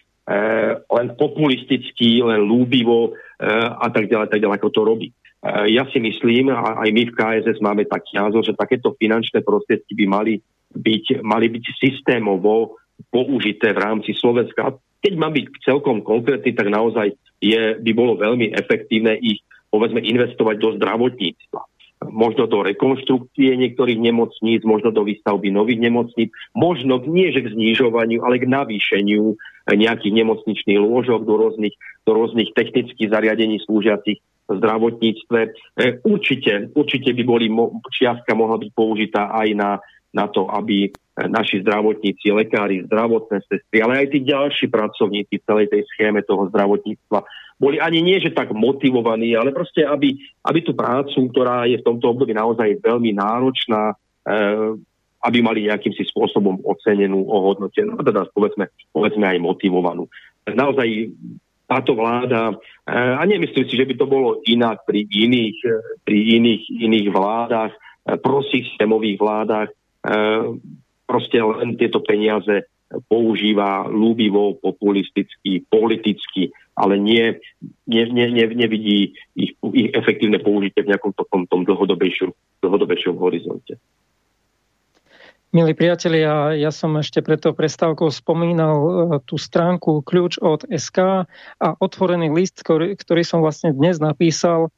len 0.92 1.06
populisticky, 1.16 2.20
len 2.20 2.44
lúbivo 2.44 3.16
a 3.40 3.88
tak 3.88 4.12
ďalej, 4.12 4.36
tak 4.36 4.44
ďalej, 4.44 4.56
ako 4.60 4.68
to 4.68 4.82
robí. 4.84 5.08
Eh, 5.46 5.78
ja 5.78 5.86
si 5.94 6.02
myslím, 6.02 6.50
a 6.50 6.82
aj 6.82 6.90
my 6.90 7.02
v 7.06 7.14
KSS 7.14 7.62
máme 7.62 7.86
taký 7.86 8.18
názor, 8.18 8.42
že 8.42 8.58
takéto 8.58 8.98
finančné 8.98 9.46
prostriedky 9.46 9.94
by 9.94 10.06
mali 10.10 10.34
byť, 10.74 11.22
mali 11.22 11.46
byť 11.46 11.64
systémovo 11.78 12.82
použité 13.14 13.70
v 13.70 13.82
rámci 13.82 14.10
Slovenska. 14.18 14.74
Keď 14.98 15.12
mám 15.14 15.38
byť 15.38 15.62
celkom 15.62 16.02
konkrétny, 16.02 16.50
tak 16.50 16.66
naozaj 16.66 17.14
je, 17.38 17.78
by 17.78 17.92
bolo 17.94 18.18
veľmi 18.18 18.50
efektívne 18.58 19.14
ich 19.22 19.44
povedzme 19.70 20.02
investovať 20.02 20.56
do 20.58 20.68
zdravotníctva. 20.80 21.62
Možno 22.12 22.44
do 22.50 22.60
rekonštrukcie 22.60 23.56
niektorých 23.56 23.96
nemocníc, 23.96 24.66
možno 24.66 24.92
do 24.92 25.06
výstavby 25.06 25.48
nových 25.48 25.80
nemocníc, 25.80 26.28
možno 26.52 27.00
nie 27.06 27.32
že 27.32 27.44
k 27.44 27.52
znižovaniu, 27.54 28.20
ale 28.24 28.42
k 28.42 28.50
navýšeniu 28.50 29.36
nejakých 29.68 30.12
nemocničných 30.24 30.80
lôžok 30.80 31.24
do 31.24 31.34
rôznych, 31.38 31.74
do 32.04 32.10
rôznych 32.12 32.52
technických 32.52 33.10
zariadení 33.10 33.62
slúžiacich 33.64 34.20
zdravotníctve. 34.46 35.40
E, 35.42 35.50
určite, 36.06 36.70
určite 36.72 37.10
by 37.12 37.22
boli, 37.26 37.46
čiastka 37.90 38.32
mohla 38.38 38.58
byť 38.62 38.70
použitá 38.72 39.30
aj 39.34 39.48
na, 39.54 39.70
na 40.14 40.26
to, 40.30 40.46
aby 40.46 40.90
naši 41.16 41.64
zdravotníci, 41.64 42.28
lekári, 42.28 42.84
zdravotné 42.84 43.40
sestry, 43.48 43.80
ale 43.80 44.04
aj 44.04 44.06
tí 44.12 44.18
ďalší 44.20 44.66
pracovníci 44.68 45.40
celej 45.48 45.72
tej 45.72 45.82
schéme 45.88 46.20
toho 46.20 46.52
zdravotníctva 46.52 47.24
boli 47.56 47.80
ani 47.80 48.04
nie, 48.04 48.20
že 48.20 48.36
tak 48.36 48.52
motivovaní, 48.52 49.32
ale 49.32 49.48
proste, 49.48 49.80
aby, 49.80 50.12
aby 50.44 50.58
tú 50.60 50.76
prácu, 50.76 51.32
ktorá 51.32 51.64
je 51.64 51.80
v 51.80 51.86
tomto 51.88 52.12
období 52.12 52.36
naozaj 52.36 52.84
veľmi 52.84 53.16
náročná, 53.16 53.96
eh, 54.28 54.76
aby 55.24 55.38
mali 55.40 55.66
nejakým 55.66 55.96
si 55.96 56.04
spôsobom 56.04 56.60
ocenenú, 56.62 57.24
ohodnotenú, 57.24 57.96
a 57.96 58.04
teda 58.04 58.28
povedzme, 58.30 58.68
povedzme 58.92 59.24
aj 59.24 59.38
motivovanú. 59.40 60.04
Naozaj 60.46 61.16
táto 61.66 61.98
vláda, 61.98 62.54
eh, 62.86 63.14
a 63.18 63.22
nemyslím 63.26 63.66
si, 63.66 63.74
že 63.74 63.86
by 63.86 63.94
to 63.98 64.06
bolo 64.06 64.40
inak 64.46 64.86
pri 64.86 65.02
iných, 65.02 65.58
eh, 65.66 65.82
pri 66.06 66.18
iných, 66.38 66.62
iných 66.70 67.08
vládach, 67.10 67.72
eh, 67.74 68.16
prosystémových 68.16 69.18
vládach, 69.18 69.70
proste 71.02 71.42
len 71.42 71.74
tieto 71.74 71.98
peniaze 71.98 72.70
používa 73.10 73.90
ľúbivo, 73.90 74.54
populisticky, 74.62 75.66
politicky, 75.66 76.54
ale 76.78 76.94
nie, 76.94 77.42
nie, 77.90 78.06
nie, 78.14 78.30
nie, 78.30 78.46
nevidí 78.54 79.18
ich, 79.34 79.58
ich 79.58 79.88
efektívne 79.98 80.38
použitie 80.38 80.86
v 80.86 80.94
nejakom 80.94 81.10
tom, 81.18 81.42
tom 81.50 81.66
dlhodobejšom, 81.66 82.30
dlhodobejšom 82.62 83.18
horizonte. 83.18 83.82
Milí 85.56 85.72
priatelia, 85.72 86.52
ja 86.52 86.68
som 86.68 87.00
ešte 87.00 87.24
pred 87.24 87.40
tou 87.40 87.56
prestávkou 87.56 88.12
spomínal 88.12 88.76
e, 88.76 88.90
tú 89.24 89.40
stránku 89.40 90.04
kľúč 90.04 90.36
od 90.36 90.68
SK 90.68 91.24
a 91.56 91.68
otvorený 91.80 92.28
list, 92.28 92.60
ktorý, 92.60 92.92
ktorý 92.92 93.24
som 93.24 93.40
vlastne 93.40 93.72
dnes 93.72 93.96
napísal, 93.96 94.68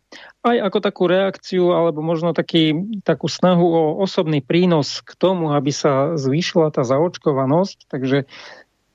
aj 0.46 0.70
ako 0.70 0.78
takú 0.78 1.10
reakciu 1.10 1.74
alebo 1.74 1.98
možno 1.98 2.30
taký, 2.30 2.78
takú 3.02 3.26
snahu 3.26 3.66
o 3.66 3.82
osobný 3.98 4.38
prínos 4.38 5.02
k 5.02 5.18
tomu, 5.18 5.50
aby 5.50 5.74
sa 5.74 6.14
zvýšila 6.14 6.70
tá 6.70 6.86
zaočkovanosť. 6.86 7.90
Takže 7.90 8.30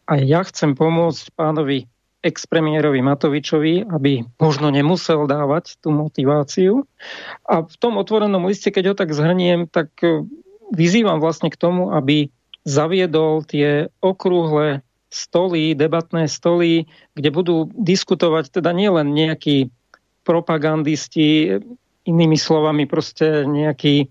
aj 0.07 0.19
ja 0.23 0.39
chcem 0.47 0.79
pomôcť 0.79 1.35
pánovi 1.35 1.91
expremiérovi 2.23 3.03
Matovičovi, 3.03 3.91
aby 3.91 4.23
možno 4.39 4.71
nemusel 4.71 5.27
dávať 5.27 5.83
tú 5.83 5.91
motiváciu. 5.91 6.87
A 7.43 7.67
v 7.67 7.75
tom 7.75 7.99
otvorenom 7.99 8.47
liste, 8.47 8.71
keď 8.71 8.83
ho 8.87 8.95
tak 8.95 9.11
zhrniem, 9.11 9.67
tak 9.67 9.91
e, 9.99 10.23
vyzývam 10.71 11.19
vlastne 11.19 11.51
k 11.51 11.59
tomu, 11.59 11.91
aby 11.91 12.31
zaviedol 12.63 13.43
tie 13.43 13.91
okrúhle 13.99 14.79
stoly, 15.13 15.77
debatné 15.77 16.25
stoly, 16.25 16.89
kde 17.13 17.29
budú 17.29 17.55
diskutovať 17.75 18.49
teda 18.49 18.73
nielen 18.73 19.13
nejakí 19.13 19.69
propagandisti, 20.23 21.59
inými 22.03 22.35
slovami 22.39 22.87
proste 22.87 23.45
nejakí, 23.45 24.07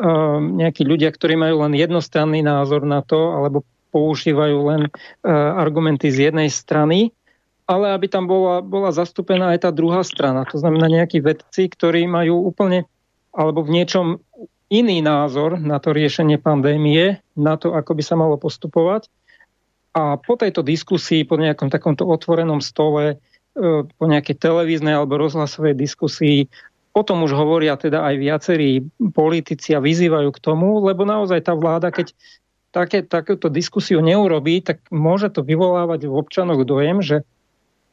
uh, 0.00 0.38
nejakí 0.40 0.86
ľudia, 0.86 1.10
ktorí 1.12 1.36
majú 1.36 1.66
len 1.66 1.74
jednostranný 1.76 2.40
názor 2.42 2.86
na 2.86 3.02
to, 3.04 3.34
alebo 3.34 3.66
používajú 3.92 4.58
len 4.72 4.82
uh, 4.88 5.58
argumenty 5.58 6.08
z 6.08 6.30
jednej 6.30 6.48
strany, 6.48 7.12
ale 7.68 7.92
aby 7.92 8.08
tam 8.08 8.24
bola, 8.24 8.64
bola 8.64 8.88
zastúpená 8.94 9.52
aj 9.52 9.68
tá 9.68 9.70
druhá 9.70 10.00
strana. 10.00 10.48
To 10.48 10.56
znamená 10.56 10.88
nejakí 10.88 11.20
vedci, 11.20 11.68
ktorí 11.68 12.08
majú 12.08 12.48
úplne 12.48 12.88
alebo 13.36 13.62
v 13.62 13.76
niečom 13.76 14.06
iný 14.68 15.00
názor 15.00 15.56
na 15.56 15.80
to 15.80 15.96
riešenie 15.96 16.36
pandémie, 16.40 17.20
na 17.36 17.56
to, 17.56 17.72
ako 17.72 17.96
by 17.96 18.02
sa 18.04 18.14
malo 18.16 18.36
postupovať. 18.36 19.08
A 19.96 20.20
po 20.20 20.36
tejto 20.36 20.60
diskusii, 20.60 21.24
po 21.24 21.40
nejakom 21.40 21.72
takomto 21.72 22.04
otvorenom 22.04 22.60
stole, 22.60 23.16
e, 23.56 23.84
po 23.88 24.04
nejakej 24.04 24.36
televíznej 24.36 24.94
alebo 24.94 25.18
rozhlasovej 25.18 25.74
diskusii, 25.74 26.46
o 26.92 27.02
tom 27.02 27.24
už 27.24 27.32
hovoria 27.34 27.78
teda 27.78 28.04
aj 28.04 28.14
viacerí 28.18 28.70
politici 29.14 29.72
a 29.72 29.82
vyzývajú 29.82 30.30
k 30.34 30.42
tomu, 30.42 30.82
lebo 30.82 31.06
naozaj 31.06 31.46
tá 31.46 31.54
vláda, 31.54 31.94
keď 31.94 32.12
také, 32.74 33.06
takúto 33.06 33.48
diskusiu 33.48 34.02
neurobí, 34.02 34.60
tak 34.60 34.82
môže 34.90 35.32
to 35.32 35.46
vyvolávať 35.46 36.08
v 36.08 36.16
občanoch 36.16 36.62
dojem, 36.66 37.00
že 37.00 37.16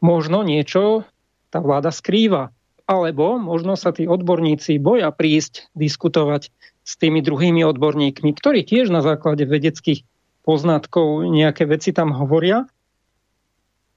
možno 0.04 0.44
niečo 0.44 1.08
tá 1.54 1.64
vláda 1.64 1.94
skrýva. 1.94 2.55
Alebo 2.86 3.42
možno 3.42 3.74
sa 3.74 3.90
tí 3.90 4.06
odborníci 4.06 4.78
boja 4.78 5.10
prísť 5.10 5.74
diskutovať 5.74 6.54
s 6.86 6.94
tými 7.02 7.26
druhými 7.26 7.66
odborníkmi, 7.66 8.30
ktorí 8.38 8.62
tiež 8.62 8.94
na 8.94 9.02
základe 9.02 9.50
vedeckých 9.50 10.06
poznatkov 10.46 11.26
nejaké 11.26 11.66
veci 11.66 11.90
tam 11.90 12.14
hovoria, 12.14 12.70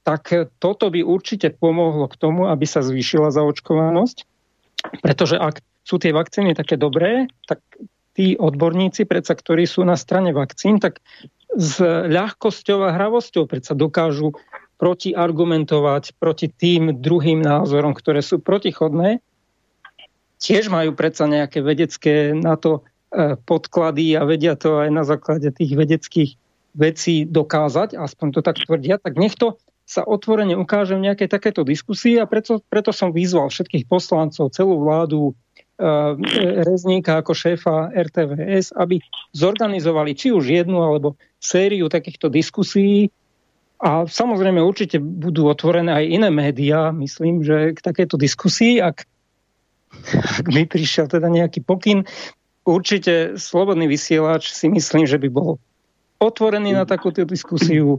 tak 0.09 0.32
toto 0.57 0.89
by 0.89 1.05
určite 1.05 1.53
pomohlo 1.53 2.09
k 2.09 2.16
tomu, 2.16 2.49
aby 2.49 2.64
sa 2.64 2.80
zvýšila 2.80 3.28
zaočkovanosť. 3.28 4.24
Pretože 5.05 5.36
ak 5.36 5.61
sú 5.84 6.01
tie 6.01 6.16
vakcíny 6.16 6.57
také 6.57 6.80
dobré, 6.80 7.28
tak 7.45 7.61
tí 8.16 8.41
odborníci, 8.41 9.05
predsa, 9.05 9.36
ktorí 9.36 9.68
sú 9.68 9.84
na 9.84 10.01
strane 10.01 10.32
vakcín, 10.32 10.80
tak 10.80 11.05
s 11.53 11.76
ľahkosťou 11.84 12.89
a 12.89 12.97
hravosťou 12.97 13.45
predsa 13.45 13.76
dokážu 13.76 14.32
protiargumentovať 14.79 16.16
proti 16.22 16.47
tým 16.49 17.03
druhým 17.03 17.43
názorom, 17.43 17.93
ktoré 17.93 18.22
sú 18.22 18.39
protichodné 18.39 19.18
tiež 20.39 20.70
majú 20.70 20.95
predsa 20.95 21.26
nejaké 21.26 21.61
vedecké 21.61 22.33
na 22.33 22.55
to 22.55 22.87
e, 23.11 23.35
podklady 23.37 24.14
a 24.14 24.22
vedia 24.24 24.55
to 24.55 24.79
aj 24.79 24.91
na 24.95 25.03
základe 25.03 25.51
tých 25.51 25.74
vedeckých 25.74 26.31
vecí 26.79 27.26
dokázať, 27.26 27.99
aspoň 27.99 28.26
to 28.39 28.41
tak 28.41 28.62
tvrdia, 28.62 29.03
tak 29.03 29.18
nech 29.18 29.35
to 29.35 29.59
sa 29.89 30.07
otvorene 30.07 30.55
ukáže 30.55 30.95
v 30.95 31.11
nejakej 31.11 31.29
takéto 31.33 31.66
diskusii 31.66 32.22
a 32.22 32.29
preto, 32.29 32.62
preto 32.70 32.95
som 32.95 33.11
vyzval 33.11 33.51
všetkých 33.51 33.89
poslancov, 33.89 34.53
celú 34.53 34.85
vládu, 34.85 35.33
uh, 35.33 36.12
Rezníka 36.68 37.24
ako 37.24 37.33
šéfa 37.33 37.97
RTVS, 37.97 38.76
aby 38.76 39.01
zorganizovali 39.33 40.12
či 40.12 40.29
už 40.29 40.45
jednu 40.45 40.85
alebo 40.85 41.16
sériu 41.41 41.89
takýchto 41.89 42.29
diskusí 42.29 43.09
a 43.79 44.11
samozrejme 44.11 44.59
určite 44.59 44.99
budú 44.99 45.47
otvorené 45.47 45.95
aj 45.95 46.05
iné 46.07 46.29
médiá, 46.35 46.91
myslím, 46.91 47.47
že 47.47 47.74
k 47.74 47.81
takéto 47.83 48.18
diskusii, 48.18 48.83
ak 48.83 49.07
ak 50.12 50.47
mi 50.53 50.68
prišiel 50.68 51.09
teda 51.09 51.33
nejaký 51.33 51.64
pokyn, 51.64 52.05
určite 52.68 53.41
slobodný 53.41 53.89
vysielač 53.89 54.53
si 54.53 54.68
myslím, 54.68 55.09
že 55.09 55.16
by 55.16 55.29
bol 55.33 55.57
otvorený 56.20 56.76
na 56.76 56.85
takúto 56.85 57.24
diskusiu. 57.24 57.97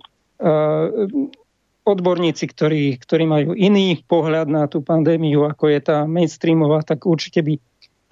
Odborníci, 1.89 2.45
ktorí, 2.45 3.01
ktorí 3.01 3.25
majú 3.25 3.57
iný 3.57 4.05
pohľad 4.05 4.45
na 4.45 4.69
tú 4.69 4.85
pandémiu, 4.85 5.49
ako 5.49 5.73
je 5.73 5.79
tá 5.81 6.05
mainstreamová, 6.05 6.85
tak 6.85 7.09
určite 7.09 7.41
by 7.41 7.57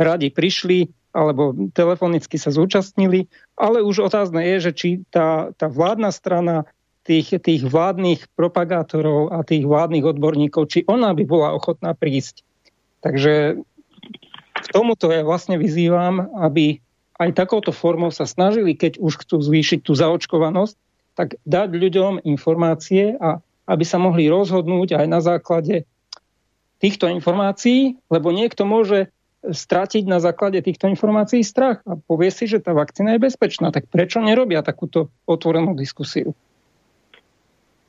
radi 0.02 0.34
prišli 0.34 0.90
alebo 1.14 1.54
telefonicky 1.74 2.38
sa 2.38 2.54
zúčastnili, 2.54 3.26
ale 3.58 3.82
už 3.82 4.06
otázne 4.06 4.42
je, 4.54 4.70
že 4.70 4.72
či 4.74 4.90
tá, 5.10 5.50
tá 5.58 5.66
vládna 5.66 6.14
strana 6.14 6.70
tých, 7.08 7.40
tých 7.40 7.64
vládnych 7.64 8.28
propagátorov 8.36 9.32
a 9.32 9.48
tých 9.48 9.64
vládnych 9.64 10.04
odborníkov, 10.04 10.68
či 10.68 10.84
ona 10.92 11.16
by 11.16 11.24
bola 11.24 11.56
ochotná 11.56 11.96
prísť. 11.96 12.44
Takže 13.00 13.64
k 14.58 14.66
tomuto 14.76 15.08
ja 15.08 15.24
vlastne 15.24 15.56
vyzývam, 15.56 16.28
aby 16.44 16.84
aj 17.18 17.34
takouto 17.34 17.72
formou 17.72 18.12
sa 18.12 18.28
snažili, 18.28 18.76
keď 18.76 19.00
už 19.00 19.24
chcú 19.24 19.40
zvýšiť 19.40 19.80
tú 19.88 19.96
zaočkovanosť, 19.96 20.76
tak 21.18 21.40
dať 21.48 21.70
ľuďom 21.74 22.14
informácie 22.28 23.16
a 23.18 23.42
aby 23.66 23.84
sa 23.88 23.98
mohli 23.98 24.30
rozhodnúť 24.30 25.00
aj 25.00 25.06
na 25.10 25.20
základe 25.24 25.88
týchto 26.78 27.10
informácií, 27.10 27.98
lebo 28.12 28.30
niekto 28.30 28.68
môže 28.70 29.10
stratiť 29.42 30.04
na 30.06 30.22
základe 30.22 30.62
týchto 30.62 30.92
informácií 30.92 31.42
strach 31.42 31.82
a 31.88 31.98
povie 31.98 32.30
si, 32.30 32.46
že 32.46 32.62
tá 32.62 32.76
vakcína 32.76 33.18
je 33.18 33.26
bezpečná. 33.26 33.74
Tak 33.74 33.90
prečo 33.90 34.22
nerobia 34.22 34.62
takúto 34.62 35.10
otvorenú 35.26 35.74
diskusiu? 35.74 36.38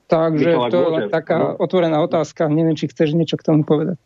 Takže 0.08 0.50
to 0.72 0.80
je 1.04 1.12
taká 1.12 1.36
no. 1.36 1.60
otvorená 1.60 2.00
otázka. 2.00 2.48
Neviem, 2.48 2.74
či 2.74 2.88
chceš 2.88 3.12
niečo 3.12 3.36
k 3.36 3.44
tomu 3.44 3.62
povedať 3.68 4.00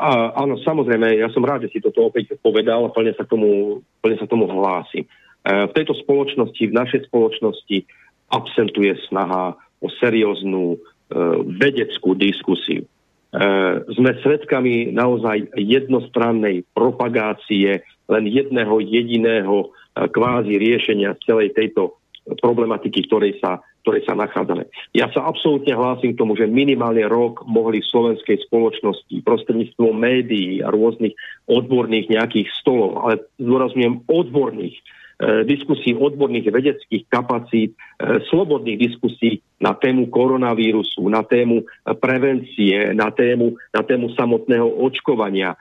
a, 0.00 0.34
áno, 0.42 0.58
samozrejme, 0.58 1.20
ja 1.20 1.30
som 1.30 1.46
rád, 1.46 1.68
že 1.68 1.76
si 1.76 1.78
toto 1.78 2.10
opäť 2.10 2.34
povedal 2.42 2.88
a 2.88 2.94
plne 2.94 3.14
sa 3.14 3.22
tomu, 3.22 3.80
plne 4.02 4.16
sa 4.18 4.26
tomu 4.26 4.50
hlásim. 4.50 5.06
E, 5.06 5.08
v 5.70 5.72
tejto 5.76 5.94
spoločnosti, 6.02 6.58
v 6.58 6.74
našej 6.74 7.00
spoločnosti 7.06 7.86
absentuje 8.34 8.98
snaha 9.06 9.54
o 9.78 9.88
serióznu 10.02 10.74
e, 10.74 10.78
vedeckú 11.54 12.18
diskusiu. 12.18 12.82
E, 12.82 12.88
sme 13.94 14.10
svedkami 14.26 14.90
naozaj 14.90 15.54
jednostrannej 15.54 16.66
propagácie 16.74 17.86
len 18.10 18.24
jedného 18.26 18.82
jediného 18.82 19.56
e, 19.62 20.08
kvázi 20.10 20.58
riešenia 20.58 21.14
celej 21.22 21.54
tejto 21.54 21.94
problematiky, 22.42 23.06
ktorej 23.06 23.38
sa 23.38 23.62
ktorej 23.82 24.04
sa 24.04 24.14
nachádzame. 24.16 24.68
Ja 24.92 25.08
sa 25.10 25.24
absolútne 25.24 25.72
hlásim 25.72 26.12
k 26.12 26.20
tomu, 26.20 26.36
že 26.36 26.50
minimálne 26.50 27.04
rok 27.08 27.44
mohli 27.48 27.80
v 27.80 27.90
slovenskej 27.90 28.44
spoločnosti 28.48 29.16
prostredníctvom 29.24 29.94
médií 29.96 30.60
a 30.60 30.68
rôznych 30.68 31.16
odborných 31.48 32.12
nejakých 32.12 32.48
stolov, 32.60 33.00
ale 33.02 33.24
zdôrazňujem 33.40 34.04
odborných, 34.06 34.76
diskusí 35.44 35.92
odborných 35.92 36.48
vedeckých 36.48 37.04
kapacít, 37.12 37.76
e, 37.76 38.24
slobodných 38.32 38.80
diskusí 38.80 39.44
na 39.60 39.76
tému 39.76 40.08
koronavírusu, 40.08 41.04
na 41.12 41.20
tému 41.20 41.68
prevencie, 42.00 42.96
na 42.96 43.12
tému, 43.12 43.60
na 43.76 43.84
tému 43.84 44.16
samotného 44.16 44.64
očkovania, 44.80 45.52
e, 45.52 45.56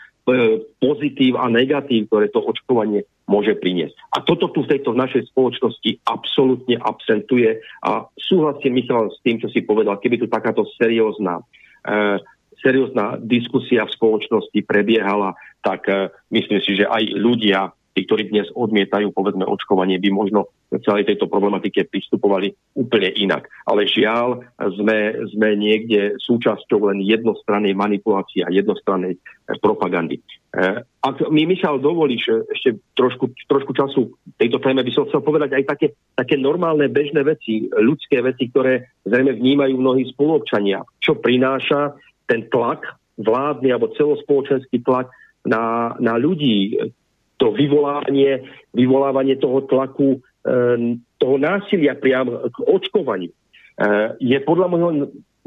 pozitív 0.79 1.37
a 1.39 1.47
negatív, 1.47 2.09
ktoré 2.09 2.27
to 2.29 2.43
očkovanie 2.43 3.05
môže 3.29 3.53
priniesť. 3.61 3.93
A 4.15 4.25
toto 4.25 4.49
tu 4.49 4.65
v 4.65 4.71
tejto 4.73 4.97
našej 4.97 5.29
spoločnosti 5.29 6.01
absolútne 6.09 6.81
absentuje 6.81 7.61
a 7.85 8.09
súhlasím, 8.17 8.81
Michal, 8.81 9.13
s 9.13 9.21
tým, 9.21 9.37
čo 9.37 9.47
si 9.53 9.61
povedal, 9.61 10.01
keby 10.01 10.17
tu 10.17 10.27
takáto 10.27 10.65
seriózna 10.81 11.45
e, 11.85 12.19
seriózna 12.59 13.19
diskusia 13.23 13.87
v 13.87 13.95
spoločnosti 13.95 14.59
prebiehala, 14.67 15.35
tak 15.63 15.87
uh, 15.87 16.11
myslím 16.31 16.59
si, 16.63 16.79
že 16.79 16.85
aj 16.87 17.03
ľudia, 17.15 17.71
tí, 17.93 18.05
ktorí 18.05 18.29
dnes 18.29 18.47
odmietajú, 18.53 19.11
povedzme, 19.11 19.45
očkovanie, 19.45 19.97
by 19.97 20.09
možno 20.13 20.49
k 20.69 20.77
celej 20.85 21.09
tejto 21.09 21.25
problematike 21.25 21.89
pristupovali 21.89 22.53
úplne 22.77 23.09
inak. 23.17 23.49
Ale 23.65 23.89
žiaľ, 23.89 24.45
sme, 24.77 25.25
sme 25.33 25.57
niekde 25.57 26.15
súčasťou 26.21 26.93
len 26.93 27.01
jednostrannej 27.01 27.73
manipulácie 27.73 28.45
a 28.45 28.53
jednostrannej 28.53 29.17
eh, 29.17 29.57
propagandy. 29.57 30.21
Eh, 30.53 30.85
ak 31.01 31.29
mi, 31.33 31.49
Michal, 31.49 31.81
dovolíš 31.81 32.49
ešte 32.53 32.77
trošku, 32.93 33.33
trošku 33.49 33.73
času 33.73 34.13
tejto 34.37 34.61
téme, 34.61 34.85
by 34.85 34.91
som 34.93 35.09
chcel 35.09 35.25
povedať 35.25 35.57
aj 35.57 35.63
také, 35.65 35.87
také 36.13 36.35
normálne 36.37 36.85
bežné 36.89 37.25
veci, 37.25 37.65
ľudské 37.73 38.21
veci, 38.21 38.53
ktoré 38.53 38.93
zrejme 39.09 39.33
vnímajú 39.33 39.73
mnohí 39.73 40.05
spoluobčania. 40.13 40.85
Čo 41.01 41.17
prináša 41.17 41.97
ten 42.29 42.45
tlak 42.45 42.85
vládny 43.19 43.73
alebo 43.73 43.91
celospoločenský 43.97 44.85
tlak 44.85 45.11
na, 45.43 45.95
na 45.97 46.15
ľudí, 46.15 46.77
to 47.39 47.55
vyvolávanie, 47.55 48.43
vyvolávanie 48.75 49.39
toho 49.39 49.63
tlaku, 49.65 50.19
e, 50.43 50.99
toho 51.17 51.35
násilia 51.39 51.95
priam 51.95 52.27
k 52.51 52.57
očkovaniu. 52.67 53.31
E, 53.31 53.35
je 54.19 54.37
podľa 54.43 54.67
môjho 54.67 54.91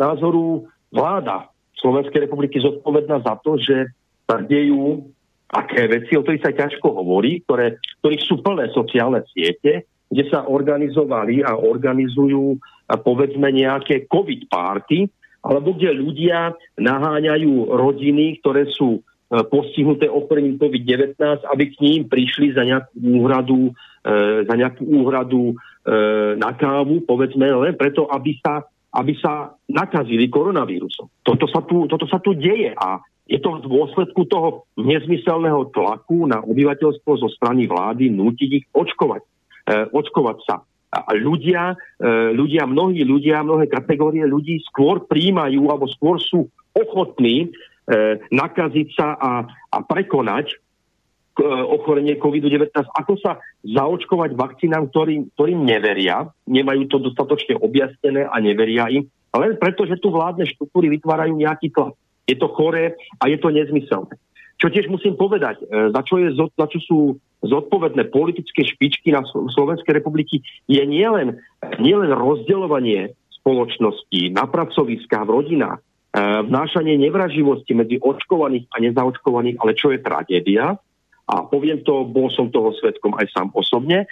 názoru 0.00 0.66
vláda 0.88 1.52
Slovenskej 1.78 2.26
republiky 2.26 2.58
zodpovedná 2.58 3.20
za 3.20 3.36
to, 3.44 3.60
že 3.60 3.92
sa 4.24 4.40
dejú 4.40 5.12
aké 5.52 5.84
veci, 5.84 6.16
o 6.16 6.24
ktorých 6.24 6.44
sa 6.48 6.56
ťažko 6.56 6.88
hovorí, 6.96 7.44
ktoré, 7.44 7.76
ktorých 8.00 8.22
sú 8.24 8.40
plné 8.40 8.72
sociálne 8.72 9.20
siete, 9.28 9.84
kde 10.08 10.24
sa 10.32 10.48
organizovali 10.48 11.44
a 11.44 11.56
organizujú 11.56 12.56
povedzme 12.88 13.48
nejaké 13.52 14.08
covid 14.08 14.48
party, 14.48 15.08
alebo 15.42 15.74
kde 15.76 15.92
ľudia 15.92 16.54
naháňajú 16.78 17.74
rodiny, 17.74 18.40
ktoré 18.40 18.68
sú 18.72 19.02
postihnuté 19.48 20.12
ochorením 20.12 20.60
COVID-19, 20.60 21.16
aby 21.48 21.64
k 21.72 21.76
ním 21.80 22.00
prišli 22.04 22.52
za 22.52 22.68
nejakú 22.68 22.92
úhradu, 23.00 23.72
e, 24.04 24.44
za 24.44 24.54
nejakú 24.60 24.84
úhradu 24.84 25.42
e, 25.48 25.54
na 26.36 26.52
kávu, 26.52 27.00
povedzme, 27.08 27.48
len 27.48 27.72
preto, 27.72 28.04
aby 28.12 28.36
sa, 28.44 28.60
aby 28.92 29.16
sa 29.16 29.56
nakazili 29.72 30.28
koronavírusom. 30.28 31.08
Toto 31.24 31.48
sa, 31.48 31.64
tu, 31.64 31.88
toto 31.88 32.04
sa 32.04 32.20
tu 32.20 32.36
deje 32.36 32.76
a 32.76 33.00
je 33.24 33.40
to 33.40 33.56
v 33.56 33.72
dôsledku 33.72 34.28
toho 34.28 34.68
nezmyselného 34.76 35.72
tlaku 35.72 36.28
na 36.28 36.44
obyvateľstvo 36.44 37.12
zo 37.16 37.28
strany 37.32 37.64
vlády 37.64 38.12
nutiť 38.12 38.50
ich 38.52 38.66
očkovať, 38.68 39.22
e, 39.64 39.74
očkovať 39.96 40.38
sa. 40.44 40.60
A 40.92 41.16
ľudia, 41.16 41.72
ľudia, 42.36 42.68
mnohí 42.68 43.00
ľudia, 43.00 43.40
mnohé 43.40 43.64
kategórie 43.64 44.28
ľudí 44.28 44.60
skôr 44.68 45.00
príjmajú 45.08 45.72
alebo 45.72 45.88
skôr 45.88 46.20
sú 46.20 46.52
ochotní 46.76 47.48
nakaziť 48.32 48.88
sa 48.96 49.14
a, 49.16 49.30
a 49.46 49.78
prekonať 49.84 50.46
e, 50.52 50.56
ochorenie 51.46 52.16
COVID-19, 52.16 52.72
ako 52.72 53.14
sa 53.20 53.38
zaočkovať 53.66 54.36
vakcínám, 54.36 54.88
ktorým, 54.90 55.32
ktorým 55.36 55.60
neveria, 55.62 56.28
nemajú 56.48 56.88
to 56.88 56.96
dostatočne 57.02 57.60
objasnené 57.60 58.24
a 58.26 58.36
neveria 58.40 58.88
im, 58.88 59.06
len 59.32 59.56
preto, 59.56 59.88
že 59.88 59.96
tu 60.00 60.12
vládne 60.12 60.44
štruktúry 60.44 60.92
vytvárajú 60.92 61.32
nejaký 61.32 61.72
tlak. 61.72 61.96
Je 62.28 62.36
to 62.36 62.52
choré 62.52 62.96
a 63.18 63.32
je 63.32 63.40
to 63.40 63.48
nezmyselné. 63.48 64.14
Čo 64.60 64.70
tiež 64.70 64.86
musím 64.86 65.18
povedať, 65.18 65.58
za 65.66 66.00
čo, 66.06 66.22
je, 66.22 66.38
za 66.38 66.66
čo 66.70 66.78
sú 66.86 66.98
zodpovedné 67.42 68.14
politické 68.14 68.62
špičky 68.62 69.10
na 69.10 69.26
Slovenskej 69.26 69.98
republiky 69.98 70.46
je 70.70 70.82
nielen, 70.86 71.42
nielen 71.82 72.14
rozdeľovanie 72.14 73.18
spoločnosti 73.42 74.30
na 74.30 74.46
pracoviskách, 74.46 75.26
v 75.26 75.34
rodinách, 75.34 75.82
e, 75.82 75.84
vnášanie 76.12 77.00
nevraživosti 77.00 77.72
medzi 77.72 77.96
očkovaných 77.96 78.68
a 78.68 78.76
nezaočkovaných, 78.84 79.56
ale 79.64 79.72
čo 79.72 79.96
je 79.96 80.04
tragédia, 80.04 80.76
a 81.22 81.46
poviem 81.46 81.80
to, 81.86 82.02
bol 82.04 82.28
som 82.34 82.50
toho 82.50 82.74
svetkom 82.76 83.14
aj 83.14 83.30
sám 83.30 83.48
osobne, 83.54 84.04
e, 84.04 84.06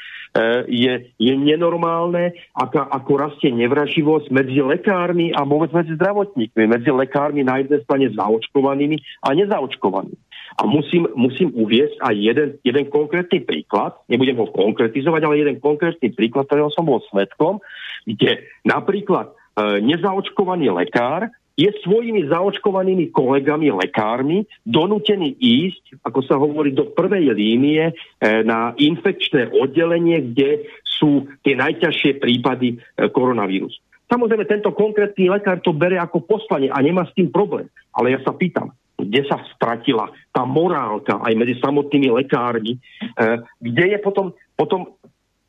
je, 0.71 1.11
je 1.19 1.35
nenormálne, 1.35 2.33
ako, 2.55 2.87
ako 2.87 3.13
rastie 3.19 3.51
nevraživosť 3.51 4.31
medzi 4.31 4.63
lekármi 4.63 5.35
a 5.35 5.43
vôbec 5.43 5.75
medzi 5.75 5.99
zdravotníkmi, 5.99 6.71
medzi 6.71 6.91
lekármi 6.95 7.43
na 7.43 7.61
jednej 7.61 7.83
strane 7.83 8.07
zaočkovanými 8.15 9.27
a 9.27 9.37
nezaočkovanými. 9.37 10.19
A 10.59 10.67
musím, 10.67 11.11
musím 11.19 11.51
uviesť 11.55 11.99
aj 11.99 12.15
jeden, 12.15 12.49
jeden 12.63 12.87
konkrétny 12.91 13.43
príklad, 13.43 13.99
nebudem 14.07 14.39
ho 14.39 14.47
konkretizovať, 14.51 15.21
ale 15.27 15.43
jeden 15.43 15.57
konkrétny 15.59 16.15
príklad, 16.15 16.47
ktorého 16.47 16.71
som 16.71 16.87
bol 16.87 17.03
svetkom, 17.11 17.59
kde 18.07 18.47
napríklad 18.63 19.35
e, 19.35 19.83
nezaočkovaný 19.83 20.71
lekár 20.73 21.27
je 21.59 21.71
svojimi 21.85 22.29
zaočkovanými 22.31 23.11
kolegami, 23.13 23.69
lekármi, 23.75 24.47
donútený 24.65 25.37
ísť, 25.37 26.03
ako 26.07 26.21
sa 26.25 26.41
hovorí, 26.41 26.73
do 26.73 26.89
prvej 26.91 27.35
línie 27.37 27.91
e, 27.91 27.93
na 28.47 28.73
infekčné 28.79 29.53
oddelenie, 29.53 30.33
kde 30.33 30.65
sú 30.85 31.29
tie 31.45 31.57
najťažšie 31.57 32.21
prípady 32.21 32.77
e, 32.77 33.09
koronavírusu. 33.13 33.77
Samozrejme, 34.11 34.45
tento 34.49 34.75
konkrétny 34.75 35.31
lekár 35.31 35.63
to 35.63 35.71
bere 35.71 35.95
ako 36.01 36.27
poslanie 36.27 36.67
a 36.67 36.83
nemá 36.83 37.07
s 37.07 37.15
tým 37.15 37.31
problém. 37.31 37.71
Ale 37.95 38.11
ja 38.11 38.21
sa 38.27 38.35
pýtam, 38.35 38.75
kde 38.99 39.23
sa 39.25 39.39
stratila 39.55 40.11
tá 40.35 40.43
morálka 40.43 41.23
aj 41.23 41.33
medzi 41.39 41.57
samotnými 41.63 42.11
lekármi, 42.11 42.77
e, 42.77 42.79
kde 43.63 43.97
je 43.97 43.99
potom, 44.03 44.35
potom 44.59 44.99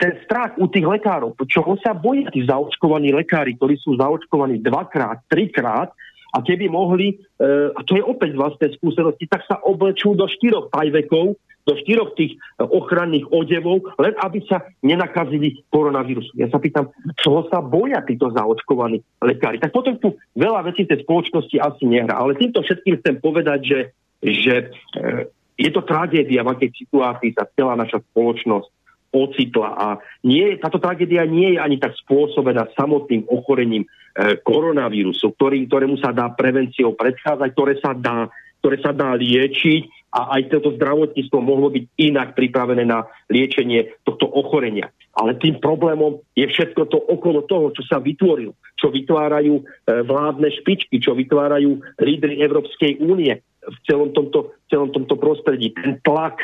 ten 0.01 0.17
strach 0.25 0.57
u 0.57 0.65
tých 0.65 0.81
lekárov, 0.81 1.37
čo 1.45 1.61
sa 1.85 1.93
boja 1.93 2.33
tí 2.33 2.41
zaočkovaní 2.41 3.13
lekári, 3.13 3.53
ktorí 3.53 3.77
sú 3.77 3.93
zaočkovaní 4.01 4.57
dvakrát, 4.65 5.21
trikrát 5.29 5.93
a 6.33 6.41
keby 6.41 6.73
mohli, 6.73 7.21
e, 7.37 7.45
a 7.69 7.85
to 7.85 7.93
je 7.93 8.01
opäť 8.01 8.33
vlastné 8.33 8.73
skúsenosti, 8.81 9.29
tak 9.29 9.45
sa 9.45 9.61
oblečú 9.61 10.17
do 10.17 10.25
štyroch 10.25 10.73
tajvekov, 10.73 11.37
do 11.61 11.73
štyroch 11.85 12.17
tých 12.17 12.33
ochranných 12.57 13.29
odevov, 13.29 13.85
len 14.01 14.17
aby 14.25 14.41
sa 14.49 14.65
nenakazili 14.81 15.61
koronavírusu. 15.69 16.33
Ja 16.33 16.49
sa 16.49 16.57
pýtam, 16.57 16.89
čo 17.21 17.45
sa 17.53 17.61
boja 17.61 18.01
títo 18.01 18.33
zaočkovaní 18.33 19.05
lekári. 19.21 19.61
Tak 19.61 19.69
potom 19.69 20.01
tu 20.01 20.17
veľa 20.33 20.65
vecí 20.65 20.89
tej 20.89 21.05
spoločnosti 21.05 21.61
asi 21.61 21.85
nehrá. 21.85 22.17
Ale 22.17 22.33
týmto 22.33 22.65
všetkým 22.65 23.05
chcem 23.05 23.15
povedať, 23.21 23.59
že, 23.61 23.79
že 24.25 24.53
e, 24.97 25.29
je 25.61 25.69
to 25.69 25.85
tragédia, 25.85 26.41
v 26.41 26.57
akej 26.57 26.89
situácii 26.89 27.37
sa 27.37 27.45
celá 27.53 27.77
naša 27.77 28.01
spoločnosť 28.09 28.80
ocitla 29.11 29.69
a 29.75 29.87
nie, 30.23 30.55
táto 30.57 30.79
tragédia 30.79 31.27
nie 31.27 31.55
je 31.55 31.59
ani 31.59 31.77
tak 31.77 31.95
spôsobená 31.99 32.71
samotným 32.79 33.27
ochorením 33.27 33.83
e, 33.83 34.39
koronavírusu, 34.39 35.35
ktorý, 35.35 35.67
ktorému 35.67 35.99
sa 35.99 36.15
dá 36.15 36.31
prevenciou 36.31 36.95
predchádzať, 36.95 37.49
ktoré 37.51 37.73
sa 37.83 37.91
dá, 37.91 38.31
ktoré 38.63 38.79
sa 38.79 38.95
dá 38.95 39.11
liečiť 39.19 40.11
a 40.11 40.39
aj 40.39 40.51
toto 40.51 40.75
zdravotníctvo 40.75 41.37
mohlo 41.39 41.71
byť 41.71 41.85
inak 41.99 42.35
pripravené 42.35 42.83
na 42.83 43.07
liečenie 43.31 43.95
tohto 44.03 44.27
ochorenia. 44.27 44.91
Ale 45.15 45.35
tým 45.39 45.59
problémom 45.59 46.23
je 46.35 46.47
všetko 46.47 46.87
to 46.87 46.99
okolo 46.99 47.43
toho, 47.47 47.71
čo 47.75 47.83
sa 47.87 47.99
vytvorilo, 47.99 48.55
čo 48.79 48.91
vytvárajú 48.91 49.59
e, 49.59 49.63
vládne 50.07 50.51
špičky, 50.63 51.03
čo 51.03 51.15
vytvárajú 51.15 51.83
lídry 51.99 52.39
Európskej 52.43 53.03
únie 53.03 53.43
v 53.61 53.77
celom 53.87 54.15
tomto, 54.15 54.55
celom 54.71 54.89
tomto 54.91 55.19
prostredí. 55.19 55.75
Ten 55.75 55.99
tlak 56.03 56.39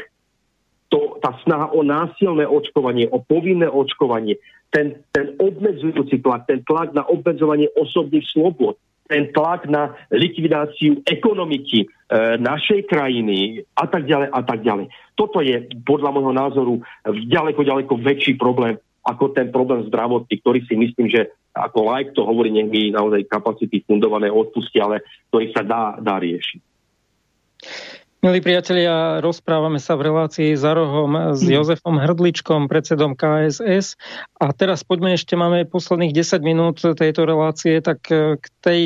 to, 0.87 1.19
tá 1.19 1.35
snaha 1.43 1.71
o 1.75 1.83
násilné 1.83 2.47
očkovanie, 2.47 3.11
o 3.11 3.19
povinné 3.19 3.67
očkovanie, 3.67 4.39
ten, 4.71 4.99
ten 5.15 5.35
obmedzujúci 5.39 6.19
tlak, 6.23 6.47
ten 6.47 6.63
tlak 6.63 6.91
na 6.91 7.03
obmedzovanie 7.07 7.71
osobných 7.75 8.27
slobod, 8.31 8.79
ten 9.07 9.31
tlak 9.31 9.67
na 9.71 9.95
likvidáciu 10.11 11.03
ekonomiky 11.07 11.83
e, 11.83 11.87
našej 12.39 12.87
krajiny 12.91 13.63
a 13.79 13.87
tak 13.87 14.03
ďalej 14.03 14.27
a 14.31 14.41
tak 14.43 14.59
ďalej. 14.63 14.91
Toto 15.15 15.39
je 15.39 15.71
podľa 15.87 16.11
môjho 16.11 16.33
názoru 16.35 16.73
ďaleko, 17.07 17.63
ďaleko 17.63 17.93
väčší 18.03 18.35
problém 18.35 18.75
ako 19.07 19.31
ten 19.31 19.47
problém 19.55 19.87
zdravotný, 19.87 20.35
ktorý 20.43 20.59
si 20.67 20.75
myslím, 20.75 21.07
že 21.07 21.31
ako 21.55 21.87
like 21.95 22.11
to 22.11 22.27
hovorí, 22.27 22.51
mi 22.51 22.91
naozaj 22.91 23.23
kapacity 23.31 23.79
fundované 23.87 24.27
odpustia, 24.27 24.83
ale 24.83 25.07
ktorý 25.31 25.55
sa 25.55 25.63
dá, 25.63 25.95
dá 26.03 26.19
riešiť. 26.19 26.61
Milí 28.27 28.43
priatelia, 28.43 29.23
rozprávame 29.23 29.79
sa 29.79 29.95
v 29.95 30.11
relácii 30.11 30.59
za 30.59 30.75
rohom 30.75 31.31
s 31.31 31.39
Jozefom 31.47 31.95
Hrdličkom, 31.95 32.67
predsedom 32.67 33.15
KSS. 33.15 33.95
A 34.35 34.51
teraz 34.51 34.83
poďme 34.83 35.15
ešte, 35.15 35.39
máme 35.39 35.63
posledných 35.63 36.11
10 36.11 36.43
minút 36.43 36.83
tejto 36.83 37.23
relácie, 37.23 37.79
tak 37.79 38.03
e, 38.11 38.35
k 38.35 38.45
tej 38.59 38.81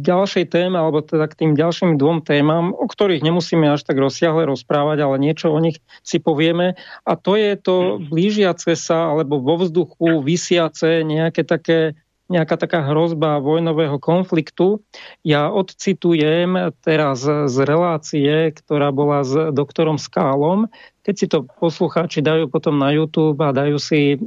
ďalšej 0.00 0.48
téme, 0.48 0.80
alebo 0.80 1.04
teda 1.04 1.28
k 1.28 1.44
tým 1.44 1.52
ďalším 1.52 2.00
dvom 2.00 2.24
témam, 2.24 2.72
o 2.72 2.88
ktorých 2.88 3.20
nemusíme 3.20 3.68
až 3.68 3.84
tak 3.84 4.00
rozsiahle 4.00 4.48
rozprávať, 4.48 5.04
ale 5.04 5.20
niečo 5.20 5.52
o 5.52 5.60
nich 5.60 5.76
si 6.00 6.16
povieme. 6.16 6.80
A 7.04 7.12
to 7.20 7.36
je 7.36 7.52
to 7.60 8.00
blížiace 8.00 8.80
sa, 8.80 9.12
alebo 9.12 9.44
vo 9.44 9.60
vzduchu 9.60 10.24
vysiace 10.24 11.04
nejaké 11.04 11.44
také 11.44 12.00
nejaká 12.26 12.58
taká 12.58 12.82
hrozba 12.82 13.38
vojnového 13.38 14.02
konfliktu. 14.02 14.82
Ja 15.22 15.50
odcitujem 15.50 16.74
teraz 16.82 17.22
z 17.26 17.56
relácie, 17.62 18.50
ktorá 18.50 18.90
bola 18.90 19.22
s 19.22 19.54
doktorom 19.54 19.94
Skálom. 19.96 20.66
Keď 21.06 21.14
si 21.14 21.26
to 21.30 21.46
poslucháči 21.46 22.22
dajú 22.26 22.50
potom 22.50 22.82
na 22.82 22.90
YouTube 22.90 23.38
a 23.38 23.54
dajú 23.54 23.78
si 23.78 24.18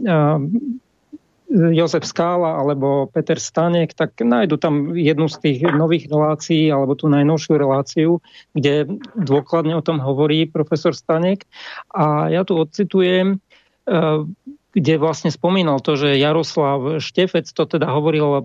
Jozef 1.50 2.06
Skála 2.06 2.62
alebo 2.62 3.10
Peter 3.10 3.42
Stanek, 3.42 3.98
tak 3.98 4.22
nájdu 4.22 4.62
tam 4.62 4.94
jednu 4.94 5.26
z 5.26 5.38
tých 5.42 5.60
nových 5.66 6.06
relácií 6.06 6.70
alebo 6.70 6.94
tú 6.94 7.10
najnovšiu 7.10 7.54
reláciu, 7.58 8.22
kde 8.54 8.86
dôkladne 9.18 9.74
o 9.74 9.82
tom 9.82 9.98
hovorí 9.98 10.46
profesor 10.46 10.94
Stanek. 10.94 11.50
A 11.90 12.30
ja 12.30 12.46
tu 12.46 12.54
odcitujem 12.54 13.42
kde 14.74 15.02
vlastne 15.02 15.34
spomínal 15.34 15.82
to, 15.82 15.98
že 15.98 16.22
Jaroslav 16.22 17.02
Štefec, 17.02 17.50
to 17.50 17.64
teda 17.66 17.90
hovoril 17.90 18.28
e, 18.38 18.42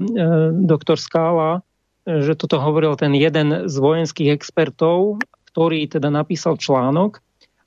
doktor 0.64 0.96
Skála, 0.96 1.60
že 2.04 2.36
toto 2.36 2.60
hovoril 2.60 2.96
ten 3.00 3.16
jeden 3.16 3.68
z 3.68 3.74
vojenských 3.76 4.32
expertov, 4.32 5.20
ktorý 5.52 5.88
teda 5.88 6.08
napísal 6.12 6.60
článok 6.60 7.24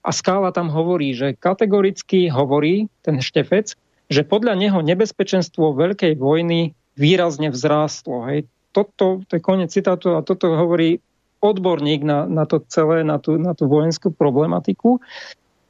a 0.07 0.09
Skála 0.15 0.55
tam 0.55 0.71
hovorí, 0.71 1.11
že 1.11 1.35
kategoricky 1.35 2.31
hovorí 2.31 2.87
ten 3.03 3.19
Štefec, 3.19 3.75
že 4.07 4.23
podľa 4.23 4.55
neho 4.55 4.79
nebezpečenstvo 4.79 5.75
veľkej 5.75 6.15
vojny 6.15 6.71
výrazne 6.95 7.51
vzrástlo. 7.51 8.23
Hej. 8.31 8.47
Toto, 8.71 9.25
to 9.27 9.31
je 9.35 9.41
koniec 9.43 9.67
citátu 9.73 10.15
a 10.15 10.23
toto 10.23 10.55
hovorí 10.55 11.03
odborník 11.43 12.07
na, 12.07 12.23
na 12.25 12.47
to 12.47 12.63
celé, 12.71 13.03
na 13.03 13.19
tú, 13.19 13.35
na 13.35 13.51
tú 13.51 13.67
vojenskú 13.67 14.15
problematiku. 14.15 15.03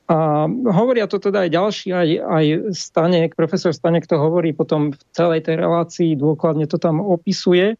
A 0.08 0.47
hovoria 0.47 1.03
to 1.03 1.20
teda 1.20 1.43
aj 1.43 1.51
ďalší, 1.51 1.88
aj, 1.91 2.10
aj 2.24 2.45
Stanek, 2.72 3.36
profesor 3.36 3.76
Stanek 3.76 4.08
to 4.08 4.16
hovorí 4.16 4.55
potom 4.55 4.95
v 4.95 5.01
celej 5.12 5.51
tej 5.51 5.60
relácii, 5.60 6.16
dôkladne 6.16 6.64
to 6.64 6.80
tam 6.80 7.03
opisuje. 7.03 7.76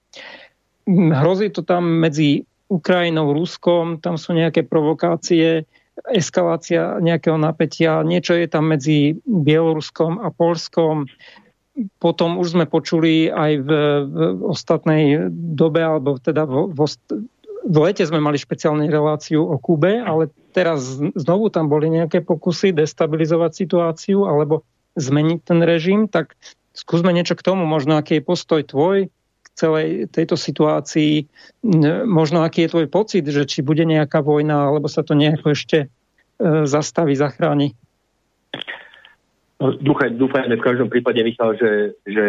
Hrozí 0.92 1.48
to 1.56 1.64
tam 1.64 2.04
medzi 2.04 2.44
Ukrajinou, 2.68 3.32
Ruskom, 3.32 4.04
tam 4.04 4.20
sú 4.20 4.36
nejaké 4.36 4.68
provokácie, 4.68 5.64
eskalácia 6.12 7.00
nejakého 7.00 7.40
napätia, 7.40 8.04
niečo 8.04 8.36
je 8.36 8.48
tam 8.52 8.76
medzi 8.76 9.16
Bieloruskom 9.24 10.20
a 10.20 10.28
Polskom. 10.28 11.08
Potom 12.04 12.42
už 12.42 12.60
sme 12.60 12.66
počuli 12.68 13.32
aj 13.32 13.52
v, 13.64 13.70
v 14.04 14.18
ostatnej 14.52 15.32
dobe, 15.32 15.80
alebo 15.80 16.20
teda 16.20 16.44
v, 16.44 16.76
v, 16.76 16.80
v 17.66 17.78
lete 17.82 18.04
sme 18.06 18.22
mali 18.22 18.38
špeciálnu 18.38 18.86
reláciu 18.86 19.42
o 19.42 19.58
Kube, 19.58 20.02
ale 20.02 20.30
teraz 20.54 21.00
znovu 21.00 21.50
tam 21.50 21.72
boli 21.72 21.90
nejaké 21.90 22.22
pokusy 22.22 22.76
destabilizovať 22.76 23.52
situáciu 23.54 24.28
alebo 24.30 24.68
zmeniť 24.98 25.40
ten 25.46 25.60
režim, 25.62 26.10
tak 26.10 26.34
skúsme 26.74 27.14
niečo 27.14 27.38
k 27.38 27.46
tomu, 27.46 27.66
možno 27.66 27.98
aký 27.98 28.22
je 28.22 28.28
postoj 28.28 28.62
tvoj 28.66 29.10
k 29.14 29.48
celej 29.54 30.10
tejto 30.14 30.38
situácii, 30.38 31.26
možno 32.06 32.46
aký 32.46 32.66
je 32.66 32.74
tvoj 32.74 32.88
pocit, 32.90 33.26
že 33.26 33.50
či 33.50 33.66
bude 33.66 33.86
nejaká 33.86 34.22
vojna, 34.22 34.70
alebo 34.70 34.90
sa 34.90 35.02
to 35.02 35.18
nejako 35.18 35.54
ešte 35.58 35.78
e, 35.86 35.88
zastaví, 36.66 37.14
zachráni. 37.18 37.74
No, 39.58 39.74
dúfajme 39.74 40.54
v 40.54 40.66
každom 40.66 40.90
prípade, 40.90 41.26
Michal, 41.26 41.58
že, 41.58 41.98
že 42.06 42.26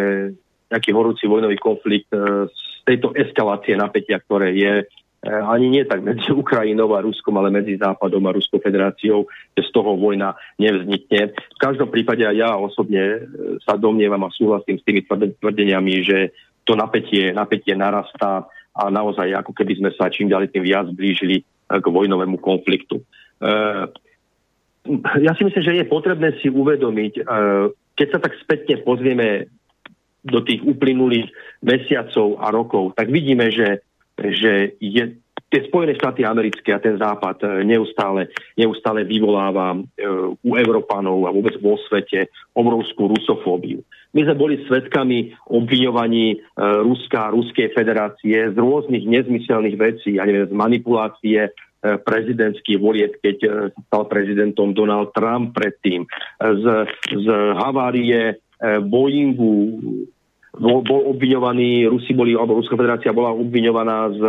nejaký 0.72 0.96
horúci 0.96 1.28
vojnový 1.28 1.60
konflikt 1.60 2.08
e, 2.12 2.48
z 2.48 2.60
tejto 2.88 3.12
eskalácie 3.12 3.76
napätia, 3.76 4.16
ktoré 4.20 4.56
je, 4.56 4.88
ani 5.26 5.66
nie 5.66 5.82
tak 5.82 6.06
medzi 6.06 6.30
Ukrajinou 6.30 6.94
a 6.94 7.02
Ruskom, 7.02 7.34
ale 7.34 7.50
medzi 7.50 7.74
Západom 7.74 8.22
a 8.30 8.34
Ruskou 8.34 8.62
federáciou, 8.62 9.26
že 9.58 9.66
z 9.66 9.70
toho 9.74 9.98
vojna 9.98 10.38
nevznikne. 10.62 11.34
V 11.34 11.58
každom 11.58 11.90
prípade 11.90 12.22
ja 12.22 12.54
osobne 12.54 13.02
e, 13.02 13.18
sa 13.66 13.74
domnievam 13.74 14.22
a 14.22 14.30
súhlasím 14.30 14.78
s 14.78 14.86
tými 14.86 15.02
tvrdeniami, 15.42 15.94
že 16.06 16.30
to 16.62 16.78
napätie, 16.78 17.34
napätie 17.34 17.74
narastá 17.74 18.46
a 18.78 18.82
naozaj 18.94 19.34
ako 19.34 19.50
keby 19.58 19.82
sme 19.82 19.90
sa 19.98 20.06
čím 20.06 20.30
ďalej 20.30 20.54
tým 20.54 20.62
viac 20.62 20.86
blížili 20.94 21.42
e, 21.42 21.44
k 21.66 21.86
vojnovému 21.86 22.38
konfliktu. 22.38 23.02
Ja 24.98 25.32
si 25.38 25.42
myslím, 25.46 25.62
že 25.62 25.78
je 25.78 25.86
potrebné 25.86 26.34
si 26.42 26.50
uvedomiť, 26.50 27.22
keď 27.94 28.06
sa 28.10 28.18
tak 28.18 28.34
spätne 28.42 28.82
pozrieme 28.82 29.46
do 30.26 30.42
tých 30.42 30.58
uplynulých 30.66 31.30
mesiacov 31.62 32.42
a 32.42 32.50
rokov, 32.50 32.98
tak 32.98 33.06
vidíme, 33.06 33.46
že 33.54 33.86
že 34.18 34.74
je, 34.82 35.18
tie 35.48 35.60
Spojené 35.64 35.96
štáty 35.96 36.22
americké 36.28 36.76
a 36.76 36.82
ten 36.82 37.00
západ 37.00 37.40
e, 37.40 37.46
neustále, 37.64 38.28
neustále 38.54 39.04
vyvoláva 39.08 39.74
e, 39.74 39.78
u 40.44 40.50
Európanov 40.54 41.24
a 41.24 41.32
vôbec 41.32 41.56
vo 41.62 41.80
svete 41.88 42.28
obrovskú 42.52 43.08
rusofóbiu. 43.08 43.80
My 44.12 44.24
sme 44.24 44.36
boli 44.36 44.54
svedkami 44.68 45.32
obviňovaní 45.48 46.26
e, 46.32 46.36
Ruska, 46.84 47.32
Ruskej 47.32 47.72
federácie 47.72 48.52
z 48.52 48.56
rôznych 48.56 49.08
nezmyselných 49.08 49.76
vecí, 49.80 50.20
ja 50.20 50.28
neviem, 50.28 50.48
z 50.48 50.54
manipulácie 50.54 51.40
prezidentských 51.78 52.82
volieb, 52.82 53.22
keď 53.22 53.70
stal 53.86 54.10
prezidentom 54.10 54.74
Donald 54.74 55.14
Trump 55.14 55.54
predtým, 55.54 56.10
z, 56.42 56.64
z 57.06 57.26
havárie 57.54 58.42
Boeingu 58.82 59.78
bol, 60.58 61.02
obviňovaný, 61.14 61.86
Rusi 61.86 62.12
boli, 62.12 62.34
alebo 62.34 62.58
Ruská 62.58 62.74
federácia 62.74 63.14
bola 63.14 63.30
obviňovaná 63.32 63.98
z, 64.12 64.20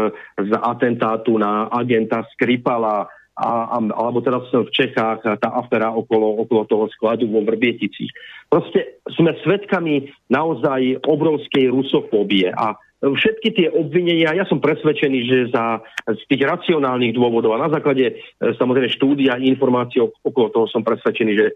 z 0.46 0.52
atentátu 0.56 1.36
na 1.42 1.68
agenta 1.74 2.24
Skripala, 2.38 3.10
a, 3.40 3.52
a, 3.72 3.78
alebo 3.80 4.20
teraz 4.20 4.44
v 4.52 4.68
Čechách 4.68 5.24
tá 5.24 5.50
afera 5.56 5.96
okolo, 5.96 6.44
okolo 6.44 6.68
toho 6.68 6.86
skladu 6.92 7.32
vo 7.32 7.40
Vrbieticích. 7.40 8.12
Proste 8.52 9.00
sme 9.16 9.32
svedkami 9.42 10.12
naozaj 10.28 11.08
obrovskej 11.08 11.72
rusofóbie 11.72 12.52
a 12.52 12.76
všetky 13.00 13.50
tie 13.56 13.68
obvinenia, 13.72 14.36
ja 14.36 14.44
som 14.44 14.60
presvedčený, 14.60 15.20
že 15.24 15.38
za, 15.56 15.80
z 16.04 16.22
tých 16.28 16.44
racionálnych 16.44 17.16
dôvodov 17.16 17.56
a 17.56 17.64
na 17.64 17.72
základe 17.72 18.12
e, 18.12 18.14
samozrejme 18.60 18.92
štúdia 18.92 19.40
a 19.40 19.44
informácií 19.44 20.04
okolo 20.04 20.52
toho 20.52 20.68
som 20.68 20.84
presvedčený, 20.84 21.32
že 21.32 21.48
e, 21.48 21.54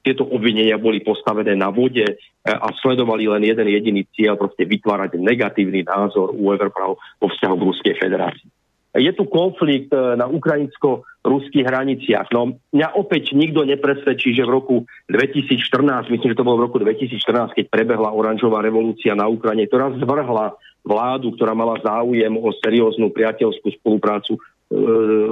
tieto 0.00 0.24
obvinenia 0.24 0.80
boli 0.80 1.04
postavené 1.04 1.52
na 1.52 1.68
vode 1.68 2.08
e, 2.08 2.14
a 2.48 2.72
sledovali 2.80 3.28
len 3.28 3.44
jeden 3.44 3.68
jediný 3.68 4.02
cieľ, 4.16 4.40
proste 4.40 4.64
vytvárať 4.64 5.20
negatívny 5.20 5.84
názor 5.84 6.32
u 6.32 6.56
Everprav 6.56 6.96
vo 6.96 7.26
vzťahu 7.28 7.54
k 7.60 7.66
Ruskej 7.68 7.94
federácii 8.00 8.59
je 8.96 9.12
tu 9.14 9.24
konflikt 9.30 9.94
e, 9.94 10.18
na 10.18 10.26
ukrajinsko-ruských 10.26 11.62
hraniciach. 11.62 12.34
No, 12.34 12.58
mňa 12.74 12.88
opäť 12.98 13.36
nikto 13.38 13.62
nepresvedčí, 13.62 14.34
že 14.34 14.42
v 14.42 14.54
roku 14.54 14.76
2014, 15.06 16.10
myslím, 16.10 16.28
že 16.34 16.38
to 16.38 16.46
bolo 16.46 16.58
v 16.62 16.66
roku 16.66 16.78
2014, 16.82 17.54
keď 17.54 17.66
prebehla 17.70 18.10
oranžová 18.10 18.58
revolúcia 18.64 19.14
na 19.14 19.30
Ukrajine, 19.30 19.70
ktorá 19.70 19.94
zvrhla 19.94 20.58
vládu, 20.82 21.36
ktorá 21.36 21.54
mala 21.54 21.78
záujem 21.78 22.32
o 22.34 22.50
serióznu 22.56 23.12
priateľskú 23.12 23.68
spoluprácu 23.78 24.40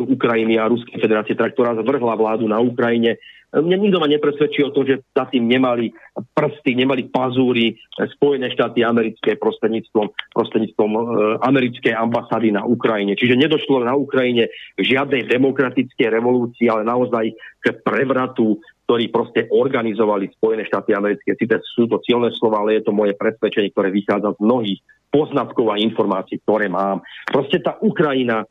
Ukrajiny 0.02 0.58
a 0.58 0.66
Ruskej 0.66 0.98
federácie, 0.98 1.38
teda, 1.38 1.54
ktorá 1.54 1.78
zvrhla 1.78 2.18
vládu 2.18 2.50
na 2.50 2.58
Ukrajine 2.58 3.22
mne 3.48 3.80
nikto 3.80 3.96
ma 3.96 4.04
nepresvedčí 4.04 4.60
o 4.60 4.74
tom, 4.76 4.84
že 4.84 5.00
za 5.16 5.24
tým 5.24 5.48
nemali 5.48 5.88
prsty, 6.36 6.76
nemali 6.76 7.08
pazúry 7.08 7.80
Spojené 7.96 8.52
štáty 8.52 8.84
americké 8.84 9.40
prostredníctvom, 9.40 10.36
prostredníctvom 10.36 10.90
e, 10.92 11.00
americkej 11.40 11.96
ambasády 11.96 12.52
na 12.52 12.68
Ukrajine. 12.68 13.16
Čiže 13.16 13.40
nedošlo 13.40 13.88
na 13.88 13.96
Ukrajine 13.96 14.52
k 14.76 14.80
žiadnej 14.84 15.24
demokratickej 15.32 16.08
revolúcii, 16.12 16.68
ale 16.68 16.84
naozaj 16.84 17.32
k 17.64 17.72
prevratu, 17.80 18.60
ktorý 18.84 19.08
proste 19.08 19.48
organizovali 19.48 20.28
Spojené 20.36 20.68
štáty 20.68 20.92
americké. 20.92 21.32
Sice 21.32 21.64
sú 21.72 21.88
to 21.88 22.04
silné 22.04 22.28
slova, 22.36 22.60
ale 22.60 22.84
je 22.84 22.84
to 22.84 22.92
moje 22.92 23.16
presvedčenie, 23.16 23.72
ktoré 23.72 23.88
vychádza 23.88 24.36
z 24.36 24.44
mnohých 24.44 24.80
poznatkov 25.08 25.72
a 25.72 25.80
informácií, 25.80 26.36
ktoré 26.44 26.68
mám. 26.68 27.00
Proste 27.24 27.64
tá 27.64 27.80
Ukrajina, 27.80 28.44
e, 28.44 28.46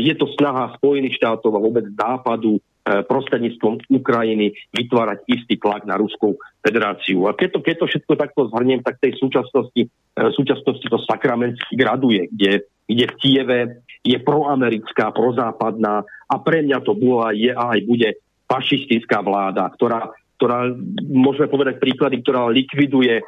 je 0.00 0.14
to 0.16 0.26
snaha 0.32 0.72
Spojených 0.80 1.20
štátov 1.20 1.52
a 1.52 1.60
vôbec 1.60 1.84
západu 1.92 2.56
E, 2.88 3.04
prostredníctvom 3.04 3.84
Ukrajiny 3.92 4.56
vytvárať 4.72 5.28
istý 5.28 5.60
tlak 5.60 5.84
na 5.84 6.00
Ruskou 6.00 6.40
federáciu. 6.64 7.28
A 7.28 7.36
keď 7.36 7.48
to, 7.52 7.60
keď 7.60 7.74
to 7.84 7.86
všetko 7.92 8.12
takto 8.16 8.40
zhrniem, 8.48 8.80
tak 8.80 8.96
tej 8.96 9.12
súčasnosti, 9.20 9.82
e, 9.84 9.88
súčasnosti 10.32 10.86
to 10.88 10.98
sakramentsky 11.04 11.76
graduje, 11.76 12.32
kde, 12.32 12.64
kde 12.88 13.04
v 13.12 13.16
Kieve 13.20 13.60
je 14.00 14.16
proamerická, 14.24 15.12
prozápadná 15.12 16.00
a 16.32 16.34
pre 16.40 16.64
mňa 16.64 16.78
to 16.80 16.96
bola, 16.96 17.36
je 17.36 17.52
a 17.52 17.76
aj 17.76 17.80
bude 17.84 18.08
fašistická 18.48 19.20
vláda, 19.20 19.68
ktorá 19.76 20.08
ktorá, 20.38 20.70
môžeme 21.10 21.50
povedať 21.50 21.82
príklady, 21.82 22.22
ktorá 22.22 22.46
likviduje 22.46 23.18
e, 23.18 23.22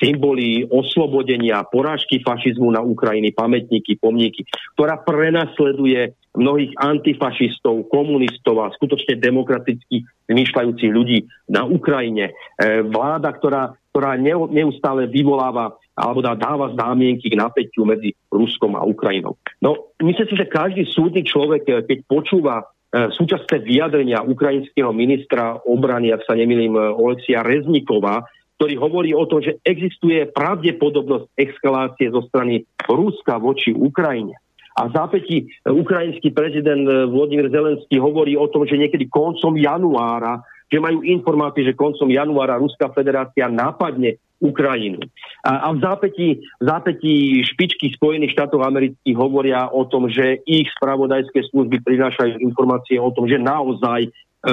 symboly 0.00 0.64
oslobodenia, 0.72 1.68
porážky 1.68 2.24
fašizmu 2.24 2.72
na 2.72 2.80
Ukrajiny, 2.80 3.36
pamätníky, 3.36 4.00
pomníky, 4.00 4.48
ktorá 4.72 4.96
prenasleduje 5.04 6.16
mnohých 6.32 6.72
antifašistov, 6.80 7.92
komunistov 7.92 8.64
a 8.64 8.72
skutočne 8.72 9.20
demokraticky 9.20 10.08
zmýšľajúcich 10.32 10.90
ľudí 10.92 11.18
na 11.52 11.68
Ukrajine. 11.68 12.32
E, 12.32 12.80
vláda, 12.88 13.36
ktorá, 13.36 13.76
ktorá 13.92 14.16
neustále 14.48 15.12
vyvoláva 15.12 15.76
alebo 15.96 16.20
dá, 16.20 16.36
dáva 16.36 16.72
známienky 16.76 17.32
k 17.32 17.40
napätiu 17.40 17.88
medzi 17.88 18.12
Ruskom 18.28 18.76
a 18.76 18.84
Ukrajinou. 18.84 19.40
No, 19.64 19.92
myslím 20.04 20.28
si, 20.28 20.34
že 20.36 20.48
každý 20.48 20.84
súdny 20.88 21.24
človek, 21.24 21.62
e, 21.68 21.72
keď 21.84 21.98
počúva 22.04 22.64
súčasné 23.12 23.60
vyjadrenia 23.60 24.24
ukrajinského 24.24 24.90
ministra 24.94 25.58
obrany, 25.66 26.14
ak 26.14 26.24
sa 26.24 26.38
nemýlim, 26.38 26.72
e, 26.76 26.80
Olesia 26.96 27.44
Reznikova, 27.44 28.24
ktorý 28.56 28.74
hovorí 28.80 29.10
o 29.12 29.28
tom, 29.28 29.44
že 29.44 29.60
existuje 29.66 30.24
pravdepodobnosť 30.32 31.28
eskalácie 31.36 32.08
zo 32.08 32.24
strany 32.24 32.64
Ruska 32.88 33.36
voči 33.36 33.76
Ukrajine. 33.76 34.38
A 34.76 34.88
e, 34.88 35.40
ukrajinský 35.68 36.32
prezident 36.32 36.84
Vladimír 37.12 37.52
Zelenský 37.52 38.00
hovorí 38.00 38.36
o 38.36 38.48
tom, 38.48 38.64
že 38.64 38.80
niekedy 38.80 39.08
koncom 39.12 39.56
januára 39.56 40.40
že 40.66 40.82
majú 40.82 41.06
informácie, 41.06 41.62
že 41.62 41.78
koncom 41.78 42.10
januára 42.10 42.58
Ruská 42.58 42.90
federácia 42.90 43.46
napadne 43.46 44.18
Ukrajinu. 44.40 45.00
A, 45.40 45.64
a 45.64 45.68
v, 45.72 45.78
zápätí, 45.80 46.28
v 46.60 46.64
zápätí 46.64 47.40
špičky 47.40 47.96
Spojených 47.96 48.36
štátov 48.36 48.60
amerických 48.68 49.16
hovoria 49.16 49.72
o 49.72 49.88
tom, 49.88 50.12
že 50.12 50.44
ich 50.44 50.68
spravodajské 50.76 51.48
služby 51.48 51.80
prinášajú 51.80 52.40
informácie 52.44 53.00
o 53.00 53.08
tom, 53.16 53.24
že 53.24 53.40
naozaj 53.40 54.06
e, 54.06 54.10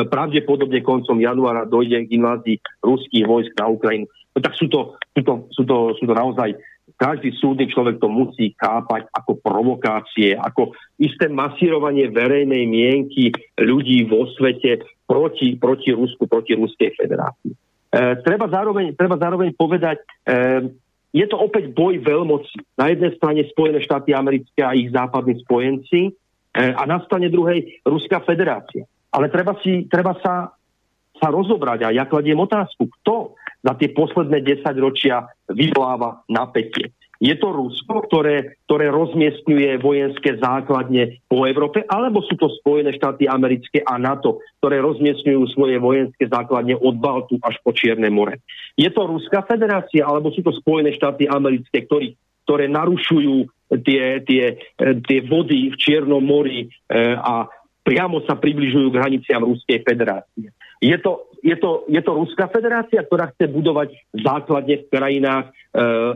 pravdepodobne 0.07 0.79
koncom 0.79 1.19
januára 1.19 1.67
dojde 1.67 2.07
k 2.07 2.15
invázii 2.15 2.57
ruských 2.79 3.27
vojsk 3.27 3.51
na 3.59 3.67
Ukrajinu. 3.67 4.07
No 4.33 4.39
tak 4.39 4.55
sú 4.55 4.71
to, 4.71 4.95
sú 5.13 5.21
to, 5.21 5.33
sú 5.51 5.63
to, 5.67 5.77
sú 5.99 6.03
to 6.07 6.13
naozaj 6.15 6.55
každý 6.99 7.31
súdny 7.39 7.67
človek 7.71 7.99
to 7.99 8.11
musí 8.11 8.53
kápať 8.59 9.07
ako 9.11 9.39
provokácie, 9.39 10.35
ako 10.35 10.75
isté 10.99 11.31
masírovanie 11.31 12.11
verejnej 12.11 12.67
mienky 12.67 13.31
ľudí 13.59 14.03
vo 14.07 14.27
svete 14.35 14.83
proti, 15.07 15.55
proti 15.55 15.95
Rusku, 15.95 16.27
proti 16.27 16.55
Ruskej 16.55 16.95
federácii. 16.95 17.53
E, 17.93 18.17
treba, 18.25 18.49
zároveň, 18.49 18.97
treba 18.97 19.21
zároveň 19.21 19.53
povedať, 19.53 20.01
e, 20.25 20.73
je 21.13 21.25
to 21.29 21.37
opäť 21.37 21.69
boj 21.77 22.01
veľmoci. 22.01 22.73
Na 22.73 22.89
jednej 22.89 23.13
strane 23.13 23.45
Spojené 23.53 23.85
štáty 23.85 24.17
americké 24.17 24.65
a 24.65 24.73
ich 24.73 24.89
západní 24.89 25.37
spojenci 25.45 26.09
e, 26.09 26.11
a 26.57 26.81
na 26.89 26.97
strane 27.05 27.29
druhej 27.29 27.85
Ruská 27.85 28.25
federácia. 28.25 28.89
Ale 29.13 29.29
treba, 29.29 29.53
si, 29.61 29.85
treba 29.85 30.17
sa, 30.25 30.57
sa 31.21 31.27
rozobrať 31.29 31.85
a 31.85 31.93
ja 31.93 32.09
kladiem 32.09 32.41
otázku, 32.41 32.89
kto 32.89 33.37
za 33.61 33.77
tie 33.77 33.93
posledné 33.93 34.41
10 34.41 34.65
ročia 34.81 35.29
vyvoláva 35.53 36.25
napätie. 36.25 36.89
Je 37.23 37.39
to 37.39 37.55
Rusko, 37.55 38.03
ktoré, 38.11 38.59
ktoré 38.67 38.91
rozmiestňuje 38.91 39.79
vojenské 39.79 40.35
základne 40.43 41.23
po 41.31 41.47
Európe, 41.47 41.87
alebo 41.87 42.19
sú 42.19 42.35
to 42.35 42.51
Spojené 42.59 42.91
štáty 42.91 43.31
americké 43.31 43.79
a 43.79 43.95
NATO, 43.95 44.43
ktoré 44.59 44.83
rozmiestňujú 44.83 45.55
svoje 45.55 45.79
vojenské 45.79 46.27
základne 46.27 46.75
od 46.75 46.99
Baltu 46.99 47.39
až 47.39 47.55
po 47.63 47.71
Čierne 47.71 48.11
more. 48.11 48.43
Je 48.75 48.91
to 48.91 49.07
Ruská 49.07 49.39
federácia, 49.47 50.03
alebo 50.03 50.35
sú 50.35 50.43
to 50.43 50.51
Spojené 50.51 50.91
štáty 50.91 51.23
americké, 51.23 51.87
ktorí, 51.87 52.19
ktoré 52.43 52.67
narušujú 52.67 53.47
tie, 53.87 54.19
tie, 54.27 54.59
tie 55.07 55.19
vody 55.23 55.71
v 55.71 55.79
Čiernom 55.79 56.19
mori 56.19 56.67
e, 56.67 56.97
a 57.15 57.47
priamo 57.87 58.19
sa 58.27 58.35
približujú 58.35 58.91
k 58.91 58.99
hraniciam 58.99 59.47
Ruskej 59.47 59.79
federácie. 59.87 60.51
Je 60.83 60.97
to, 60.99 61.31
je, 61.43 61.55
to, 61.59 61.83
je 61.91 61.99
to 61.99 62.11
Ruská 62.15 62.47
federácia, 62.47 63.03
ktorá 63.03 63.27
chce 63.35 63.51
budovať 63.51 63.91
základne 64.15 64.79
v 64.79 64.89
krajinách 64.89 65.51
e, 65.51 65.51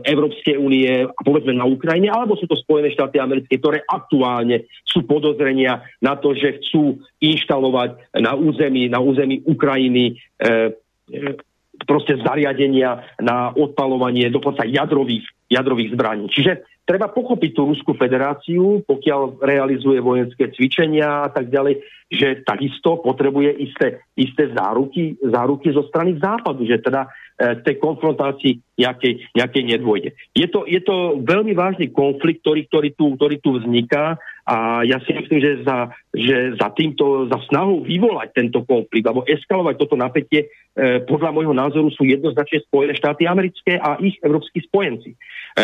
Európskej 0.08 0.56
únie 0.56 1.04
a 1.04 1.20
povedzme 1.20 1.52
na 1.52 1.68
Ukrajine, 1.68 2.08
alebo 2.08 2.32
sú 2.40 2.48
to 2.48 2.56
Spojené 2.56 2.88
štáty 2.96 3.20
americké, 3.20 3.60
ktoré 3.60 3.84
aktuálne 3.84 4.64
sú 4.88 5.04
podozrenia 5.04 5.84
na 6.00 6.16
to, 6.16 6.32
že 6.32 6.64
chcú 6.64 7.04
inštalovať 7.20 8.16
na 8.24 8.32
území, 8.32 8.88
na 8.88 9.04
území 9.04 9.44
Ukrajiny 9.44 10.16
e, 10.16 10.42
e, 10.48 11.36
proste 11.84 12.16
zariadenia 12.24 13.04
na 13.20 13.52
odpalovanie 13.52 14.32
dokonca 14.32 14.64
jadrových, 14.64 15.28
jadrových 15.52 15.92
zbraní. 15.92 16.26
Čiže 16.32 16.77
treba 16.88 17.12
pochopiť 17.12 17.52
tú 17.52 17.68
Ruskú 17.68 17.92
federáciu, 17.92 18.80
pokiaľ 18.88 19.44
realizuje 19.44 20.00
vojenské 20.00 20.48
cvičenia 20.56 21.28
a 21.28 21.28
tak 21.28 21.52
ďalej, 21.52 21.84
že 22.08 22.40
takisto 22.40 23.04
potrebuje 23.04 23.52
isté, 23.60 24.00
isté 24.16 24.48
záruky, 24.56 25.20
záruky 25.20 25.68
zo 25.68 25.84
strany 25.92 26.16
západu, 26.16 26.64
že 26.64 26.80
teda 26.80 27.04
e, 27.04 27.60
tej 27.60 27.76
konfrontácii 27.76 28.80
nejakej, 28.80 29.36
nejakej 29.36 29.62
nedôjde. 29.76 30.16
Je 30.32 30.48
to, 30.48 30.64
je 30.64 30.80
to 30.80 31.20
veľmi 31.20 31.52
vážny 31.52 31.92
konflikt, 31.92 32.40
ktorý, 32.40 32.64
ktorý, 32.72 32.88
tu, 32.96 33.12
ktorý 33.20 33.36
tu 33.44 33.60
vzniká 33.60 34.16
a 34.48 34.80
ja 34.88 34.96
si 35.04 35.12
myslím, 35.12 35.44
že 35.44 35.60
za, 35.68 35.92
že 36.08 36.56
za 36.56 36.72
týmto, 36.72 37.28
za 37.28 37.36
snahou 37.52 37.84
vyvolať 37.84 38.32
tento 38.32 38.64
konflikt 38.64 39.04
alebo 39.04 39.28
eskalovať 39.28 39.74
toto 39.76 39.92
napätie, 39.92 40.48
e, 40.72 41.04
podľa 41.04 41.36
môjho 41.36 41.52
názoru 41.52 41.92
sú 41.92 42.08
jednoznačne 42.08 42.64
Spojené 42.64 42.96
štáty 42.96 43.28
americké 43.28 43.76
a 43.76 44.00
ich 44.00 44.16
európsky 44.24 44.64
spojenci. 44.64 45.12
E, 45.12 45.16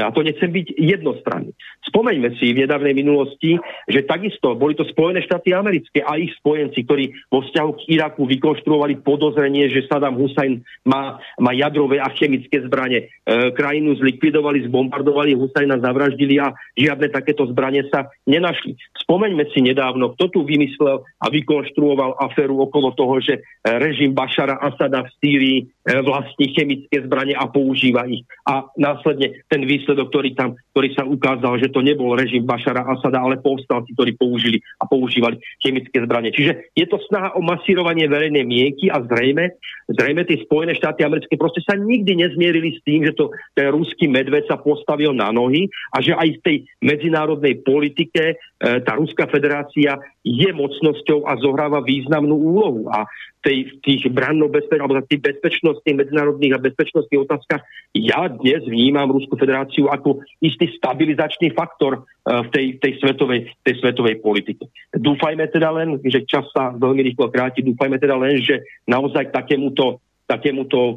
a 0.05 0.13
to 0.13 0.21
nechcem 0.21 0.53
byť 0.53 0.77
jednostranný. 0.77 1.57
Spomeňme 1.89 2.37
si 2.37 2.53
v 2.53 2.69
nedávnej 2.69 2.93
minulosti, 2.93 3.57
že 3.89 4.05
takisto 4.05 4.53
boli 4.53 4.77
to 4.77 4.85
Spojené 4.85 5.25
štáty 5.25 5.57
americké 5.57 6.05
a 6.05 6.21
ich 6.21 6.37
spojenci, 6.37 6.85
ktorí 6.85 7.17
vo 7.33 7.41
vzťahu 7.41 7.71
k 7.81 7.83
Iraku 7.97 8.29
vykonštruovali 8.29 9.01
podozrenie, 9.01 9.73
že 9.73 9.89
Saddam 9.89 10.21
Hussein 10.21 10.61
má, 10.85 11.17
má 11.41 11.57
jadrové 11.57 12.05
a 12.05 12.13
chemické 12.13 12.61
zbranie. 12.61 13.09
E, 13.25 13.49
krajinu 13.57 13.97
zlikvidovali, 13.97 14.69
zbombardovali, 14.69 15.33
Husajna 15.33 15.81
zavraždili 15.81 16.37
a 16.37 16.53
žiadne 16.77 17.09
takéto 17.09 17.49
zbranie 17.49 17.89
sa 17.89 18.13
nenašli. 18.29 18.77
Spomeňme 19.09 19.49
si 19.57 19.65
nedávno, 19.65 20.13
kto 20.13 20.34
tu 20.35 20.43
vymyslel 20.43 21.07
a 21.23 21.27
vykonštruoval 21.31 22.19
aféru 22.19 22.59
okolo 22.67 22.91
toho, 22.99 23.23
že 23.23 23.39
režim 23.63 24.11
Bašara 24.11 24.59
Asada 24.59 25.07
v 25.07 25.15
Sýrii 25.23 25.59
e, 25.63 25.65
vlastní 26.03 26.51
chemické 26.51 27.07
zbranie 27.07 27.39
a 27.39 27.47
používa 27.47 28.03
ich. 28.11 28.27
A 28.43 28.67
následne 28.75 29.47
ten 29.47 29.63
výsledok, 29.63 30.11
ktorý 30.11 30.35
tam, 30.35 30.59
ktorý 30.75 30.89
sa 30.99 31.07
ukázal, 31.07 31.63
že 31.63 31.71
to 31.71 31.87
nebol 31.87 32.19
režim 32.19 32.43
Bašara 32.43 32.83
Asada, 32.83 33.23
ale 33.23 33.39
povstalci, 33.39 33.95
ktorí 33.95 34.19
použili 34.19 34.59
a 34.83 34.91
používali 34.91 35.39
chemické 35.63 36.03
zbranie. 36.03 36.35
Čiže 36.35 36.75
je 36.75 36.87
to 36.91 36.99
snaha 37.07 37.39
o 37.39 37.41
masírovanie 37.41 38.11
verejnej 38.11 38.43
mienky 38.43 38.91
a 38.91 38.99
zrejme, 39.07 39.55
zrejme 39.87 40.27
tie 40.27 40.43
Spojené 40.43 40.75
štáty 40.75 41.07
americké 41.07 41.39
proste 41.45 41.61
sa 41.61 41.77
nikdy 41.77 42.25
nezmierili 42.25 42.73
s 42.73 42.81
tým, 42.89 43.05
že 43.05 43.13
to 43.13 43.29
ten 43.53 43.69
ruský 43.69 44.09
medved 44.09 44.49
sa 44.49 44.57
postavil 44.57 45.13
na 45.13 45.29
nohy 45.29 45.69
a 45.93 46.01
že 46.01 46.17
aj 46.17 46.41
v 46.41 46.43
tej 46.43 46.57
medzinárodnej 46.81 47.61
politike 47.61 48.41
tá 48.65 48.93
Ruská 48.97 49.29
federácia 49.29 50.01
je 50.25 50.49
mocnosťou 50.57 51.29
a 51.29 51.37
zohráva 51.37 51.85
významnú 51.85 52.33
úlohu. 52.33 52.89
A 52.89 53.05
tej, 53.45 53.77
tých 53.85 54.09
branno 54.09 54.49
bezpeč, 54.49 54.81
alebo 54.81 54.97
tých 55.05 55.21
bezpečnostných, 55.21 56.01
medzinárodných 56.01 56.57
a 56.57 56.65
bezpečnostných 56.65 57.29
otázkach 57.29 57.61
ja 57.93 58.27
dnes 58.33 58.65
vnímam 58.65 59.13
Ruskú 59.13 59.37
federáciu 59.37 59.93
ako 59.93 60.25
istý 60.41 60.73
stabilizačný 60.81 61.53
faktor 61.53 62.01
e, 62.01 62.41
v 62.41 62.49
tej, 62.51 62.67
tej, 62.81 62.93
svetovej, 63.05 63.53
tej 63.61 63.75
svetovej 63.85 64.25
politike. 64.25 64.65
Dúfajme 64.97 65.45
teda 65.53 65.69
len, 65.77 66.01
že 66.01 66.25
čas 66.25 66.49
sa 66.57 66.73
veľmi 66.73 67.05
rýchlo 67.13 67.29
kráti, 67.29 67.61
dúfajme 67.61 68.01
teda 68.01 68.17
len, 68.17 68.41
že 68.41 68.65
naozaj 68.89 69.29
k 69.29 69.35
takémuto, 69.37 70.01
takémuto 70.25 70.79
uh, 70.81 70.97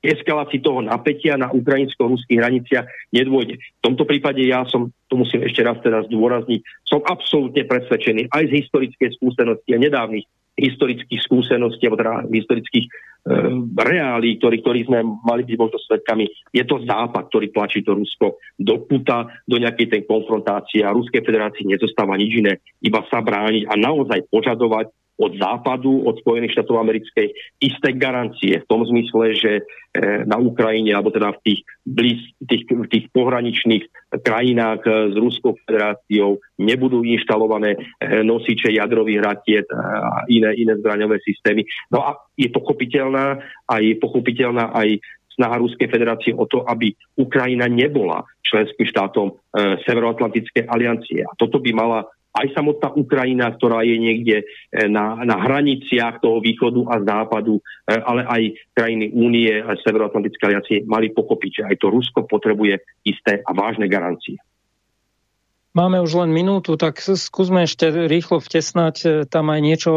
eskalácii 0.00 0.64
toho 0.64 0.80
napätia 0.80 1.36
na 1.36 1.52
ukrajinsko-ruských 1.52 2.40
hraniciach 2.40 2.86
nedôjde. 3.12 3.60
V 3.60 3.82
tomto 3.84 4.08
prípade 4.08 4.40
ja 4.44 4.64
som, 4.64 4.88
to 5.08 5.14
musím 5.20 5.44
ešte 5.44 5.60
raz 5.60 5.76
teda 5.84 6.08
zdôrazniť, 6.08 6.60
som 6.88 7.04
absolútne 7.04 7.68
presvedčený 7.68 8.32
aj 8.32 8.44
z 8.48 8.52
historickej 8.64 9.08
skúsenosti 9.20 9.70
a 9.76 9.78
nedávnych 9.78 10.24
historických 10.60 11.20
skúseností, 11.24 11.88
alebo 11.88 12.00
teda 12.04 12.14
historických 12.28 12.84
e, 12.84 12.90
reálí, 13.80 14.36
ktorý, 14.36 14.56
ktorý 14.60 14.80
sme 14.84 15.00
mali 15.24 15.42
byť 15.48 15.56
možno 15.56 15.78
svetkami. 15.80 16.28
Je 16.52 16.64
to 16.68 16.84
západ, 16.84 17.32
ktorý 17.32 17.48
tlačí 17.48 17.80
to 17.80 17.96
Rusko 17.96 18.36
do 18.60 18.84
puta, 18.84 19.30
do 19.48 19.56
nejakej 19.56 19.88
tej 19.88 20.02
konfrontácie 20.04 20.84
a 20.84 20.92
Ruskej 20.92 21.24
federácii 21.24 21.64
nezostáva 21.64 22.20
nič 22.20 22.44
iné, 22.44 22.60
iba 22.84 23.00
sa 23.08 23.24
brániť 23.24 23.72
a 23.72 23.74
naozaj 23.80 24.28
požadovať 24.28 24.92
od 25.20 25.36
západu, 25.36 26.08
od 26.08 26.16
Spojených 26.24 26.56
štátov 26.56 26.80
americkej 26.80 27.28
isté 27.60 27.92
garancie 27.92 28.64
v 28.64 28.68
tom 28.68 28.88
zmysle, 28.88 29.36
že 29.36 29.52
e, 29.60 29.62
na 30.24 30.40
Ukrajine, 30.40 30.96
alebo 30.96 31.12
teda 31.12 31.36
v 31.36 31.40
tých, 31.44 31.60
blíz, 31.84 32.20
tých, 32.48 32.64
tých 32.88 33.04
pohraničných 33.12 33.84
krajinách 34.24 34.80
e, 34.88 34.90
s 35.12 35.14
Ruskou 35.20 35.60
federáciou 35.68 36.40
nebudú 36.56 37.04
inštalované 37.04 37.76
e, 37.76 38.24
nosiče 38.24 38.72
jadrových 38.72 39.20
rakiet 39.20 39.68
a 39.68 40.24
iné, 40.32 40.56
iné 40.56 40.80
zbraňové 40.80 41.20
systémy. 41.20 41.68
No 41.92 42.00
a 42.00 42.16
je 42.40 42.48
pochopiteľná 42.48 43.44
aj, 43.68 43.84
pochopiteľná 44.00 44.72
aj 44.72 45.04
snaha 45.36 45.56
Ruskej 45.56 45.88
federácie 45.88 46.32
o 46.36 46.44
to, 46.44 46.64
aby 46.68 46.92
Ukrajina 47.16 47.64
nebola 47.64 48.24
členským 48.44 48.84
štátom 48.88 49.30
e, 49.30 49.34
Severoatlantickej 49.86 50.66
aliancie. 50.66 51.22
A 51.24 51.32
toto 51.38 51.62
by 51.62 51.70
mala 51.72 52.04
aj 52.30 52.46
samotná 52.54 52.94
Ukrajina, 52.94 53.50
ktorá 53.50 53.82
je 53.82 53.96
niekde 53.98 54.36
e, 54.42 54.44
na, 54.86 55.18
na 55.26 55.36
hraniciach 55.38 56.22
toho 56.22 56.38
východu 56.38 56.86
a 56.86 56.94
západu, 57.02 57.58
e, 57.58 57.62
ale 57.98 58.22
aj 58.22 58.42
krajiny 58.74 59.10
únie 59.10 59.50
a 59.58 59.74
Severoatlantické 59.74 60.42
aliancie 60.46 60.86
mali 60.86 61.10
pochopiť, 61.10 61.50
že 61.50 61.62
aj 61.66 61.76
to 61.82 61.86
Rusko 61.90 62.20
potrebuje 62.30 62.78
isté 63.02 63.42
a 63.42 63.50
vážne 63.50 63.90
garancie. 63.90 64.38
Máme 65.70 66.02
už 66.02 66.26
len 66.26 66.34
minútu, 66.34 66.74
tak 66.74 66.98
skúsme 66.98 67.62
ešte 67.62 67.94
rýchlo 68.10 68.42
vtesnať 68.42 68.96
e, 69.02 69.08
tam 69.26 69.54
aj 69.54 69.60
niečo 69.62 69.90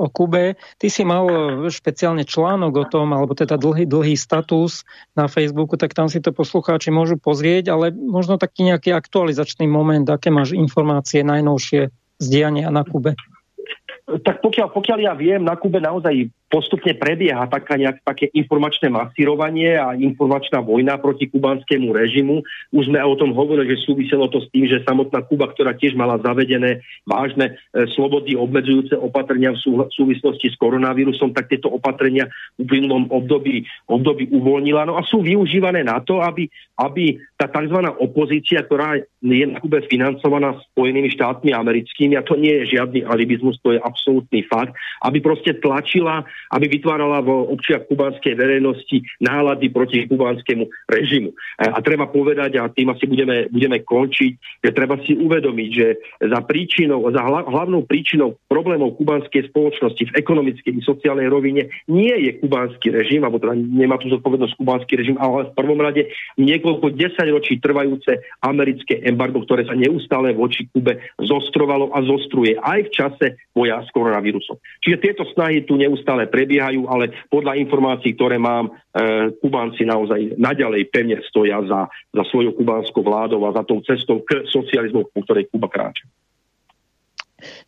o 0.00 0.08
Kube. 0.08 0.56
Ty 0.80 0.86
si 0.88 1.04
mal 1.04 1.28
špeciálne 1.68 2.24
článok 2.24 2.72
o 2.80 2.84
tom, 2.88 3.12
alebo 3.12 3.36
teda 3.36 3.60
dlhý, 3.60 3.84
dlhý 3.84 4.16
status 4.16 4.88
na 5.12 5.28
Facebooku, 5.28 5.76
tak 5.76 5.92
tam 5.92 6.08
si 6.08 6.24
to 6.24 6.32
poslucháči 6.32 6.88
môžu 6.88 7.20
pozrieť, 7.20 7.68
ale 7.68 7.92
možno 7.92 8.40
taký 8.40 8.64
nejaký 8.64 8.96
aktualizačný 8.96 9.68
moment, 9.68 10.08
aké 10.08 10.32
máš 10.32 10.56
informácie 10.56 11.20
najnovšie 11.20 11.92
z 12.16 12.26
diania 12.26 12.72
na 12.72 12.80
Kube. 12.82 13.12
Tak 14.10 14.42
pokiaľ, 14.42 14.74
pokiaľ 14.74 14.98
ja 15.04 15.14
viem, 15.14 15.44
na 15.44 15.54
Kube 15.54 15.78
naozaj 15.78 16.32
postupne 16.50 16.98
prebieha 16.98 17.46
taká 17.46 17.78
nejak, 17.78 18.02
také 18.02 18.26
informačné 18.34 18.90
masírovanie 18.90 19.78
a 19.78 19.94
informačná 19.94 20.58
vojna 20.58 20.98
proti 20.98 21.30
kubanskému 21.30 21.94
režimu. 21.94 22.42
Už 22.74 22.90
sme 22.90 22.98
o 22.98 23.14
tom 23.14 23.30
hovorili, 23.30 23.78
že 23.78 23.86
súviselo 23.86 24.26
to 24.26 24.42
s 24.42 24.50
tým, 24.50 24.66
že 24.66 24.82
samotná 24.82 25.22
Kuba, 25.30 25.46
ktorá 25.54 25.78
tiež 25.78 25.94
mala 25.94 26.18
zavedené 26.18 26.82
vážne 27.06 27.54
e, 27.70 27.86
slobody 27.94 28.34
obmedzujúce 28.34 28.98
opatrenia 28.98 29.54
v, 29.54 29.62
sú, 29.62 29.70
súvislosti 29.94 30.50
s 30.50 30.58
koronavírusom, 30.58 31.30
tak 31.30 31.46
tieto 31.46 31.70
opatrenia 31.70 32.26
v 32.58 32.66
uplynulom 32.66 33.06
období, 33.14 33.62
období 33.86 34.34
uvoľnila. 34.34 34.90
No 34.90 34.98
a 34.98 35.06
sú 35.06 35.22
využívané 35.22 35.86
na 35.86 36.02
to, 36.02 36.18
aby, 36.18 36.50
aby 36.82 37.14
tá 37.38 37.46
tzv. 37.46 37.78
opozícia, 38.02 38.66
ktorá 38.66 38.98
je 38.98 39.46
na 39.46 39.62
Kube 39.62 39.86
financovaná 39.86 40.58
Spojenými 40.74 41.14
štátmi 41.14 41.54
americkými, 41.54 42.18
a 42.18 42.26
to 42.26 42.34
nie 42.34 42.58
je 42.64 42.74
žiadny 42.74 43.06
alibizmus, 43.06 43.62
to 43.62 43.78
je 43.78 43.80
absolútny 43.80 44.42
fakt, 44.50 44.74
aby 45.06 45.22
proste 45.22 45.54
tlačila 45.62 46.26
aby 46.48 46.66
vytvárala 46.66 47.20
vo 47.20 47.52
občiach 47.52 47.84
kubanskej 47.86 48.34
verejnosti 48.34 49.04
nálady 49.20 49.68
proti 49.68 50.08
kubanskému 50.08 50.64
režimu. 50.88 51.36
A 51.60 51.78
treba 51.84 52.08
povedať, 52.08 52.56
a 52.56 52.72
tým 52.72 52.90
asi 52.94 53.04
budeme, 53.04 53.50
budeme 53.52 53.84
končiť, 53.84 54.62
že 54.64 54.70
treba 54.72 54.96
si 55.04 55.12
uvedomiť, 55.18 55.70
že 55.70 55.86
za 56.24 56.40
príčinou, 56.46 57.04
za 57.12 57.22
hlavnou 57.26 57.84
príčinou 57.84 58.38
problémov 58.46 58.96
kubanskej 58.96 59.50
spoločnosti 59.50 60.02
v 60.10 60.16
ekonomickej 60.16 60.72
i 60.78 60.82
sociálnej 60.86 61.28
rovine 61.28 61.68
nie 61.90 62.14
je 62.14 62.38
kubanský 62.38 62.94
režim, 62.94 63.26
alebo 63.26 63.42
teda 63.42 63.58
nemá 63.58 63.98
tu 63.98 64.08
zodpovednosť 64.08 64.54
kubanský 64.56 64.94
režim, 64.96 65.18
ale 65.18 65.50
v 65.50 65.56
prvom 65.58 65.80
rade 65.82 66.08
niekoľko 66.38 66.94
desaťročí 66.94 67.58
trvajúce 67.58 68.22
americké 68.40 69.02
embargo, 69.02 69.42
ktoré 69.42 69.66
sa 69.66 69.74
neustále 69.74 70.32
voči 70.32 70.70
Kube 70.70 71.02
zostrovalo 71.18 71.90
a 71.90 71.98
zostruje 72.06 72.54
aj 72.54 72.86
v 72.86 72.94
čase 72.94 73.26
boja 73.50 73.82
s 73.82 73.90
koronavírusom. 73.90 74.56
Čiže 74.86 75.02
tieto 75.02 75.22
snahy 75.34 75.66
tu 75.66 75.74
neustále 75.74 76.29
prebiehajú, 76.30 76.86
ale 76.86 77.12
podľa 77.28 77.58
informácií, 77.58 78.14
ktoré 78.14 78.38
mám, 78.38 78.70
e, 78.70 79.34
Kubánci 79.42 79.82
naozaj 79.84 80.38
naďalej 80.38 80.88
pevne 80.88 81.18
stoja 81.26 81.60
za, 81.66 81.90
za 81.90 82.22
svojou 82.30 82.54
kubánskou 82.54 83.02
vládou 83.02 83.44
a 83.44 83.54
za 83.54 83.66
tou 83.66 83.82
cestou 83.82 84.22
k 84.22 84.46
socializmu, 84.48 85.10
po 85.10 85.20
ktorej 85.26 85.50
Kuba 85.50 85.66
kráča. 85.66 86.06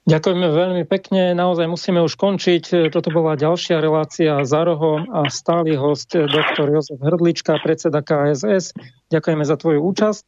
Ďakujeme 0.05 0.49
veľmi 0.53 0.85
pekne, 0.85 1.33
naozaj 1.33 1.65
musíme 1.65 2.05
už 2.05 2.21
končiť. 2.21 2.93
Toto 2.93 3.09
bola 3.09 3.41
ďalšia 3.41 3.81
relácia 3.81 4.37
za 4.45 4.61
rohom 4.69 5.09
a 5.09 5.33
stály 5.33 5.73
host 5.79 6.13
doktor 6.13 6.69
Jozef 6.69 7.01
Hrdlička, 7.01 7.57
predseda 7.63 8.05
KSS. 8.05 8.77
Ďakujeme 9.09 9.45
za 9.49 9.57
tvoju 9.57 9.81
účasť. 9.81 10.23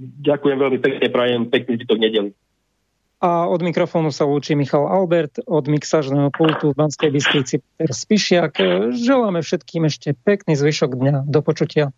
Ďakujem 0.00 0.58
veľmi 0.60 0.78
pekne, 0.80 1.06
prajem 1.08 1.42
pekný 1.48 1.80
zbytok 1.80 1.98
nedeli. 2.00 2.30
A 3.16 3.48
od 3.48 3.64
mikrofónu 3.64 4.12
sa 4.12 4.28
lúči 4.28 4.52
Michal 4.52 4.84
Albert, 4.84 5.40
od 5.48 5.64
mixažného 5.72 6.28
pultu 6.36 6.76
v 6.76 6.84
Banskej 6.84 7.08
Bystrici 7.08 7.64
Peter 7.64 7.96
Spišiak. 7.96 8.60
Želáme 8.92 9.40
všetkým 9.40 9.88
ešte 9.88 10.12
pekný 10.12 10.52
zvyšok 10.52 11.00
dňa. 11.00 11.14
Do 11.24 11.40
počutia. 11.40 11.96